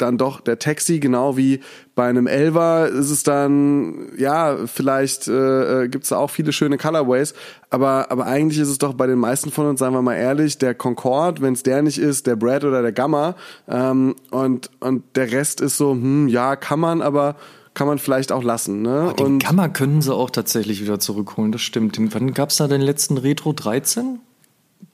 dann 0.04 0.18
doch 0.18 0.42
der 0.42 0.60
Taxi, 0.60 1.00
genau 1.00 1.38
wie 1.38 1.62
bei 1.96 2.08
einem 2.08 2.28
Elva 2.28 2.86
ist 2.86 3.10
es 3.10 3.24
dann, 3.24 4.12
ja, 4.18 4.58
vielleicht 4.66 5.28
äh, 5.28 5.84
äh 5.84 5.88
gibt 5.88 6.04
es 6.04 6.10
da 6.10 6.18
auch 6.18 6.30
viele 6.30 6.52
schöne 6.52 6.78
Colorways, 6.78 7.34
aber, 7.70 8.12
aber 8.12 8.26
eigentlich 8.26 8.60
ist 8.60 8.70
es 8.70 8.78
doch 8.78 8.94
bei 8.94 9.08
den 9.08 9.18
meisten 9.18 9.52
von 9.52 9.66
uns, 9.66 9.80
sagen 9.80 9.96
wir 9.96 10.02
mal 10.02 10.16
ehrlich, 10.16 10.58
der 10.58 10.76
Concorde, 10.76 11.42
wenn 11.42 11.54
es 11.54 11.64
der 11.64 11.82
nicht 11.82 11.98
ist, 11.98 12.28
der 12.28 12.36
Brad 12.36 12.64
oder 12.64 12.82
der 12.82 12.92
Gamma 12.92 13.36
ähm, 13.68 14.16
und, 14.30 14.70
und 14.80 15.04
der 15.16 15.32
Rest 15.32 15.62
ist 15.62 15.78
so, 15.78 15.92
hm, 15.92 16.28
ja, 16.28 16.56
kann 16.56 16.80
man, 16.80 17.02
aber 17.02 17.36
kann 17.74 17.88
man 17.88 17.98
vielleicht 17.98 18.32
auch 18.32 18.44
lassen. 18.44 18.82
Ne? 18.82 19.10
Oh, 19.12 19.14
den 19.14 19.26
und 19.26 19.44
Gamma 19.44 19.68
können 19.70 20.02
sie 20.02 20.14
auch 20.14 20.30
tatsächlich 20.30 20.82
wieder 20.82 21.00
zurückholen, 21.00 21.52
das 21.52 21.62
stimmt. 21.62 21.98
Wann 22.14 22.34
gab 22.34 22.50
es 22.50 22.58
da 22.58 22.68
den 22.68 22.82
letzten 22.82 23.18
Retro 23.18 23.54
13? 23.54 24.20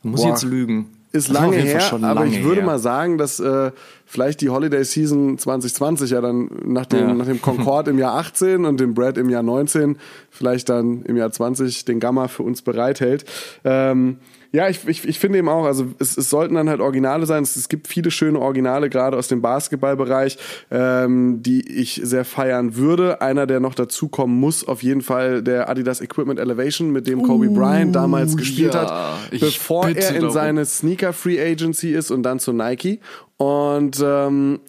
Muss 0.04 0.22
Boah. 0.22 0.28
ich 0.28 0.32
jetzt 0.32 0.44
lügen 0.44 0.99
ist 1.12 1.30
lange 1.30 1.58
her, 1.58 1.82
aber 2.04 2.26
ich 2.26 2.44
würde 2.44 2.62
her. 2.62 2.66
mal 2.66 2.80
sagen, 2.80 3.18
dass 3.18 3.40
äh, 3.40 3.72
vielleicht 4.06 4.42
die 4.42 4.50
Holiday 4.50 4.84
Season 4.84 5.38
2020 5.38 6.12
ja 6.12 6.22
dann 6.22 6.50
nach 6.66 6.86
dem, 6.86 7.00
ja. 7.00 7.14
nach 7.14 7.26
dem 7.26 7.42
Concorde 7.42 7.92
im 7.92 7.98
Jahr 7.98 8.16
18 8.16 8.66
und 8.66 8.80
dem 8.80 8.94
Brad 8.94 9.18
im 9.18 9.30
Jahr 9.30 9.42
19 9.42 9.98
vielleicht 10.30 10.70
dann 10.70 11.02
im 11.04 11.18
Jahr 11.18 11.32
20 11.32 11.86
den 11.86 12.00
Gamma 12.00 12.28
für 12.28 12.44
uns 12.44 12.62
bereithält. 12.62 13.26
Ähm, 13.64 14.18
ja, 14.52 14.68
ich, 14.68 14.88
ich, 14.88 15.08
ich 15.08 15.20
finde 15.20 15.38
eben 15.38 15.48
auch, 15.48 15.66
also 15.66 15.88
es, 16.00 16.18
es 16.18 16.30
sollten 16.30 16.56
dann 16.56 16.70
halt 16.70 16.80
Originale 16.80 17.26
sein. 17.28 17.44
Es, 17.44 17.56
es 17.56 17.70
gibt 17.70 17.88
viele 17.88 18.10
schöne 18.10 18.40
Originale, 18.40 18.90
gerade 18.90 19.16
aus 19.16 19.28
dem 19.28 19.42
Basketballbereich, 19.42 20.38
ähm, 20.72 21.44
die 21.44 21.80
ich 21.80 22.02
sehr 22.04 22.26
feiern 22.26 22.76
würde. 22.76 23.22
Einer, 23.22 23.46
der 23.46 23.60
noch 23.60 23.76
dazukommen 23.76 24.40
muss, 24.40 24.68
auf 24.68 24.82
jeden 24.82 25.02
Fall 25.02 25.44
der 25.44 25.70
Adidas 25.70 26.02
Equipment 26.02 26.40
Elevation, 26.40 26.90
mit 26.90 27.08
dem 27.08 27.22
Kobe 27.22 27.48
uh, 27.48 27.54
Bryant 27.54 27.96
damals 27.96 28.36
gespielt 28.36 28.74
ja, 28.74 28.82
hat, 28.82 29.32
bevor 29.40 29.88
er 29.88 30.10
in 30.10 30.22
darum. 30.22 30.34
seine 30.34 30.66
Sneaker 30.66 31.14
Free 31.14 31.40
Agency 31.40 31.92
ist 31.92 32.10
und 32.10 32.24
dann 32.24 32.40
zu 32.40 32.52
Nike. 32.52 33.00
Und 33.38 34.04
ähm, 34.04 34.60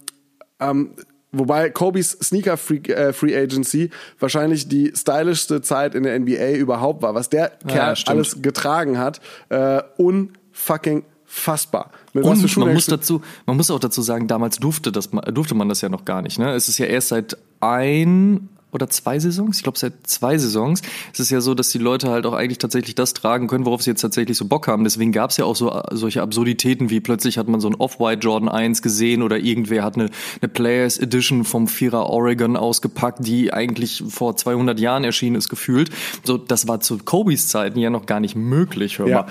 ähm, 0.60 0.90
Wobei 1.32 1.70
Kobe's 1.70 2.10
Sneaker 2.22 2.56
Free, 2.56 2.78
äh, 2.88 3.12
Free 3.12 3.36
Agency 3.36 3.90
wahrscheinlich 4.18 4.68
die 4.68 4.92
stylischste 4.94 5.62
Zeit 5.62 5.94
in 5.94 6.02
der 6.02 6.18
NBA 6.18 6.52
überhaupt 6.52 7.02
war. 7.02 7.14
Was 7.14 7.30
der 7.30 7.52
Kerl 7.66 7.94
ja, 7.94 8.04
alles 8.06 8.42
getragen 8.42 8.98
hat, 8.98 9.20
äh, 9.48 9.82
unfucking 9.96 11.04
fassbar. 11.24 11.92
Mit 12.12 12.24
Und 12.24 12.56
man 12.56 12.74
muss 12.74 12.86
dazu, 12.86 13.22
man 13.46 13.56
muss 13.56 13.70
auch 13.70 13.78
dazu 13.78 14.02
sagen, 14.02 14.26
damals 14.26 14.58
durfte 14.58 14.90
das, 14.90 15.10
durfte 15.32 15.54
man 15.54 15.68
das 15.68 15.80
ja 15.80 15.88
noch 15.88 16.04
gar 16.04 16.22
nicht. 16.22 16.40
Ne? 16.40 16.52
Es 16.54 16.68
ist 16.68 16.78
ja 16.78 16.86
erst 16.86 17.08
seit 17.08 17.36
ein 17.60 18.48
oder 18.72 18.88
zwei 18.88 19.18
Saisons, 19.18 19.58
ich 19.58 19.62
glaube 19.62 19.78
seit 19.78 20.06
zwei 20.06 20.38
Saisons, 20.38 20.82
es 21.12 21.20
ist 21.20 21.30
ja 21.30 21.40
so, 21.40 21.54
dass 21.54 21.70
die 21.70 21.78
Leute 21.78 22.10
halt 22.10 22.26
auch 22.26 22.32
eigentlich 22.32 22.58
tatsächlich 22.58 22.94
das 22.94 23.14
tragen 23.14 23.46
können, 23.46 23.66
worauf 23.66 23.82
sie 23.82 23.90
jetzt 23.90 24.00
tatsächlich 24.00 24.36
so 24.36 24.44
Bock 24.44 24.68
haben. 24.68 24.84
Deswegen 24.84 25.12
gab 25.12 25.30
es 25.30 25.36
ja 25.36 25.44
auch 25.44 25.56
so 25.56 25.82
solche 25.90 26.22
Absurditäten 26.22 26.90
wie 26.90 27.00
plötzlich 27.00 27.38
hat 27.38 27.48
man 27.48 27.60
so 27.60 27.68
ein 27.68 27.74
Off-White 27.74 28.20
Jordan 28.20 28.48
1 28.48 28.82
gesehen 28.82 29.22
oder 29.22 29.38
irgendwer 29.38 29.84
hat 29.84 29.96
eine, 29.96 30.10
eine 30.40 30.48
Players 30.48 30.98
Edition 30.98 31.44
vom 31.44 31.68
Vierer 31.68 32.08
Oregon 32.08 32.56
ausgepackt, 32.56 33.26
die 33.26 33.52
eigentlich 33.52 34.02
vor 34.08 34.36
200 34.36 34.78
Jahren 34.78 35.04
erschienen 35.04 35.36
ist 35.36 35.48
gefühlt. 35.48 35.90
So, 36.24 36.36
das 36.36 36.68
war 36.68 36.80
zu 36.80 36.98
Kobes 36.98 37.48
Zeiten 37.48 37.78
ja 37.78 37.90
noch 37.90 38.06
gar 38.06 38.20
nicht 38.20 38.36
möglich, 38.36 38.98
hör 38.98 39.06
mal. 39.06 39.12
Ja. 39.12 39.26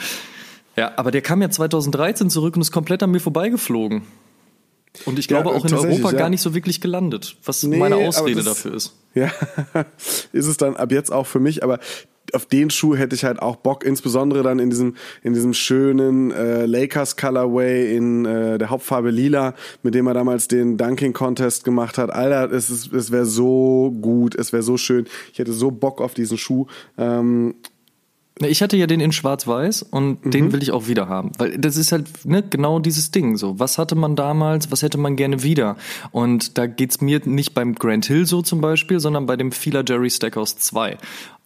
Ja, 0.75 0.93
aber 0.95 1.11
der 1.11 1.21
kam 1.21 1.41
ja 1.41 1.49
2013 1.49 2.29
zurück 2.29 2.55
und 2.55 2.61
ist 2.61 2.71
komplett 2.71 3.03
an 3.03 3.11
mir 3.11 3.19
vorbeigeflogen. 3.19 4.03
Und 5.05 5.19
ich 5.19 5.27
glaube 5.27 5.49
ja, 5.49 5.55
auch 5.55 5.65
in 5.65 5.73
Europa 5.73 6.11
ja. 6.11 6.17
gar 6.17 6.29
nicht 6.29 6.41
so 6.41 6.53
wirklich 6.53 6.81
gelandet, 6.81 7.35
was 7.43 7.63
nee, 7.63 7.77
meine 7.77 7.95
Ausrede 7.97 8.37
das, 8.37 8.45
dafür 8.45 8.73
ist. 8.75 8.95
Ja, 9.13 9.31
ist 10.31 10.47
es 10.47 10.57
dann 10.57 10.75
ab 10.75 10.91
jetzt 10.91 11.11
auch 11.11 11.25
für 11.27 11.39
mich, 11.39 11.63
aber 11.63 11.79
auf 12.33 12.45
den 12.45 12.69
Schuh 12.69 12.95
hätte 12.95 13.15
ich 13.15 13.23
halt 13.23 13.41
auch 13.41 13.57
Bock, 13.57 13.83
insbesondere 13.83 14.43
dann 14.43 14.59
in 14.59 14.69
diesem 14.69 14.95
in 15.23 15.33
diesem 15.33 15.53
schönen 15.53 16.31
äh, 16.31 16.65
Lakers 16.65 17.17
Colorway 17.17 17.95
in 17.95 18.25
äh, 18.25 18.57
der 18.57 18.69
Hauptfarbe 18.69 19.11
lila, 19.11 19.55
mit 19.83 19.95
dem 19.95 20.07
er 20.07 20.13
damals 20.13 20.47
den 20.47 20.77
Dunking 20.77 21.13
Contest 21.13 21.63
gemacht 21.63 21.97
hat. 21.97 22.11
Alter, 22.11 22.51
es 22.51 22.69
ist 22.69 22.93
es 22.93 23.11
wäre 23.11 23.25
so 23.25 23.95
gut, 24.01 24.35
es 24.35 24.53
wäre 24.53 24.63
so 24.63 24.77
schön. 24.77 25.07
Ich 25.33 25.39
hätte 25.39 25.53
so 25.53 25.71
Bock 25.71 26.01
auf 26.01 26.13
diesen 26.13 26.37
Schuh. 26.37 26.67
Ähm, 26.97 27.55
ich 28.41 28.61
hatte 28.61 28.77
ja 28.77 28.87
den 28.87 28.99
in 28.99 29.11
Schwarz-Weiß 29.11 29.83
und 29.83 30.25
mhm. 30.25 30.31
den 30.31 30.51
will 30.53 30.63
ich 30.63 30.71
auch 30.71 30.87
wieder 30.87 31.09
haben. 31.09 31.31
Weil 31.37 31.57
das 31.57 31.75
ist 31.75 31.91
halt 31.91 32.25
ne, 32.25 32.43
genau 32.43 32.79
dieses 32.79 33.11
Ding 33.11 33.37
so. 33.37 33.59
Was 33.59 33.77
hatte 33.77 33.95
man 33.95 34.15
damals, 34.15 34.71
was 34.71 34.81
hätte 34.81 34.97
man 34.97 35.15
gerne 35.15 35.43
wieder? 35.43 35.75
Und 36.11 36.57
da 36.57 36.67
geht's 36.67 37.01
mir 37.01 37.21
nicht 37.25 37.53
beim 37.53 37.75
Grand 37.75 38.05
Hill 38.05 38.25
so 38.25 38.41
zum 38.41 38.61
Beispiel, 38.61 38.99
sondern 38.99 39.25
bei 39.25 39.35
dem 39.35 39.51
Fila 39.51 39.83
Jerry 39.85 40.09
Stackhouse 40.09 40.57
2. 40.57 40.97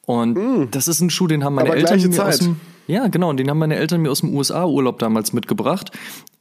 Und 0.06 0.38
mhm. 0.38 0.68
das 0.72 0.88
ist 0.88 1.02
ein 1.02 1.10
Schuh, 1.10 1.28
den 1.28 1.44
haben 1.44 1.56
meine 1.56 1.70
Aber 1.70 1.78
Eltern 1.78 2.02
mir 2.02 2.12
Zeit. 2.12 2.28
aus 2.28 2.40
dem 2.40 2.58
ja, 2.86 3.08
genau. 3.08 3.30
Und 3.30 3.38
den 3.38 3.50
haben 3.50 3.60
meine 3.60 3.76
Eltern 3.76 4.02
mir 4.02 4.12
aus 4.12 4.22
dem 4.22 4.36
USA-Urlaub 4.36 5.00
damals 5.00 5.34
mitgebracht. 5.34 5.92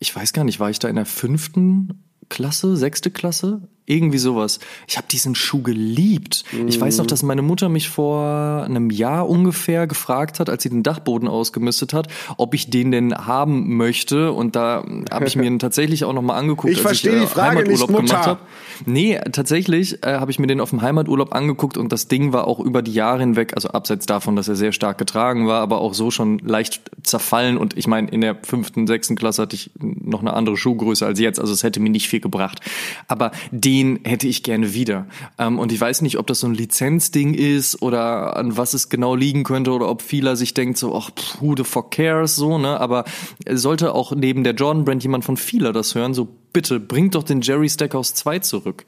Ich 0.00 0.14
weiß 0.14 0.32
gar 0.32 0.44
nicht, 0.44 0.59
war 0.59 0.70
ich 0.70 0.78
da 0.78 0.88
in 0.88 0.96
der 0.96 1.07
fünften 1.07 2.03
Klasse, 2.28 2.76
sechste 2.76 3.11
Klasse? 3.11 3.68
Irgendwie 3.84 4.18
sowas. 4.18 4.60
Ich 4.86 4.96
habe 4.96 5.08
diesen 5.10 5.34
Schuh 5.34 5.60
geliebt. 5.60 6.44
Mm. 6.52 6.68
Ich 6.68 6.80
weiß 6.80 6.98
noch, 6.98 7.06
dass 7.06 7.24
meine 7.24 7.42
Mutter 7.42 7.68
mich 7.68 7.88
vor 7.88 8.62
einem 8.64 8.90
Jahr 8.90 9.28
ungefähr 9.28 9.88
gefragt 9.88 10.38
hat, 10.38 10.48
als 10.48 10.62
sie 10.62 10.70
den 10.70 10.84
Dachboden 10.84 11.26
ausgemistet 11.26 11.92
hat, 11.92 12.06
ob 12.36 12.54
ich 12.54 12.70
den 12.70 12.92
denn 12.92 13.12
haben 13.12 13.76
möchte. 13.76 14.30
Und 14.30 14.54
da 14.54 14.84
habe 15.10 15.26
ich 15.26 15.34
mir 15.34 15.46
ihn 15.46 15.58
tatsächlich 15.58 16.04
auch 16.04 16.12
nochmal 16.12 16.38
angeguckt, 16.38 16.72
ich 16.72 16.86
als 16.86 17.02
ich 17.02 17.06
äh, 17.06 17.20
die 17.20 17.26
Frage 17.26 17.58
Heimaturlaub 17.58 17.90
nicht, 17.90 18.10
gemacht 18.10 18.26
habe. 18.26 18.40
Nee, 18.86 19.20
tatsächlich 19.32 20.04
äh, 20.04 20.14
habe 20.14 20.30
ich 20.30 20.38
mir 20.38 20.46
den 20.46 20.60
auf 20.60 20.70
dem 20.70 20.80
Heimaturlaub 20.80 21.34
angeguckt 21.34 21.76
und 21.76 21.90
das 21.90 22.06
Ding 22.06 22.32
war 22.32 22.46
auch 22.46 22.60
über 22.60 22.82
die 22.82 22.92
Jahre 22.92 23.18
hinweg, 23.18 23.54
also 23.56 23.70
abseits 23.70 24.06
davon, 24.06 24.36
dass 24.36 24.46
er 24.46 24.54
sehr 24.54 24.70
stark 24.70 24.96
getragen 24.98 25.48
war, 25.48 25.60
aber 25.60 25.80
auch 25.80 25.94
so 25.94 26.12
schon 26.12 26.38
leicht 26.38 26.82
zerfallen. 27.02 27.58
Und 27.58 27.76
ich 27.76 27.88
meine, 27.88 28.08
in 28.08 28.20
der 28.20 28.36
fünften, 28.42 28.86
sechsten 28.86 29.16
Klasse 29.16 29.42
hatte 29.42 29.56
ich 29.56 29.72
noch 29.80 30.20
eine 30.20 30.34
andere 30.34 30.56
Schuhgröße 30.56 31.04
als 31.04 31.18
jetzt, 31.18 31.40
also 31.40 31.52
es 31.52 31.64
hätte 31.64 31.80
mir 31.80 31.90
nicht 31.90 32.08
viel 32.08 32.20
gebracht. 32.20 32.60
Aber 33.08 33.32
den 33.50 33.71
hätte 34.04 34.28
ich 34.28 34.42
gerne 34.42 34.74
wieder. 34.74 35.06
Ähm, 35.38 35.58
und 35.58 35.72
ich 35.72 35.80
weiß 35.80 36.02
nicht, 36.02 36.18
ob 36.18 36.26
das 36.26 36.40
so 36.40 36.46
ein 36.46 36.54
Lizenzding 36.54 37.34
ist 37.34 37.82
oder 37.82 38.36
an 38.36 38.56
was 38.56 38.74
es 38.74 38.88
genau 38.88 39.14
liegen 39.14 39.44
könnte 39.44 39.72
oder 39.72 39.88
ob 39.88 40.02
vieler 40.02 40.36
sich 40.36 40.54
denkt 40.54 40.78
so, 40.78 40.94
ach, 40.94 41.10
who 41.40 41.54
the 41.56 41.64
fuck 41.64 41.90
cares, 41.90 42.36
so, 42.36 42.58
ne? 42.58 42.80
Aber 42.80 43.04
sollte 43.50 43.94
auch 43.94 44.12
neben 44.14 44.44
der 44.44 44.54
Jordan 44.54 44.84
Brand 44.84 45.02
jemand 45.02 45.24
von 45.24 45.36
vieler 45.36 45.72
das 45.72 45.94
hören, 45.94 46.14
so 46.14 46.28
bitte 46.52 46.80
bringt 46.80 47.14
doch 47.14 47.22
den 47.22 47.40
Jerry 47.40 47.68
Stackhouse 47.68 48.14
2 48.14 48.40
zurück. 48.40 48.84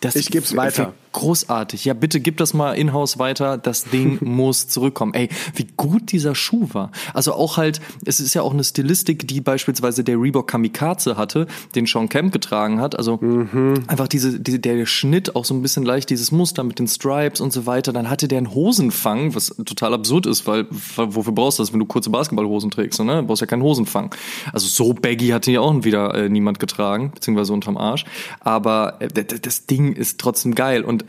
Das 0.00 0.14
ich 0.14 0.30
gebe 0.30 0.44
es 0.44 0.54
weiter. 0.56 0.94
Großartig. 1.12 1.84
Ja, 1.84 1.94
bitte 1.94 2.20
gib 2.20 2.36
das 2.36 2.54
mal 2.54 2.74
in-house 2.74 3.18
weiter. 3.18 3.58
Das 3.58 3.84
Ding 3.84 4.18
muss 4.24 4.68
zurückkommen. 4.68 5.14
Ey, 5.14 5.28
wie 5.54 5.66
gut 5.76 6.12
dieser 6.12 6.36
Schuh 6.36 6.68
war. 6.72 6.92
Also 7.14 7.32
auch 7.32 7.56
halt, 7.56 7.80
es 8.04 8.20
ist 8.20 8.34
ja 8.34 8.42
auch 8.42 8.52
eine 8.52 8.62
Stilistik, 8.62 9.26
die 9.26 9.40
beispielsweise 9.40 10.04
der 10.04 10.20
Reebok 10.20 10.46
Kamikaze 10.46 11.16
hatte, 11.16 11.48
den 11.74 11.86
Sean 11.86 12.08
Kemp 12.08 12.32
getragen 12.32 12.80
hat. 12.80 12.96
Also 12.96 13.16
mhm. 13.16 13.82
einfach 13.88 14.06
diese, 14.06 14.38
diese, 14.38 14.60
der 14.60 14.86
Schnitt, 14.86 15.34
auch 15.34 15.44
so 15.44 15.54
ein 15.54 15.62
bisschen 15.62 15.84
leicht 15.84 16.10
dieses 16.10 16.30
Muster 16.30 16.62
mit 16.62 16.78
den 16.78 16.86
Stripes 16.86 17.40
und 17.40 17.52
so 17.52 17.66
weiter. 17.66 17.92
Dann 17.92 18.08
hatte 18.08 18.28
der 18.28 18.38
einen 18.38 18.54
Hosenfang, 18.54 19.34
was 19.34 19.48
total 19.64 19.94
absurd 19.94 20.26
ist, 20.26 20.46
weil 20.46 20.66
wofür 20.70 21.32
brauchst 21.32 21.58
du 21.58 21.62
das, 21.62 21.72
wenn 21.72 21.80
du 21.80 21.86
kurze 21.86 22.10
Basketballhosen 22.10 22.70
trägst, 22.70 23.00
ne? 23.00 23.22
Du 23.22 23.26
brauchst 23.26 23.40
ja 23.40 23.46
keinen 23.46 23.62
Hosenfang. 23.62 24.14
Also 24.52 24.68
so 24.68 24.92
baggy 24.92 25.28
hatte 25.28 25.50
ja 25.50 25.60
auch 25.60 25.84
wieder 25.84 26.14
äh, 26.14 26.28
niemand 26.28 26.60
getragen, 26.60 27.10
beziehungsweise 27.12 27.52
unterm 27.52 27.76
Arsch. 27.76 28.04
Aber 28.40 29.00
äh, 29.00 29.08
das 29.08 29.66
Ding 29.66 29.87
ist 29.94 30.18
trotzdem 30.20 30.54
geil. 30.54 30.84
Und 30.84 31.04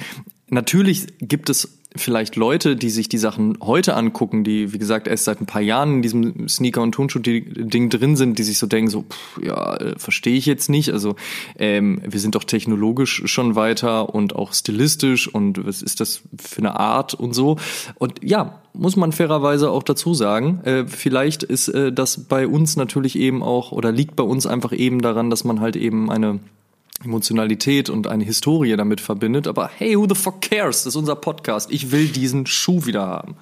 natürlich 0.49 1.07
gibt 1.19 1.49
es 1.49 1.79
vielleicht 1.95 2.35
Leute, 2.35 2.75
die 2.75 2.89
sich 2.89 3.09
die 3.09 3.17
Sachen 3.17 3.57
heute 3.61 3.95
angucken, 3.95 4.43
die, 4.43 4.73
wie 4.73 4.77
gesagt, 4.77 5.07
erst 5.07 5.25
seit 5.25 5.41
ein 5.41 5.47
paar 5.47 5.61
Jahren 5.61 5.95
in 5.95 6.01
diesem 6.03 6.47
Sneaker- 6.47 6.83
und 6.83 6.91
Turnschuh-Ding 6.91 7.89
drin 7.89 8.15
sind, 8.15 8.37
die 8.37 8.43
sich 8.43 8.59
so 8.59 8.67
denken, 8.67 8.91
so, 8.91 9.03
pff, 9.03 9.43
ja, 9.43 9.75
äh, 9.75 9.97
verstehe 9.97 10.37
ich 10.37 10.45
jetzt 10.45 10.69
nicht. 10.69 10.91
Also 10.91 11.15
ähm, 11.57 12.01
wir 12.07 12.19
sind 12.19 12.35
doch 12.35 12.43
technologisch 12.43 13.23
schon 13.25 13.55
weiter 13.55 14.13
und 14.13 14.35
auch 14.35 14.53
stilistisch 14.53 15.27
und 15.27 15.65
was 15.65 15.81
ist 15.81 15.99
das 15.99 16.21
für 16.39 16.59
eine 16.59 16.79
Art 16.79 17.15
und 17.15 17.33
so. 17.33 17.57
Und 17.95 18.23
ja, 18.23 18.61
muss 18.73 18.95
man 18.95 19.11
fairerweise 19.11 19.71
auch 19.71 19.83
dazu 19.83 20.13
sagen, 20.13 20.61
äh, 20.65 20.85
vielleicht 20.85 21.41
ist 21.41 21.69
äh, 21.69 21.91
das 21.91 22.25
bei 22.25 22.47
uns 22.47 22.75
natürlich 22.75 23.17
eben 23.17 23.41
auch 23.41 23.71
oder 23.71 23.91
liegt 23.91 24.15
bei 24.15 24.23
uns 24.23 24.45
einfach 24.45 24.73
eben 24.73 25.01
daran, 25.01 25.31
dass 25.31 25.43
man 25.43 25.59
halt 25.59 25.75
eben 25.75 26.11
eine 26.11 26.39
Emotionalität 27.03 27.89
und 27.89 28.07
eine 28.07 28.23
Historie 28.23 28.75
damit 28.75 29.01
verbindet. 29.01 29.47
Aber 29.47 29.69
hey, 29.73 29.95
who 29.95 30.07
the 30.07 30.15
fuck 30.15 30.41
cares? 30.41 30.83
Das 30.83 30.87
ist 30.87 30.95
unser 30.95 31.15
Podcast. 31.15 31.71
Ich 31.71 31.91
will 31.91 32.07
diesen 32.07 32.45
Schuh 32.45 32.85
wieder 32.85 33.07
haben. 33.07 33.35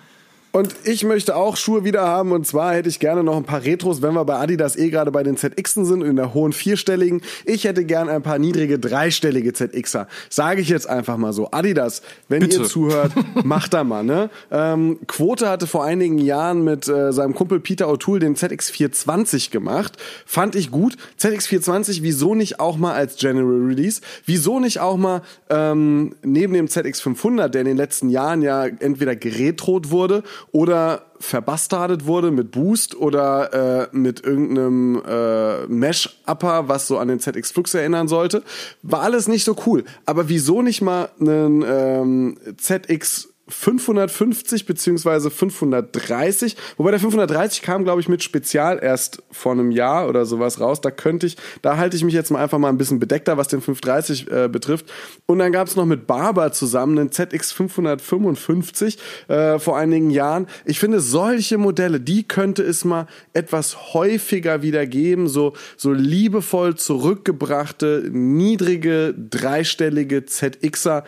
Und 0.58 0.74
ich 0.86 1.04
möchte 1.04 1.36
auch 1.36 1.56
Schuhe 1.56 1.84
wieder 1.84 2.08
haben. 2.08 2.32
Und 2.32 2.48
zwar 2.48 2.74
hätte 2.74 2.90
ich 2.90 2.98
gerne 2.98 3.24
noch 3.24 3.38
ein 3.38 3.44
paar 3.44 3.64
Retros, 3.64 4.02
wenn 4.02 4.16
wir 4.16 4.26
bei 4.26 4.38
Adidas 4.38 4.76
eh 4.76 4.90
gerade 4.90 5.12
bei 5.12 5.22
den 5.22 5.38
ZXen 5.38 5.86
sind, 5.86 6.02
in 6.02 6.16
der 6.16 6.34
hohen 6.34 6.52
vierstelligen. 6.52 7.22
Ich 7.46 7.66
hätte 7.66 7.86
gerne 7.86 8.10
ein 8.12 8.24
paar 8.24 8.40
niedrige 8.40 8.80
dreistellige 8.80 9.54
ZXer. 9.54 10.08
Sage 10.32 10.62
ich 10.62 10.70
jetzt 10.70 10.90
einfach 10.90 11.18
mal 11.18 11.32
so. 11.32 11.52
Adidas, 11.52 12.02
wenn 12.28 12.40
Bitte. 12.40 12.58
ihr 12.58 12.64
zuhört, 12.64 13.12
macht 13.44 13.76
da 13.76 13.84
mal. 13.84 14.04
Ne? 14.04 14.32
Ähm, 14.50 14.98
Quote 15.06 15.48
hatte 15.48 15.68
vor 15.68 15.84
einigen 15.84 16.18
Jahren 16.18 16.64
mit 16.64 16.88
äh, 16.88 17.14
seinem 17.14 17.36
Kumpel 17.36 17.60
Peter 17.60 17.88
O'Toole 17.88 18.18
den 18.18 18.36
ZX420 18.36 19.52
gemacht. 19.52 19.94
Fand 20.26 20.56
ich 20.56 20.72
gut. 20.72 20.98
ZX420, 21.20 22.00
wieso 22.02 22.34
nicht 22.34 22.60
auch 22.60 22.78
mal 22.78 22.96
als 22.96 23.18
General 23.18 23.46
Release? 23.46 24.02
Wieso 24.26 24.60
nicht 24.60 24.80
auch 24.80 24.98
mal 24.98 25.22
ähm, 25.52 26.16
neben 26.24 26.54
dem 26.54 26.66
ZX500, 26.66 27.50
der 27.50 27.62
in 27.62 27.68
den 27.68 27.78
letzten 27.78 28.10
Jahren 28.10 28.42
ja 28.42 28.66
entweder 28.66 29.16
geretrot 29.16 29.92
wurde 29.92 30.24
oder 30.52 31.04
verbastardet 31.20 32.06
wurde 32.06 32.32
mit 32.32 32.52
Boost 32.52 32.96
oder 32.96 33.90
äh, 33.92 33.96
mit 33.96 34.24
irgendeinem 34.24 35.02
äh, 35.08 35.66
Mesh-Upper, 35.68 36.68
was 36.68 36.88
so 36.88 36.98
an 36.98 37.08
den 37.08 37.20
ZX 37.20 37.52
Flux 37.52 37.74
erinnern 37.74 38.08
sollte. 38.08 38.44
War 38.82 39.02
alles 39.02 39.28
nicht 39.28 39.44
so 39.44 39.56
cool. 39.66 39.84
Aber 40.06 40.30
wieso 40.30 40.62
nicht 40.62 40.82
mal 40.82 41.10
einen 41.20 41.64
ähm, 41.68 42.38
ZX 42.58 43.30
550 43.50 44.66
beziehungsweise 44.66 45.32
530, 45.32 46.58
wobei 46.78 46.92
der 46.92 47.00
530 47.00 47.62
kam, 47.62 47.84
glaube 47.84 48.02
ich, 48.02 48.10
mit 48.10 48.24
Spezial 48.24 48.80
erst 48.82 49.24
vor 49.32 49.54
einem 49.54 49.72
Jahr 49.72 50.10
oder 50.10 50.26
sowas 50.26 50.60
raus. 50.60 50.82
Da 50.82 50.92
könnte 50.92 51.28
ich, 51.28 51.38
da 51.62 51.78
halte 51.78 51.96
ich 51.96 52.04
mich 52.04 52.14
jetzt 52.14 52.30
mal 52.30 52.44
einfach 52.44 52.58
mal 52.58 52.70
ein 52.70 52.78
bisschen 52.78 53.00
bedeckter, 53.00 53.38
was 53.38 53.48
den 53.48 53.62
530 53.62 54.30
äh, 54.30 54.50
betrifft. 54.50 54.92
Und 55.26 55.40
dann 55.40 55.52
gab 55.52 55.68
es 55.68 55.76
noch 55.76 55.86
mit 55.86 56.08
Barber 56.08 56.52
zusammen 56.52 57.00
einen 57.00 57.12
ZX 57.12 57.52
555 57.54 58.98
äh, 59.28 59.60
vor 59.60 59.78
einigen 59.78 60.10
Jahren. 60.10 60.48
Ich 60.66 60.80
finde, 60.80 61.00
solche 61.00 61.58
Modelle, 61.58 62.00
die 62.00 62.28
könnte 62.28 62.64
es 62.64 62.84
mal 62.84 63.08
etwas 63.34 63.94
häufiger 63.94 64.62
wieder 64.62 64.86
geben, 64.86 65.30
so, 65.30 65.54
so 65.78 65.94
liebevoll 65.94 66.76
zurückgebrachte, 66.76 68.10
niedrige, 68.12 69.16
dreistellige 69.18 70.26
ZXer 70.26 71.04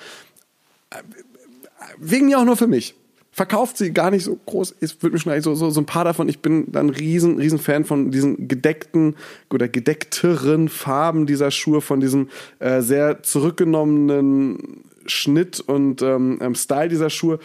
wegen 2.00 2.28
mir 2.28 2.40
auch 2.40 2.46
nur 2.46 2.58
für 2.58 2.68
mich. 2.68 2.96
Verkauft 3.32 3.78
sie 3.78 3.94
gar 3.94 4.10
nicht 4.10 4.24
so 4.24 4.38
groß. 4.46 4.76
Es 4.80 5.02
wird 5.04 5.14
mir 5.14 5.20
schon 5.20 5.42
so, 5.42 5.54
so, 5.54 5.70
so 5.70 5.80
ein 5.80 5.86
paar 5.86 6.04
davon. 6.04 6.28
Ich 6.28 6.40
bin 6.40 6.72
dann 6.72 6.90
riesen, 6.90 7.38
riesen 7.38 7.60
Fan 7.60 7.86
von 7.86 8.12
diesen 8.12 8.48
gedeckten 8.48 9.16
oder 9.54 9.68
gedeckteren 9.68 10.68
Farben 10.68 11.28
dieser 11.28 11.52
Schuhe, 11.52 11.82
von 11.82 12.00
diesem 12.00 12.30
äh, 12.58 12.82
sehr 12.82 13.22
zurückgenommenen 13.22 14.84
Schnitt 15.06 15.60
und 15.60 16.02
ähm, 16.02 16.40
ähm, 16.42 16.56
Style 16.56 16.90
dieser 16.90 17.10
Schuhe. 17.10 17.40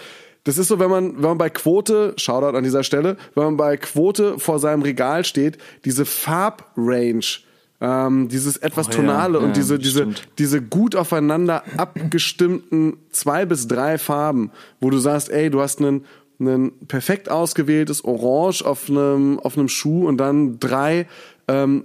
Das 0.44 0.58
ist 0.58 0.68
so, 0.68 0.78
wenn 0.78 0.90
man, 0.90 1.16
wenn 1.16 1.22
man 1.22 1.38
bei 1.38 1.50
Quote, 1.50 2.14
Shoutout 2.16 2.56
an 2.56 2.64
dieser 2.64 2.82
Stelle, 2.82 3.16
wenn 3.34 3.44
man 3.44 3.56
bei 3.56 3.76
Quote 3.76 4.38
vor 4.38 4.58
seinem 4.58 4.82
Regal 4.82 5.24
steht, 5.24 5.58
diese 5.84 6.04
Farbrange 6.04 7.43
ähm, 7.80 8.28
dieses 8.28 8.56
etwas 8.56 8.88
Oh 8.88 8.90
ja, 8.90 8.96
tonale 8.96 9.38
ja, 9.38 9.44
und 9.44 9.56
diese, 9.56 9.78
diese, 9.78 10.00
stimmt. 10.00 10.28
diese 10.38 10.62
gut 10.62 10.96
aufeinander 10.96 11.64
abgestimmten 11.76 12.96
zwei 13.10 13.44
bis 13.46 13.68
drei 13.68 13.98
Farben, 13.98 14.50
wo 14.80 14.90
du 14.90 14.98
sagst, 14.98 15.30
ey, 15.30 15.50
du 15.50 15.60
hast 15.60 15.80
einen, 15.80 16.04
einen 16.38 16.72
perfekt 16.86 17.30
ausgewähltes 17.30 18.04
Orange 18.04 18.64
auf 18.64 18.88
einem, 18.88 19.38
auf 19.40 19.58
einem 19.58 19.68
Schuh 19.68 20.06
und 20.06 20.18
dann 20.18 20.58
drei 20.60 21.06
ähm, 21.48 21.84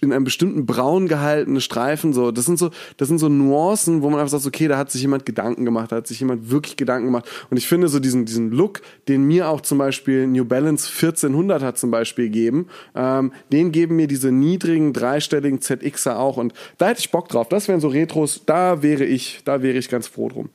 in 0.00 0.12
einem 0.12 0.24
bestimmten 0.24 0.66
Braun 0.66 1.06
gehaltene 1.06 1.60
Streifen, 1.60 2.12
so, 2.12 2.32
das 2.32 2.44
sind 2.44 2.58
so, 2.58 2.70
das 2.96 3.08
sind 3.08 3.18
so 3.18 3.28
Nuancen, 3.28 4.02
wo 4.02 4.10
man 4.10 4.18
einfach 4.18 4.32
sagt, 4.32 4.46
okay, 4.46 4.66
da 4.66 4.76
hat 4.76 4.90
sich 4.90 5.02
jemand 5.02 5.24
Gedanken 5.26 5.64
gemacht, 5.64 5.92
da 5.92 5.96
hat 5.96 6.08
sich 6.08 6.18
jemand 6.18 6.50
wirklich 6.50 6.76
Gedanken 6.76 7.06
gemacht. 7.06 7.28
Und 7.50 7.56
ich 7.56 7.68
finde 7.68 7.88
so 7.88 8.00
diesen, 8.00 8.24
diesen 8.24 8.50
Look, 8.50 8.82
den 9.06 9.24
mir 9.24 9.48
auch 9.48 9.60
zum 9.60 9.78
Beispiel 9.78 10.26
New 10.26 10.44
Balance 10.44 10.88
1400 10.88 11.62
hat 11.62 11.78
zum 11.78 11.90
Beispiel 11.92 12.26
gegeben, 12.26 12.66
ähm, 12.96 13.32
den 13.52 13.70
geben 13.70 13.96
mir 13.96 14.08
diese 14.08 14.32
niedrigen, 14.32 14.92
dreistelligen 14.92 15.60
ZXer 15.60 16.18
auch. 16.18 16.36
Und 16.36 16.52
da 16.78 16.88
hätte 16.88 17.00
ich 17.00 17.10
Bock 17.10 17.28
drauf. 17.28 17.48
Das 17.48 17.68
wären 17.68 17.80
so 17.80 17.88
Retros, 17.88 18.42
da 18.46 18.82
wäre 18.82 19.04
ich, 19.04 19.42
da 19.44 19.62
wäre 19.62 19.78
ich 19.78 19.88
ganz 19.88 20.08
froh 20.08 20.28
drum. 20.28 20.48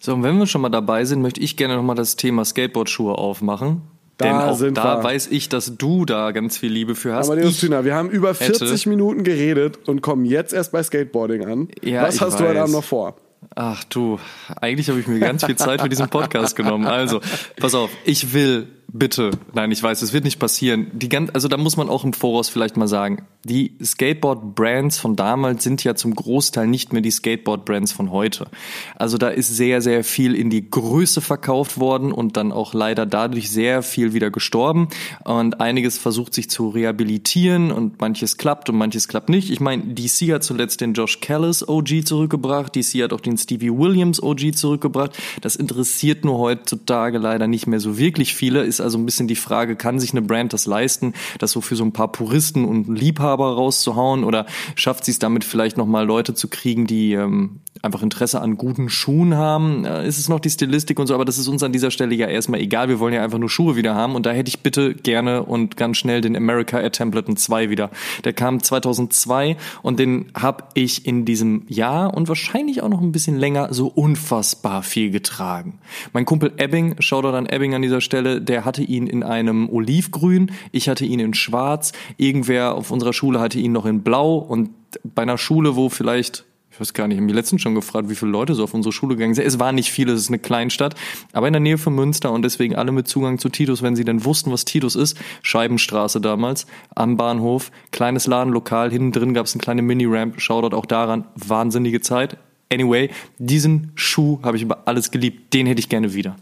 So, 0.00 0.14
und 0.14 0.22
wenn 0.22 0.38
wir 0.38 0.46
schon 0.46 0.60
mal 0.60 0.68
dabei 0.68 1.04
sind, 1.04 1.22
möchte 1.22 1.40
ich 1.40 1.56
gerne 1.56 1.76
nochmal 1.76 1.96
das 1.96 2.16
Thema 2.16 2.44
Skateboardschuhe 2.44 3.16
aufmachen. 3.16 3.82
Da 4.16 4.26
Denn 4.26 4.34
auch 4.36 4.56
sind 4.56 4.76
da 4.76 4.98
wir. 4.98 5.04
weiß 5.04 5.26
ich, 5.28 5.48
dass 5.48 5.76
du 5.76 6.04
da 6.04 6.30
ganz 6.30 6.56
viel 6.56 6.70
Liebe 6.72 6.94
für 6.94 7.14
hast. 7.14 7.28
Aber 7.30 7.38
Ich- 7.38 7.44
Justina, 7.44 7.84
wir 7.84 7.94
haben 7.96 8.10
über 8.10 8.28
hätte- 8.28 8.54
40 8.58 8.86
Minuten 8.86 9.24
geredet 9.24 9.88
und 9.88 10.02
kommen 10.02 10.24
jetzt 10.24 10.52
erst 10.52 10.70
bei 10.72 10.82
Skateboarding 10.82 11.44
an. 11.44 11.68
Ja, 11.82 12.02
Was 12.04 12.20
hast 12.20 12.38
du 12.38 12.44
heute 12.44 12.54
weiß. 12.54 12.62
Abend 12.62 12.74
noch 12.74 12.84
vor? 12.84 13.16
Ach 13.56 13.82
du, 13.84 14.18
eigentlich 14.60 14.88
habe 14.88 15.00
ich 15.00 15.06
mir 15.06 15.18
ganz 15.18 15.44
viel 15.44 15.56
Zeit 15.56 15.80
für 15.82 15.88
diesen 15.88 16.08
Podcast 16.08 16.54
genommen. 16.56 16.86
Also, 16.86 17.20
pass 17.60 17.74
auf, 17.74 17.90
ich 18.04 18.32
will 18.32 18.68
bitte, 18.94 19.32
nein, 19.54 19.72
ich 19.72 19.82
weiß, 19.82 20.00
es 20.02 20.12
wird 20.12 20.22
nicht 20.24 20.38
passieren. 20.38 20.86
Die 20.92 21.08
ganz, 21.08 21.30
also 21.34 21.48
da 21.48 21.56
muss 21.56 21.76
man 21.76 21.88
auch 21.88 22.04
im 22.04 22.12
Voraus 22.12 22.48
vielleicht 22.48 22.76
mal 22.76 22.86
sagen, 22.86 23.26
die 23.42 23.76
Skateboard-Brands 23.82 24.98
von 24.98 25.16
damals 25.16 25.64
sind 25.64 25.82
ja 25.82 25.96
zum 25.96 26.14
Großteil 26.14 26.68
nicht 26.68 26.92
mehr 26.92 27.02
die 27.02 27.10
Skateboard-Brands 27.10 27.92
von 27.92 28.12
heute. 28.12 28.46
Also 28.94 29.18
da 29.18 29.28
ist 29.28 29.48
sehr, 29.48 29.82
sehr 29.82 30.04
viel 30.04 30.36
in 30.36 30.48
die 30.48 30.70
Größe 30.70 31.20
verkauft 31.20 31.78
worden 31.78 32.12
und 32.12 32.36
dann 32.36 32.52
auch 32.52 32.72
leider 32.72 33.04
dadurch 33.04 33.50
sehr 33.50 33.82
viel 33.82 34.14
wieder 34.14 34.30
gestorben 34.30 34.88
und 35.24 35.60
einiges 35.60 35.98
versucht 35.98 36.32
sich 36.32 36.48
zu 36.48 36.68
rehabilitieren 36.68 37.72
und 37.72 38.00
manches 38.00 38.36
klappt 38.36 38.70
und 38.70 38.76
manches 38.76 39.08
klappt 39.08 39.28
nicht. 39.28 39.50
Ich 39.50 39.60
meine, 39.60 39.82
DC 39.92 40.32
hat 40.32 40.44
zuletzt 40.44 40.80
den 40.80 40.94
Josh 40.94 41.20
Callis 41.20 41.66
OG 41.66 42.06
zurückgebracht, 42.06 42.76
DC 42.76 43.02
hat 43.02 43.12
auch 43.12 43.20
den 43.20 43.36
Stevie 43.36 43.76
Williams 43.76 44.22
OG 44.22 44.54
zurückgebracht. 44.54 45.18
Das 45.40 45.56
interessiert 45.56 46.24
nur 46.24 46.38
heutzutage 46.38 47.18
leider 47.18 47.48
nicht 47.48 47.66
mehr 47.66 47.80
so 47.80 47.98
wirklich 47.98 48.36
viele. 48.36 48.62
Ist 48.62 48.83
also 48.84 48.98
ein 48.98 49.06
bisschen 49.06 49.26
die 49.26 49.36
Frage, 49.36 49.76
kann 49.76 49.98
sich 49.98 50.12
eine 50.12 50.22
Brand 50.22 50.52
das 50.52 50.66
leisten, 50.66 51.14
das 51.38 51.50
so 51.50 51.60
für 51.60 51.76
so 51.76 51.84
ein 51.84 51.92
paar 51.92 52.12
Puristen 52.12 52.64
und 52.64 52.88
Liebhaber 52.88 53.54
rauszuhauen? 53.54 54.22
Oder 54.22 54.46
schafft 54.76 55.04
sie 55.04 55.10
es 55.10 55.18
damit 55.18 55.44
vielleicht 55.44 55.76
nochmal 55.76 56.06
Leute 56.06 56.34
zu 56.34 56.48
kriegen, 56.48 56.86
die 56.86 57.14
ähm, 57.14 57.60
einfach 57.84 58.02
Interesse 58.02 58.40
an 58.40 58.56
guten 58.56 58.88
Schuhen 58.88 59.34
haben? 59.34 59.84
Äh, 59.84 60.06
ist 60.06 60.18
es 60.18 60.28
noch 60.28 60.40
die 60.40 60.50
Stilistik 60.50 60.98
und 60.98 61.06
so, 61.06 61.14
aber 61.14 61.24
das 61.24 61.38
ist 61.38 61.48
uns 61.48 61.62
an 61.62 61.72
dieser 61.72 61.90
Stelle 61.90 62.14
ja 62.14 62.26
erstmal 62.26 62.60
egal. 62.60 62.88
Wir 62.88 62.98
wollen 62.98 63.14
ja 63.14 63.22
einfach 63.22 63.38
nur 63.38 63.50
Schuhe 63.50 63.76
wieder 63.76 63.94
haben 63.94 64.14
und 64.14 64.26
da 64.26 64.32
hätte 64.32 64.48
ich 64.48 64.60
bitte 64.60 64.94
gerne 64.94 65.44
und 65.44 65.76
ganz 65.76 65.98
schnell 65.98 66.20
den 66.20 66.36
America 66.36 66.80
Air 66.80 66.92
Templeton 66.92 67.36
2 67.36 67.70
wieder. 67.70 67.90
Der 68.24 68.32
kam 68.32 68.62
2002 68.62 69.56
und 69.82 69.98
den 69.98 70.26
habe 70.34 70.64
ich 70.74 71.06
in 71.06 71.24
diesem 71.24 71.64
Jahr 71.68 72.14
und 72.14 72.28
wahrscheinlich 72.28 72.82
auch 72.82 72.88
noch 72.88 73.00
ein 73.00 73.12
bisschen 73.12 73.36
länger 73.36 73.72
so 73.72 73.86
unfassbar 73.88 74.82
viel 74.82 75.10
getragen. 75.10 75.78
Mein 76.12 76.24
Kumpel 76.24 76.52
Ebbing, 76.56 76.96
Shoutout 77.00 77.36
an 77.36 77.46
Ebbing 77.46 77.74
an 77.74 77.82
dieser 77.82 78.00
Stelle, 78.00 78.40
der 78.40 78.64
hatte 78.64 78.82
ihn 78.82 79.06
in 79.06 79.22
einem 79.22 79.68
Olivgrün, 79.68 80.52
ich 80.72 80.88
hatte 80.88 81.04
ihn 81.04 81.20
in 81.20 81.34
Schwarz, 81.34 81.92
irgendwer 82.16 82.74
auf 82.74 82.90
unserer 82.90 83.12
Schule 83.12 83.40
hatte 83.40 83.58
ihn 83.58 83.72
noch 83.72 83.86
in 83.86 84.02
Blau 84.02 84.36
und 84.36 84.70
bei 85.02 85.22
einer 85.22 85.38
Schule, 85.38 85.76
wo 85.76 85.88
vielleicht 85.88 86.44
ich 86.74 86.80
weiß 86.80 86.92
gar 86.92 87.06
nicht, 87.06 87.14
ich 87.14 87.20
habe 87.20 87.26
mich 87.26 87.36
letztens 87.36 87.62
schon 87.62 87.76
gefragt, 87.76 88.08
wie 88.08 88.16
viele 88.16 88.32
Leute 88.32 88.54
so 88.54 88.64
auf 88.64 88.74
unsere 88.74 88.92
Schule 88.92 89.14
gegangen 89.14 89.34
sind. 89.34 89.46
Es 89.46 89.60
waren 89.60 89.76
nicht 89.76 89.92
viele, 89.92 90.12
es 90.12 90.22
ist 90.22 90.28
eine 90.28 90.40
Kleinstadt, 90.40 90.96
aber 91.32 91.46
in 91.46 91.52
der 91.52 91.60
Nähe 91.60 91.78
von 91.78 91.94
Münster 91.94 92.32
und 92.32 92.42
deswegen 92.42 92.74
alle 92.74 92.90
mit 92.90 93.06
Zugang 93.06 93.38
zu 93.38 93.48
Titus, 93.48 93.80
wenn 93.82 93.94
sie 93.94 94.04
denn 94.04 94.24
wussten, 94.24 94.50
was 94.50 94.64
Titus 94.64 94.96
ist. 94.96 95.16
Scheibenstraße 95.42 96.20
damals, 96.20 96.66
am 96.96 97.16
Bahnhof, 97.16 97.70
kleines 97.92 98.26
Ladenlokal, 98.26 98.90
hinten 98.90 99.12
drin 99.12 99.34
gab 99.34 99.46
es 99.46 99.54
eine 99.54 99.60
kleine 99.60 99.82
Mini-Ramp, 99.82 100.40
Shoutout 100.40 100.74
auch 100.76 100.86
daran, 100.86 101.26
wahnsinnige 101.36 102.00
Zeit. 102.00 102.38
Anyway, 102.72 103.10
diesen 103.38 103.92
Schuh 103.94 104.40
habe 104.42 104.56
ich 104.56 104.64
über 104.64 104.88
alles 104.88 105.12
geliebt, 105.12 105.54
den 105.54 105.68
hätte 105.68 105.78
ich 105.78 105.88
gerne 105.88 106.12
wieder. 106.12 106.34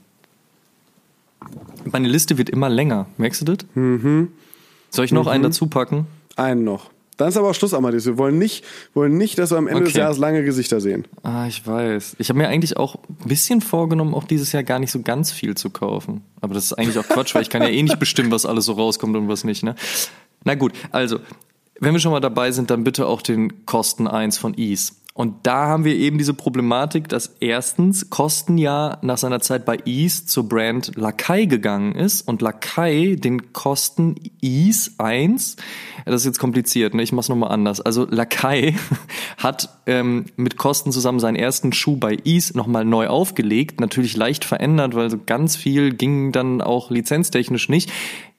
Meine 1.84 2.08
Liste 2.08 2.38
wird 2.38 2.48
immer 2.48 2.70
länger, 2.70 3.04
merkst 3.18 3.42
du 3.42 3.44
das? 3.44 3.58
Mhm. 3.74 4.28
Soll 4.88 5.04
ich 5.04 5.12
noch 5.12 5.26
einen 5.26 5.42
dazu 5.42 5.66
packen? 5.66 6.06
Einen 6.36 6.64
noch. 6.64 6.91
Dann 7.16 7.28
ist 7.28 7.36
aber 7.36 7.50
auch 7.50 7.54
Schluss, 7.54 7.74
Amadeus. 7.74 8.06
Wir 8.06 8.18
wollen 8.18 8.38
nicht, 8.38 8.64
wollen 8.94 9.16
nicht, 9.16 9.38
dass 9.38 9.50
wir 9.50 9.58
am 9.58 9.68
Ende 9.68 9.82
des 9.82 9.90
Okay. 9.90 9.98
Jahres 9.98 10.18
lange 10.18 10.42
Gesichter 10.44 10.80
sehen. 10.80 11.06
Ah, 11.22 11.46
ich 11.46 11.66
weiß. 11.66 12.16
Ich 12.18 12.28
habe 12.30 12.38
mir 12.38 12.48
eigentlich 12.48 12.76
auch 12.76 12.96
ein 12.96 13.28
bisschen 13.28 13.60
vorgenommen, 13.60 14.14
auch 14.14 14.24
dieses 14.24 14.52
Jahr 14.52 14.62
gar 14.62 14.78
nicht 14.78 14.90
so 14.90 15.02
ganz 15.02 15.30
viel 15.30 15.54
zu 15.54 15.70
kaufen. 15.70 16.22
Aber 16.40 16.54
das 16.54 16.64
ist 16.64 16.72
eigentlich 16.72 16.98
auch 16.98 17.06
Quatsch, 17.06 17.34
weil 17.34 17.42
ich 17.42 17.50
kann 17.50 17.62
ja 17.62 17.68
eh 17.68 17.82
nicht 17.82 17.98
bestimmen, 17.98 18.30
was 18.30 18.46
alles 18.46 18.64
so 18.64 18.72
rauskommt 18.72 19.14
und 19.16 19.28
was 19.28 19.44
nicht. 19.44 19.62
Ne? 19.62 19.74
Na 20.44 20.54
gut, 20.54 20.72
also, 20.90 21.18
wenn 21.80 21.92
wir 21.92 22.00
schon 22.00 22.12
mal 22.12 22.20
dabei 22.20 22.50
sind, 22.50 22.70
dann 22.70 22.82
bitte 22.84 23.06
auch 23.06 23.22
den 23.22 23.66
Kosten 23.66 24.06
1 24.06 24.38
von 24.38 24.54
Ease. 24.56 24.92
Und 25.14 25.46
da 25.46 25.66
haben 25.66 25.84
wir 25.84 25.94
eben 25.94 26.16
diese 26.16 26.32
Problematik, 26.32 27.06
dass 27.06 27.36
erstens 27.40 28.08
Kosten 28.08 28.56
ja 28.56 28.96
nach 29.02 29.18
seiner 29.18 29.40
Zeit 29.40 29.66
bei 29.66 29.78
Ease 29.84 30.24
zur 30.24 30.48
Brand 30.48 30.92
Lakai 30.96 31.44
gegangen 31.44 31.94
ist 31.94 32.26
und 32.26 32.40
Lakai 32.40 33.16
den 33.16 33.52
Kosten 33.52 34.14
Ease 34.40 34.92
1, 34.96 35.56
das 36.06 36.22
ist 36.22 36.24
jetzt 36.24 36.38
kompliziert, 36.38 36.94
ne? 36.94 37.02
ich 37.02 37.12
mach's 37.12 37.28
nochmal 37.28 37.52
anders. 37.52 37.82
Also 37.82 38.06
Lakai 38.08 38.74
hat 39.36 39.68
ähm, 39.84 40.24
mit 40.36 40.56
Kosten 40.56 40.92
zusammen 40.92 41.20
seinen 41.20 41.36
ersten 41.36 41.74
Schuh 41.74 41.98
bei 41.98 42.16
Ease 42.24 42.56
nochmal 42.56 42.86
neu 42.86 43.08
aufgelegt, 43.08 43.80
natürlich 43.80 44.16
leicht 44.16 44.46
verändert, 44.46 44.94
weil 44.94 45.10
so 45.10 45.18
ganz 45.24 45.56
viel 45.56 45.92
ging 45.92 46.32
dann 46.32 46.62
auch 46.62 46.90
lizenztechnisch 46.90 47.68
nicht. 47.68 47.92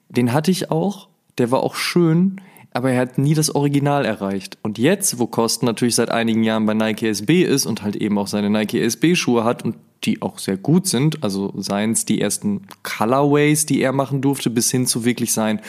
Den 0.09 0.33
hatte 0.33 0.49
ich 0.49 0.71
auch, 0.71 1.07
der 1.37 1.51
war 1.51 1.61
auch 1.61 1.75
schön 1.75 2.41
aber 2.73 2.91
er 2.91 3.01
hat 3.01 3.17
nie 3.17 3.33
das 3.33 3.53
Original 3.53 4.05
erreicht. 4.05 4.57
Und 4.61 4.77
jetzt, 4.77 5.19
wo 5.19 5.27
Kosten 5.27 5.65
natürlich 5.65 5.95
seit 5.95 6.09
einigen 6.09 6.43
Jahren 6.43 6.65
bei 6.65 6.73
Nike 6.73 7.07
SB 7.07 7.43
ist 7.43 7.65
und 7.65 7.83
halt 7.83 7.95
eben 7.95 8.17
auch 8.17 8.27
seine 8.27 8.49
Nike 8.49 8.81
SB 8.81 9.15
Schuhe 9.15 9.43
hat 9.43 9.63
und 9.63 9.75
die 10.03 10.21
auch 10.21 10.37
sehr 10.39 10.57
gut 10.57 10.87
sind, 10.87 11.23
also 11.23 11.53
seien 11.55 11.91
es 11.91 12.05
die 12.05 12.19
ersten 12.19 12.67
Colorways, 12.83 13.65
die 13.65 13.81
er 13.81 13.93
machen 13.93 14.21
durfte, 14.21 14.49
bis 14.49 14.69
hin 14.69 14.85
zu 14.85 15.05
wirklich 15.05 15.31
sein 15.31 15.61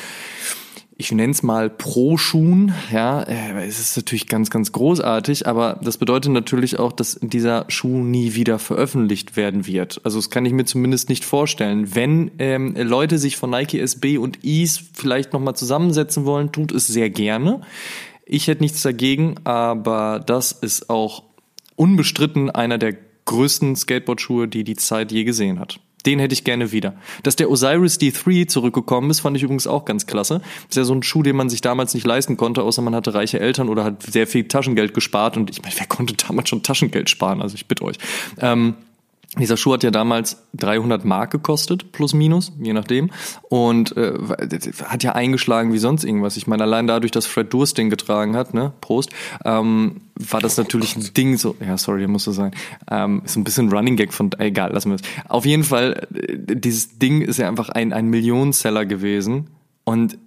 ich 0.96 1.10
nenne 1.10 1.32
es 1.32 1.42
mal 1.42 1.70
Pro-Schuhen. 1.70 2.72
Ja, 2.92 3.22
äh, 3.22 3.66
es 3.66 3.80
ist 3.80 3.96
natürlich 3.96 4.28
ganz, 4.28 4.50
ganz 4.50 4.70
großartig, 4.72 5.46
aber 5.46 5.80
das 5.82 5.98
bedeutet 5.98 6.32
natürlich 6.32 6.78
auch, 6.78 6.92
dass 6.92 7.18
dieser 7.20 7.64
Schuh 7.68 8.04
nie 8.04 8.34
wieder 8.34 8.58
veröffentlicht 8.58 9.36
werden 9.36 9.66
wird. 9.66 10.00
Also 10.04 10.18
das 10.18 10.30
kann 10.30 10.46
ich 10.46 10.52
mir 10.52 10.64
zumindest 10.64 11.08
nicht 11.08 11.24
vorstellen. 11.24 11.94
Wenn 11.94 12.30
ähm, 12.38 12.74
Leute 12.76 13.18
sich 13.18 13.36
von 13.36 13.50
Nike 13.50 13.80
SB 13.80 14.18
und 14.18 14.44
Ease 14.44 14.80
vielleicht 14.92 15.32
nochmal 15.32 15.56
zusammensetzen 15.56 16.24
wollen, 16.24 16.52
tut 16.52 16.70
es 16.70 16.86
sehr 16.86 17.10
gerne. 17.10 17.62
Ich 18.24 18.46
hätte 18.46 18.62
nichts 18.62 18.82
dagegen, 18.82 19.34
aber 19.44 20.22
das 20.24 20.52
ist 20.52 20.90
auch 20.90 21.24
unbestritten 21.76 22.50
einer 22.50 22.78
der 22.78 22.96
größten 23.24 23.74
Skateboard-Schuhe, 23.74 24.48
die 24.48 24.64
die 24.64 24.76
Zeit 24.76 25.10
je 25.10 25.24
gesehen 25.24 25.58
hat. 25.58 25.80
Den 26.06 26.18
hätte 26.18 26.32
ich 26.32 26.44
gerne 26.44 26.72
wieder. 26.72 26.94
Dass 27.22 27.36
der 27.36 27.50
Osiris 27.50 27.98
D3 27.98 28.46
zurückgekommen 28.46 29.10
ist, 29.10 29.20
fand 29.20 29.36
ich 29.36 29.42
übrigens 29.42 29.66
auch 29.66 29.84
ganz 29.84 30.06
klasse. 30.06 30.40
Das 30.40 30.70
ist 30.70 30.76
ja 30.76 30.84
so 30.84 30.94
ein 30.94 31.02
Schuh, 31.02 31.22
den 31.22 31.36
man 31.36 31.48
sich 31.48 31.60
damals 31.60 31.94
nicht 31.94 32.06
leisten 32.06 32.36
konnte, 32.36 32.62
außer 32.62 32.82
man 32.82 32.94
hatte 32.94 33.14
reiche 33.14 33.40
Eltern 33.40 33.68
oder 33.68 33.84
hat 33.84 34.02
sehr 34.02 34.26
viel 34.26 34.46
Taschengeld 34.48 34.94
gespart. 34.94 35.36
Und 35.36 35.50
ich 35.50 35.62
meine, 35.62 35.74
wer 35.78 35.86
konnte 35.86 36.14
damals 36.14 36.48
schon 36.48 36.62
Taschengeld 36.62 37.10
sparen? 37.10 37.40
Also 37.40 37.54
ich 37.54 37.66
bitte 37.66 37.84
euch. 37.84 37.96
Ähm, 38.38 38.74
dieser 39.38 39.56
Schuh 39.56 39.74
hat 39.74 39.82
ja 39.82 39.90
damals 39.90 40.44
300 40.54 41.04
Mark 41.04 41.30
gekostet, 41.30 41.92
plus 41.92 42.14
minus, 42.14 42.52
je 42.60 42.72
nachdem. 42.72 43.10
Und 43.42 43.96
äh, 43.96 44.12
hat 44.84 45.02
ja 45.02 45.12
eingeschlagen 45.12 45.72
wie 45.72 45.78
sonst 45.78 46.04
irgendwas. 46.04 46.36
Ich 46.36 46.46
meine, 46.46 46.62
allein 46.62 46.86
dadurch, 46.86 47.10
dass 47.10 47.26
Fred 47.26 47.52
Durst 47.52 47.78
den 47.78 47.90
getragen 47.90 48.36
hat, 48.36 48.54
ne, 48.54 48.72
Prost, 48.80 49.10
ähm, 49.44 50.02
war 50.14 50.40
das 50.40 50.56
natürlich 50.56 50.96
ein 50.96 51.12
Ding 51.14 51.36
so, 51.36 51.56
ja, 51.60 51.76
sorry, 51.76 52.06
muss 52.06 52.24
so 52.24 52.32
sein. 52.32 52.52
Ähm, 52.90 53.22
ist 53.24 53.36
ein 53.36 53.44
bisschen 53.44 53.70
Running 53.70 53.96
Gag 53.96 54.12
von, 54.12 54.30
egal, 54.38 54.72
lassen 54.72 54.90
wir 54.90 54.96
es. 54.96 55.02
Auf 55.28 55.44
jeden 55.44 55.64
Fall, 55.64 56.06
äh, 56.14 56.56
dieses 56.56 56.98
Ding 56.98 57.22
ist 57.22 57.38
ja 57.38 57.48
einfach 57.48 57.68
ein, 57.70 57.92
ein 57.92 58.06
Millionenseller 58.06 58.86
gewesen. 58.86 59.48
Und 59.84 60.18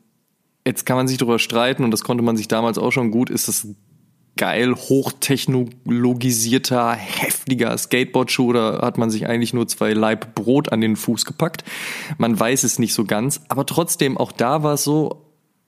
jetzt 0.65 0.85
kann 0.85 0.97
man 0.97 1.07
sich 1.07 1.17
darüber 1.17 1.39
streiten, 1.39 1.83
und 1.83 1.91
das 1.91 2.03
konnte 2.03 2.23
man 2.23 2.35
sich 2.35 2.47
damals 2.47 2.77
auch 2.77 2.91
schon 2.91 3.11
gut, 3.11 3.29
ist 3.29 3.47
das 3.47 3.67
geil 4.37 4.75
hochtechnologisierter, 4.75 6.93
heftiger 6.93 7.77
Skateboardschuh 7.77 8.47
oder 8.47 8.79
hat 8.81 8.97
man 8.97 9.09
sich 9.09 9.27
eigentlich 9.27 9.53
nur 9.53 9.67
zwei 9.67 9.91
Laib 9.93 10.35
Brot 10.35 10.71
an 10.71 10.79
den 10.79 10.95
Fuß 10.95 11.25
gepackt? 11.25 11.65
Man 12.17 12.39
weiß 12.39 12.63
es 12.63 12.79
nicht 12.79 12.93
so 12.93 13.03
ganz, 13.03 13.41
aber 13.49 13.65
trotzdem, 13.65 14.17
auch 14.17 14.31
da 14.31 14.63
war 14.63 14.75
es 14.75 14.85
so, 14.85 15.25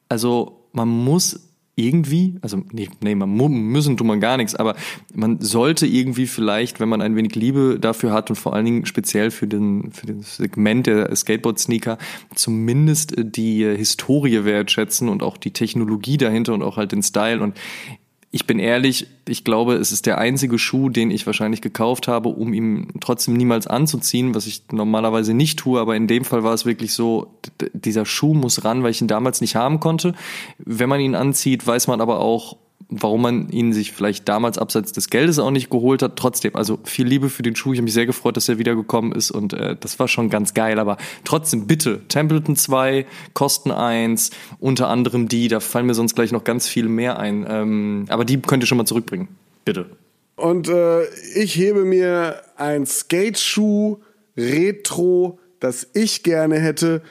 also 0.08 0.70
man 0.72 0.88
muss 0.88 1.50
irgendwie, 1.80 2.38
also 2.42 2.62
nee, 2.72 2.90
nee, 3.02 3.16
man 3.16 3.32
müssen 3.32 3.96
tut 3.96 4.06
man 4.06 4.20
gar 4.20 4.38
nichts, 4.38 4.54
aber 4.54 4.76
man 5.14 5.40
sollte 5.40 5.88
irgendwie 5.88 6.28
vielleicht, 6.28 6.80
wenn 6.80 6.90
man 6.90 7.02
ein 7.02 7.16
wenig 7.16 7.36
Liebe 7.36 7.78
dafür 7.80 8.12
hat 8.12 8.30
und 8.30 8.36
vor 8.36 8.54
allen 8.54 8.66
Dingen 8.66 8.86
speziell 8.86 9.32
für 9.32 9.48
den 9.48 9.92
für 9.92 10.08
das 10.08 10.38
Segment 10.38 10.88
der 10.88 11.16
Skateboard-Sneaker, 11.16 11.98
zumindest 12.36 13.14
die 13.18 13.64
Historie 13.64 14.44
wertschätzen 14.44 15.08
und 15.08 15.24
auch 15.24 15.38
die 15.38 15.52
Technologie 15.52 16.18
dahinter 16.18 16.54
und 16.54 16.64
auch 16.64 16.78
halt 16.78 16.92
den 16.92 17.02
Style. 17.02 17.42
Und 17.42 17.56
ich 18.32 18.46
bin 18.46 18.60
ehrlich, 18.60 19.08
ich 19.28 19.44
glaube, 19.44 19.76
es 19.76 19.92
ist 19.92 20.06
der 20.06 20.20
einzige 20.20 20.60
Schuh, 20.60 20.90
den 20.90 21.10
ich 21.10 21.26
wahrscheinlich 21.26 21.62
gekauft 21.62 22.08
habe, 22.08 22.30
um 22.30 22.54
ihn 22.54 22.88
trotzdem 23.02 23.34
niemals 23.34 23.66
anzuziehen, 23.66 24.36
was 24.36 24.46
ich 24.46 24.64
normalerweise 24.72 25.34
nicht 25.34 25.58
tue. 25.58 25.80
Aber 25.80 25.96
in 25.96 26.06
dem 26.06 26.24
Fall 26.24 26.44
war 26.44 26.54
es 26.54 26.66
wirklich 26.66 26.94
so, 26.94 27.40
dieser 27.74 28.06
Schuh 28.06 28.36
muss 28.36 28.64
ran, 28.64 28.84
weil 28.84 28.92
ich 28.92 29.02
ihn 29.02 29.08
damals 29.08 29.42
nicht 29.42 29.56
haben 29.56 29.80
konnte. 29.80 30.14
Wenn 30.60 30.90
man 30.90 31.00
ihn 31.00 31.16
anzieht, 31.16 31.66
weiß 31.66 31.88
man 31.88 32.02
aber 32.02 32.20
auch, 32.20 32.58
warum 32.90 33.22
man 33.22 33.50
ihn 33.50 33.72
sich 33.72 33.92
vielleicht 33.92 34.28
damals 34.28 34.58
abseits 34.58 34.92
des 34.92 35.10
Geldes 35.10 35.38
auch 35.38 35.52
nicht 35.52 35.70
geholt 35.70 36.02
hat. 36.02 36.16
Trotzdem, 36.16 36.56
also 36.56 36.80
viel 36.84 37.08
Liebe 37.08 37.30
für 37.30 37.44
den 37.44 37.56
Schuh. 37.56 37.74
Ich 37.74 37.80
habe 37.80 37.84
mich 37.84 37.94
sehr 37.94 38.08
gefreut, 38.08 38.36
dass 38.36 38.50
er 38.50 38.58
wiedergekommen 38.58 39.12
ist 39.12 39.30
und 39.30 39.54
äh, 39.54 39.76
das 39.80 40.00
war 40.00 40.08
schon 40.08 40.30
ganz 40.30 40.56
geil. 40.56 40.80
Aber 40.80 40.98
trotzdem, 41.24 41.68
bitte, 41.68 42.02
Templeton 42.08 42.56
2, 42.56 43.06
Kosten 43.34 43.72
1, 43.72 44.32
unter 44.60 44.88
anderem 44.88 45.28
die, 45.28 45.48
da 45.48 45.60
fallen 45.60 45.86
mir 45.86 45.94
sonst 45.94 46.16
gleich 46.16 46.32
noch 46.32 46.44
ganz 46.44 46.68
viel 46.68 46.90
mehr 46.90 47.20
ein. 47.20 47.46
Ähm, 47.48 48.06
aber 48.10 48.26
die 48.26 48.42
könnt 48.42 48.64
ihr 48.64 48.68
schon 48.68 48.80
mal 48.80 48.86
zurückbringen. 48.86 49.28
Bitte. 49.66 49.86
Und 50.36 50.68
äh, 50.68 51.04
ich 51.36 51.56
hebe 51.56 51.86
mir 51.86 52.42
ein 52.56 52.86
Skateschuh 52.86 53.98
Retro, 54.36 55.38
das 55.60 55.88
ich 55.94 56.24
gerne 56.24 56.60
hätte 56.60 57.04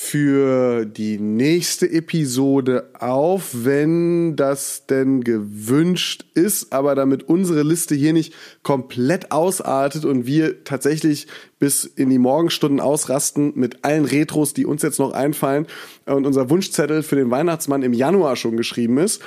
für 0.00 0.86
die 0.86 1.18
nächste 1.18 1.90
Episode 1.90 2.88
auf, 3.00 3.50
wenn 3.52 4.36
das 4.36 4.86
denn 4.86 5.24
gewünscht 5.24 6.24
ist, 6.34 6.72
aber 6.72 6.94
damit 6.94 7.28
unsere 7.28 7.64
Liste 7.64 7.96
hier 7.96 8.12
nicht 8.12 8.32
komplett 8.62 9.32
ausartet 9.32 10.04
und 10.04 10.24
wir 10.24 10.62
tatsächlich 10.62 11.26
bis 11.58 11.84
in 11.84 12.10
die 12.10 12.18
Morgenstunden 12.18 12.78
ausrasten 12.78 13.52
mit 13.56 13.84
allen 13.84 14.04
Retros, 14.04 14.54
die 14.54 14.66
uns 14.66 14.82
jetzt 14.82 15.00
noch 15.00 15.12
einfallen 15.12 15.66
und 16.06 16.26
unser 16.26 16.48
Wunschzettel 16.48 17.02
für 17.02 17.16
den 17.16 17.32
Weihnachtsmann 17.32 17.82
im 17.82 17.92
Januar 17.92 18.36
schon 18.36 18.56
geschrieben 18.56 18.98
ist, 18.98 19.20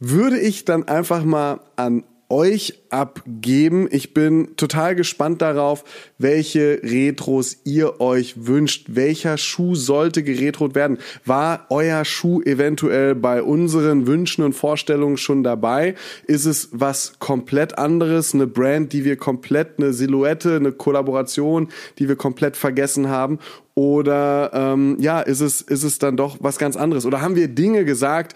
würde 0.00 0.40
ich 0.40 0.64
dann 0.64 0.88
einfach 0.88 1.22
mal 1.22 1.60
an 1.76 2.02
euch 2.28 2.82
abgeben. 2.90 3.88
Ich 3.90 4.14
bin 4.14 4.56
total 4.56 4.94
gespannt 4.94 5.42
darauf, 5.42 5.84
welche 6.18 6.80
Retros 6.82 7.58
ihr 7.64 8.00
euch 8.00 8.46
wünscht. 8.46 8.86
Welcher 8.90 9.36
Schuh 9.36 9.74
sollte 9.74 10.22
geretrot 10.22 10.74
werden? 10.74 10.98
War 11.24 11.66
euer 11.70 12.04
Schuh 12.04 12.40
eventuell 12.42 13.14
bei 13.14 13.42
unseren 13.42 14.06
Wünschen 14.06 14.44
und 14.44 14.52
Vorstellungen 14.52 15.16
schon 15.16 15.42
dabei? 15.42 15.94
Ist 16.26 16.44
es 16.44 16.68
was 16.72 17.18
komplett 17.18 17.78
anderes? 17.78 18.34
Eine 18.34 18.46
Brand, 18.46 18.92
die 18.92 19.04
wir 19.04 19.16
komplett, 19.16 19.78
eine 19.78 19.92
Silhouette, 19.92 20.56
eine 20.56 20.72
Kollaboration, 20.72 21.68
die 21.98 22.08
wir 22.08 22.16
komplett 22.16 22.56
vergessen 22.56 23.08
haben? 23.08 23.38
Oder 23.76 24.52
ähm, 24.54 24.96
ja, 25.00 25.20
ist 25.20 25.40
es, 25.40 25.60
ist 25.60 25.82
es 25.82 25.98
dann 25.98 26.16
doch 26.16 26.36
was 26.40 26.58
ganz 26.58 26.76
anderes? 26.76 27.06
Oder 27.06 27.20
haben 27.20 27.34
wir 27.34 27.48
Dinge 27.48 27.84
gesagt, 27.84 28.34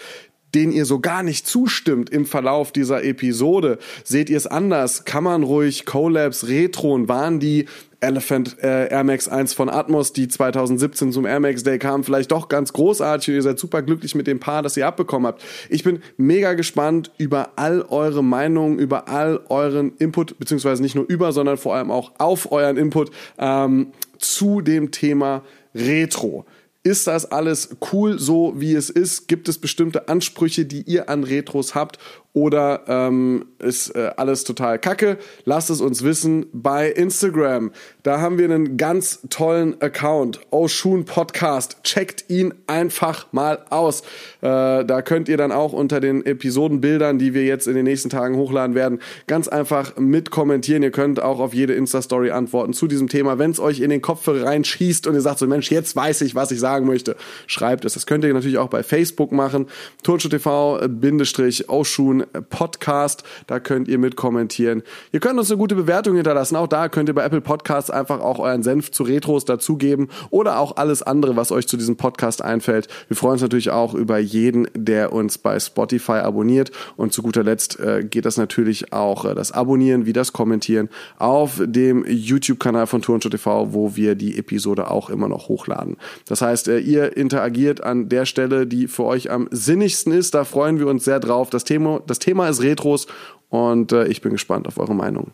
denen 0.55 0.73
ihr 0.73 0.85
so 0.85 1.01
gar 1.01 1.23
nicht 1.23 1.47
zustimmt 1.47 2.11
im 2.11 2.27
Verlauf 2.27 2.73
dieser 2.73 3.05
Episode? 3.05 3.79
Seht 4.05 4.31
ihr 4.31 4.37
es 4.37 4.47
anders? 4.47 5.05
Kann 5.05 5.25
man 5.25 5.43
ruhig 5.43 5.85
Collabs 5.85 6.49
Retron, 6.49 7.09
waren 7.09 7.41
die 7.41 7.67
Elephant 8.01 8.57
äh, 8.63 8.89
Air 8.91 9.03
Max 9.03 9.29
1 9.29 9.55
von 9.55 9.69
Atmos, 9.69 10.13
die 10.13 10.29
2017 10.29 11.13
zum 11.13 11.27
Air 11.27 11.41
Max 11.41 11.65
Day 11.65 11.79
kamen, 11.79 12.05
vielleicht 12.05 12.31
doch 12.31 12.49
ganz 12.49 12.73
großartig 12.73 13.29
und 13.29 13.35
ihr 13.35 13.43
seid 13.43 13.59
super 13.59 13.83
glücklich 13.83 14.15
mit 14.15 14.29
dem 14.29 14.39
Paar, 14.39 14.63
das 14.63 14.77
ihr 14.77 14.87
abbekommen 14.87 15.27
habt. 15.27 15.43
Ich 15.69 15.83
bin 15.83 16.01
mega 16.17 16.53
gespannt 16.53 17.11
über 17.19 17.51
all 17.57 17.83
eure 17.83 18.23
Meinungen, 18.23 18.79
über 18.79 19.09
all 19.09 19.41
euren 19.49 19.97
Input, 19.99 20.39
beziehungsweise 20.39 20.81
nicht 20.81 20.95
nur 20.95 21.07
über, 21.09 21.33
sondern 21.33 21.57
vor 21.57 21.75
allem 21.75 21.91
auch 21.91 22.13
auf 22.19 22.53
euren 22.53 22.77
Input 22.77 23.11
ähm, 23.37 23.89
zu 24.19 24.61
dem 24.61 24.93
Thema 24.93 25.43
Retro. 25.75 26.45
Ist 26.85 27.07
das 27.07 27.27
alles 27.27 27.77
cool, 27.93 28.19
so 28.19 28.55
wie 28.57 28.75
es 28.75 28.89
ist? 28.89 29.27
Gibt 29.27 29.49
es 29.49 29.59
bestimmte 29.59 30.09
Ansprüche, 30.09 30.65
die 30.65 30.83
ihr 30.83 31.09
an 31.09 31.25
Retros 31.25 31.75
habt? 31.75 31.99
Oder 32.35 32.83
ähm, 32.87 33.47
ist 33.59 33.97
äh, 33.97 34.11
alles 34.17 34.45
total 34.45 34.79
kacke? 34.79 35.17
Lasst 35.45 35.71
es 35.71 35.81
uns 35.81 36.05
wissen 36.05 36.47
bei 36.53 36.91
Instagram. 36.91 37.73
Da 38.03 38.21
haben 38.21 38.39
wir 38.39 38.45
einen 38.45 38.77
ganz 38.77 39.21
tollen 39.31 39.81
Account. 39.81 40.39
Oshun 40.51 41.07
Podcast. 41.07 41.79
Checkt 41.85 42.29
ihn 42.29 42.53
einfach 42.67 43.33
mal 43.33 43.65
aus. 43.71 44.03
Äh, 44.43 44.85
da 44.85 45.03
könnt 45.03 45.29
ihr 45.29 45.39
dann 45.39 45.53
auch 45.53 45.73
unter 45.73 46.01
den 46.01 46.25
Episodenbildern, 46.25 47.19
die 47.19 47.33
wir 47.33 47.45
jetzt 47.45 47.67
in 47.67 47.75
den 47.75 47.85
nächsten 47.85 48.11
Tagen 48.11 48.37
hochladen 48.37 48.75
werden, 48.77 49.01
ganz 49.27 49.49
einfach 49.49 49.97
mit 49.97 50.31
kommentieren. 50.31 50.83
Ihr 50.83 50.93
könnt 50.93 51.21
auch 51.21 51.41
auf 51.41 51.55
jede 51.55 51.73
Insta-Story 51.73 52.31
antworten 52.31 52.75
zu 52.75 52.87
diesem 52.87 53.09
Thema. 53.09 53.39
Wenn 53.39 53.53
es 53.53 53.59
euch 53.59 53.81
in 53.81 53.89
den 53.89 54.03
Kopf 54.03 54.29
reinschießt 54.29 55.07
und 55.07 55.15
ihr 55.15 55.23
sagt 55.23 55.39
so, 55.39 55.47
Mensch, 55.47 55.71
jetzt 55.71 55.97
weiß 55.97 56.21
ich, 56.21 56.35
was 56.35 56.51
ich 56.51 56.61
sagen 56.61 56.87
möchte, 56.87 57.17
schreibt 57.47 57.87
es. 57.87 57.95
Das 57.95 58.07
könnt 58.07 58.23
ihr 58.23 58.33
natürlich 58.35 58.59
auch 58.59 58.69
bei 58.69 58.83
Facebook 58.83 59.33
machen. 59.33 59.67
Turnschuh 60.03 60.29
TV, 60.29 60.79
Bindestrich, 60.89 61.69
Oshun 61.69 62.18
Podcast. 62.51 63.23
Da 63.47 63.61
könnt 63.61 63.89
ihr 63.89 63.99
mit 63.99 64.17
kommentieren. 64.17 64.83
Ihr 65.13 65.21
könnt 65.21 65.39
uns 65.39 65.51
eine 65.51 65.59
gute 65.59 65.75
Bewertung 65.75 66.15
hinterlassen. 66.17 66.57
Auch 66.57 66.67
da 66.67 66.89
könnt 66.89 67.09
ihr 67.09 67.15
bei 67.15 67.25
Apple 67.25 67.41
Podcasts 67.41 67.91
einfach 67.91 68.21
auch 68.21 68.39
euren 68.39 68.63
Senf 68.63 68.91
zu 68.91 69.03
Retros 69.03 69.45
dazugeben 69.45 70.09
oder 70.31 70.59
auch 70.59 70.77
alles 70.77 71.03
andere, 71.03 71.37
was 71.37 71.53
euch 71.53 71.67
zu 71.69 71.77
diesem 71.77 71.97
Podcast 71.97 72.43
einfällt. 72.43 72.89
Wir 73.09 73.17
freuen 73.17 73.35
uns 73.35 73.43
natürlich 73.43 73.71
auch 73.71 73.95
über 73.95 74.19
jeden, 74.19 74.69
der 74.75 75.13
uns 75.13 75.39
bei 75.39 75.59
Spotify 75.59 76.13
abonniert. 76.13 76.71
Und 76.97 77.13
zu 77.13 77.23
guter 77.23 77.43
Letzt 77.43 77.79
äh, 77.81 78.05
geht 78.05 78.25
das 78.25 78.37
natürlich 78.37 78.93
auch 78.93 79.25
äh, 79.25 79.35
das 79.35 79.53
Abonnieren 79.53 80.07
wie 80.07 80.13
das 80.13 80.33
Kommentieren 80.33 80.89
auf 81.19 81.61
dem 81.65 82.05
YouTube-Kanal 82.07 82.87
von 82.87 83.03
Turnshow 83.03 83.29
TV, 83.29 83.73
wo 83.73 83.97
wir 83.97 84.15
die 84.15 84.39
Episode 84.39 84.91
auch 84.91 85.11
immer 85.11 85.29
noch 85.29 85.49
hochladen. 85.49 85.97
Das 86.27 86.43
heißt, 86.43 86.69
äh, 86.69 86.79
ihr 86.79 87.17
interagiert 87.17 87.83
an 87.83 88.09
der 88.09 88.25
Stelle, 88.25 88.67
die 88.67 88.89
für 88.89 89.05
euch 89.05 89.31
am 89.31 89.49
sinnigsten 89.51 90.13
ist. 90.13 90.35
Da 90.35 90.45
freuen 90.45 90.79
wir 90.79 90.87
uns 90.87 91.05
sehr 91.05 91.21
drauf. 91.21 91.51
Das 91.51 91.65
Thema, 91.65 92.01
das 92.09 92.19
Thema 92.19 92.49
ist 92.49 92.63
Retros 92.63 93.07
und 93.49 93.93
äh, 93.93 94.07
ich 94.09 94.21
bin 94.21 94.33
gespannt 94.33 94.67
auf 94.67 94.79
eure 94.79 94.95
Meinung. 94.95 95.33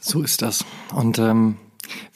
So 0.00 0.22
ist 0.22 0.42
das. 0.42 0.64
Und 0.94 1.18
ähm, 1.18 1.56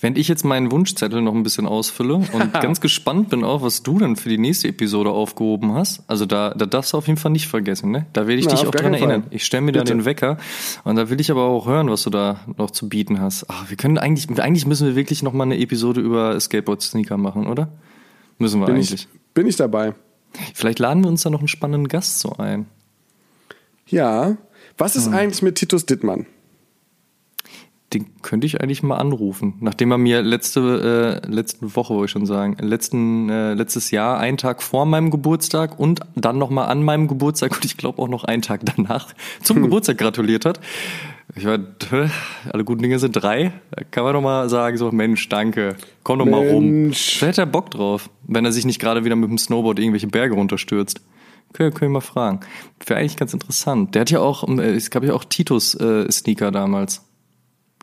wenn 0.00 0.16
ich 0.16 0.28
jetzt 0.28 0.44
meinen 0.44 0.70
Wunschzettel 0.70 1.22
noch 1.22 1.34
ein 1.34 1.42
bisschen 1.42 1.66
ausfülle 1.66 2.14
und 2.14 2.52
ganz 2.60 2.80
gespannt 2.80 3.30
bin 3.30 3.44
auch, 3.44 3.62
was 3.62 3.82
du 3.82 3.98
dann 3.98 4.16
für 4.16 4.28
die 4.28 4.38
nächste 4.38 4.68
Episode 4.68 5.10
aufgehoben 5.10 5.74
hast. 5.74 6.02
Also 6.06 6.26
da, 6.26 6.50
da 6.50 6.66
darfst 6.66 6.92
du 6.92 6.98
auf 6.98 7.06
jeden 7.06 7.18
Fall 7.18 7.32
nicht 7.32 7.48
vergessen, 7.48 7.90
ne? 7.90 8.06
Da 8.12 8.26
werde 8.26 8.40
ich 8.40 8.46
Na, 8.46 8.52
dich 8.52 8.66
auch 8.66 8.70
dran 8.70 8.94
erinnern. 8.94 9.22
Fall. 9.22 9.34
Ich 9.34 9.44
stelle 9.44 9.62
mir 9.62 9.72
Bitte. 9.72 9.84
da 9.84 9.94
den 9.94 10.04
Wecker 10.04 10.38
und 10.84 10.96
da 10.96 11.10
will 11.10 11.20
ich 11.20 11.30
aber 11.30 11.44
auch 11.44 11.66
hören, 11.66 11.90
was 11.90 12.02
du 12.02 12.10
da 12.10 12.40
noch 12.56 12.70
zu 12.70 12.88
bieten 12.88 13.20
hast. 13.20 13.46
Ach, 13.48 13.68
wir 13.70 13.76
können 13.76 13.98
eigentlich, 13.98 14.28
eigentlich 14.40 14.66
müssen 14.66 14.86
wir 14.86 14.96
wirklich 14.96 15.22
noch 15.22 15.32
mal 15.32 15.44
eine 15.44 15.58
Episode 15.58 16.00
über 16.00 16.38
Skateboard-Sneaker 16.38 17.16
machen, 17.16 17.46
oder? 17.46 17.68
Müssen 18.38 18.60
wir 18.60 18.66
bin 18.66 18.76
eigentlich. 18.76 18.92
Ich, 18.92 19.08
bin 19.34 19.46
ich 19.46 19.56
dabei. 19.56 19.94
Vielleicht 20.54 20.78
laden 20.78 21.02
wir 21.04 21.08
uns 21.08 21.22
da 21.22 21.30
noch 21.30 21.40
einen 21.40 21.48
spannenden 21.48 21.88
Gast 21.88 22.20
so 22.20 22.32
ein. 22.36 22.66
Ja. 23.92 24.36
Was 24.78 24.96
ist 24.96 25.06
hm. 25.06 25.14
eigentlich 25.14 25.42
mit 25.42 25.54
Titus 25.54 25.86
Dittmann? 25.86 26.26
den 27.94 28.06
könnte 28.22 28.46
ich 28.46 28.60
eigentlich 28.60 28.82
mal 28.82 28.96
anrufen. 28.96 29.54
Nachdem 29.60 29.90
er 29.90 29.98
mir 29.98 30.22
letzte, 30.22 31.20
äh, 31.24 31.30
letzte 31.30 31.76
Woche, 31.76 31.94
wollte 31.94 32.06
ich 32.06 32.10
schon 32.10 32.26
sagen, 32.26 32.56
letzten, 32.60 33.28
äh, 33.28 33.54
letztes 33.54 33.90
Jahr, 33.90 34.18
einen 34.18 34.36
Tag 34.36 34.62
vor 34.62 34.86
meinem 34.86 35.10
Geburtstag 35.10 35.78
und 35.78 36.00
dann 36.14 36.38
nochmal 36.38 36.68
an 36.68 36.82
meinem 36.82 37.08
Geburtstag 37.08 37.52
und 37.52 37.64
ich 37.64 37.76
glaube 37.76 38.00
auch 38.00 38.08
noch 38.08 38.24
einen 38.24 38.42
Tag 38.42 38.62
danach 38.64 39.08
zum 39.42 39.56
hm. 39.56 39.64
Geburtstag 39.64 39.98
gratuliert 39.98 40.44
hat. 40.44 40.60
Ich 41.34 41.46
war, 41.46 41.58
alle 42.52 42.64
guten 42.64 42.82
Dinge 42.82 42.98
sind 42.98 43.12
drei. 43.12 43.52
Da 43.70 43.84
kann 43.90 44.04
man 44.04 44.12
doch 44.12 44.20
mal 44.20 44.48
sagen, 44.50 44.76
so, 44.76 44.90
Mensch, 44.90 45.28
danke, 45.28 45.76
komm 46.02 46.18
doch 46.18 46.26
mal 46.26 46.46
rum. 46.46 46.92
Da 47.20 47.26
hätte 47.26 47.42
er 47.42 47.46
Bock 47.46 47.70
drauf, 47.70 48.10
wenn 48.26 48.44
er 48.44 48.52
sich 48.52 48.66
nicht 48.66 48.80
gerade 48.80 49.04
wieder 49.04 49.16
mit 49.16 49.30
dem 49.30 49.38
Snowboard 49.38 49.78
irgendwelche 49.78 50.08
Berge 50.08 50.34
runterstürzt. 50.34 51.00
Können, 51.52 51.72
können 51.72 51.90
wir 51.90 51.94
mal 51.94 52.00
fragen. 52.00 52.40
Wäre 52.86 53.00
eigentlich 53.00 53.16
ganz 53.16 53.32
interessant. 53.32 53.94
Der 53.94 54.02
hat 54.02 54.10
ja 54.10 54.20
auch, 54.20 54.46
äh, 54.48 54.74
es 54.74 54.90
gab 54.90 55.04
ja 55.04 55.14
auch 55.14 55.24
Titus 55.24 55.74
äh, 55.74 56.06
damals. 56.36 57.02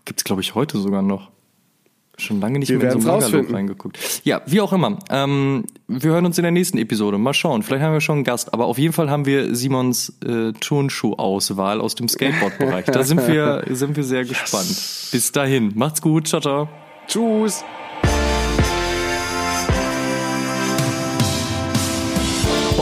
Gibt's 0.05 0.23
glaube 0.23 0.41
ich 0.41 0.55
heute 0.55 0.77
sogar 0.79 1.01
noch. 1.01 1.29
Schon 2.19 2.41
lange 2.41 2.59
nicht 2.59 2.69
wir 2.69 2.79
mehr 2.79 2.91
in 2.91 3.01
so 3.01 3.11
einen 3.11 3.53
reingeguckt. 3.53 3.97
Ja, 4.23 4.41
wie 4.45 4.59
auch 4.61 4.73
immer. 4.73 4.99
Ähm, 5.09 5.65
wir 5.87 6.11
hören 6.11 6.25
uns 6.25 6.37
in 6.37 6.43
der 6.43 6.51
nächsten 6.51 6.77
Episode. 6.77 7.17
Mal 7.17 7.33
schauen. 7.33 7.63
Vielleicht 7.63 7.83
haben 7.83 7.93
wir 7.93 8.01
schon 8.01 8.15
einen 8.15 8.23
Gast. 8.25 8.53
Aber 8.53 8.65
auf 8.65 8.77
jeden 8.77 8.93
Fall 8.93 9.09
haben 9.09 9.25
wir 9.25 9.55
Simons 9.55 10.17
äh, 10.25 10.51
Turnschuh-Auswahl 10.51 11.79
aus 11.79 11.95
dem 11.95 12.09
Skateboard-Bereich. 12.09 12.85
Da 12.85 13.03
sind 13.03 13.25
wir, 13.27 13.63
sind 13.69 13.95
wir 13.95 14.03
sehr 14.03 14.25
gespannt. 14.25 14.67
Bis 15.11 15.31
dahin. 15.31 15.71
Macht's 15.75 16.01
gut. 16.01 16.27
Ciao, 16.27 16.41
ciao. 16.41 16.69
Tschüss. 17.07 17.63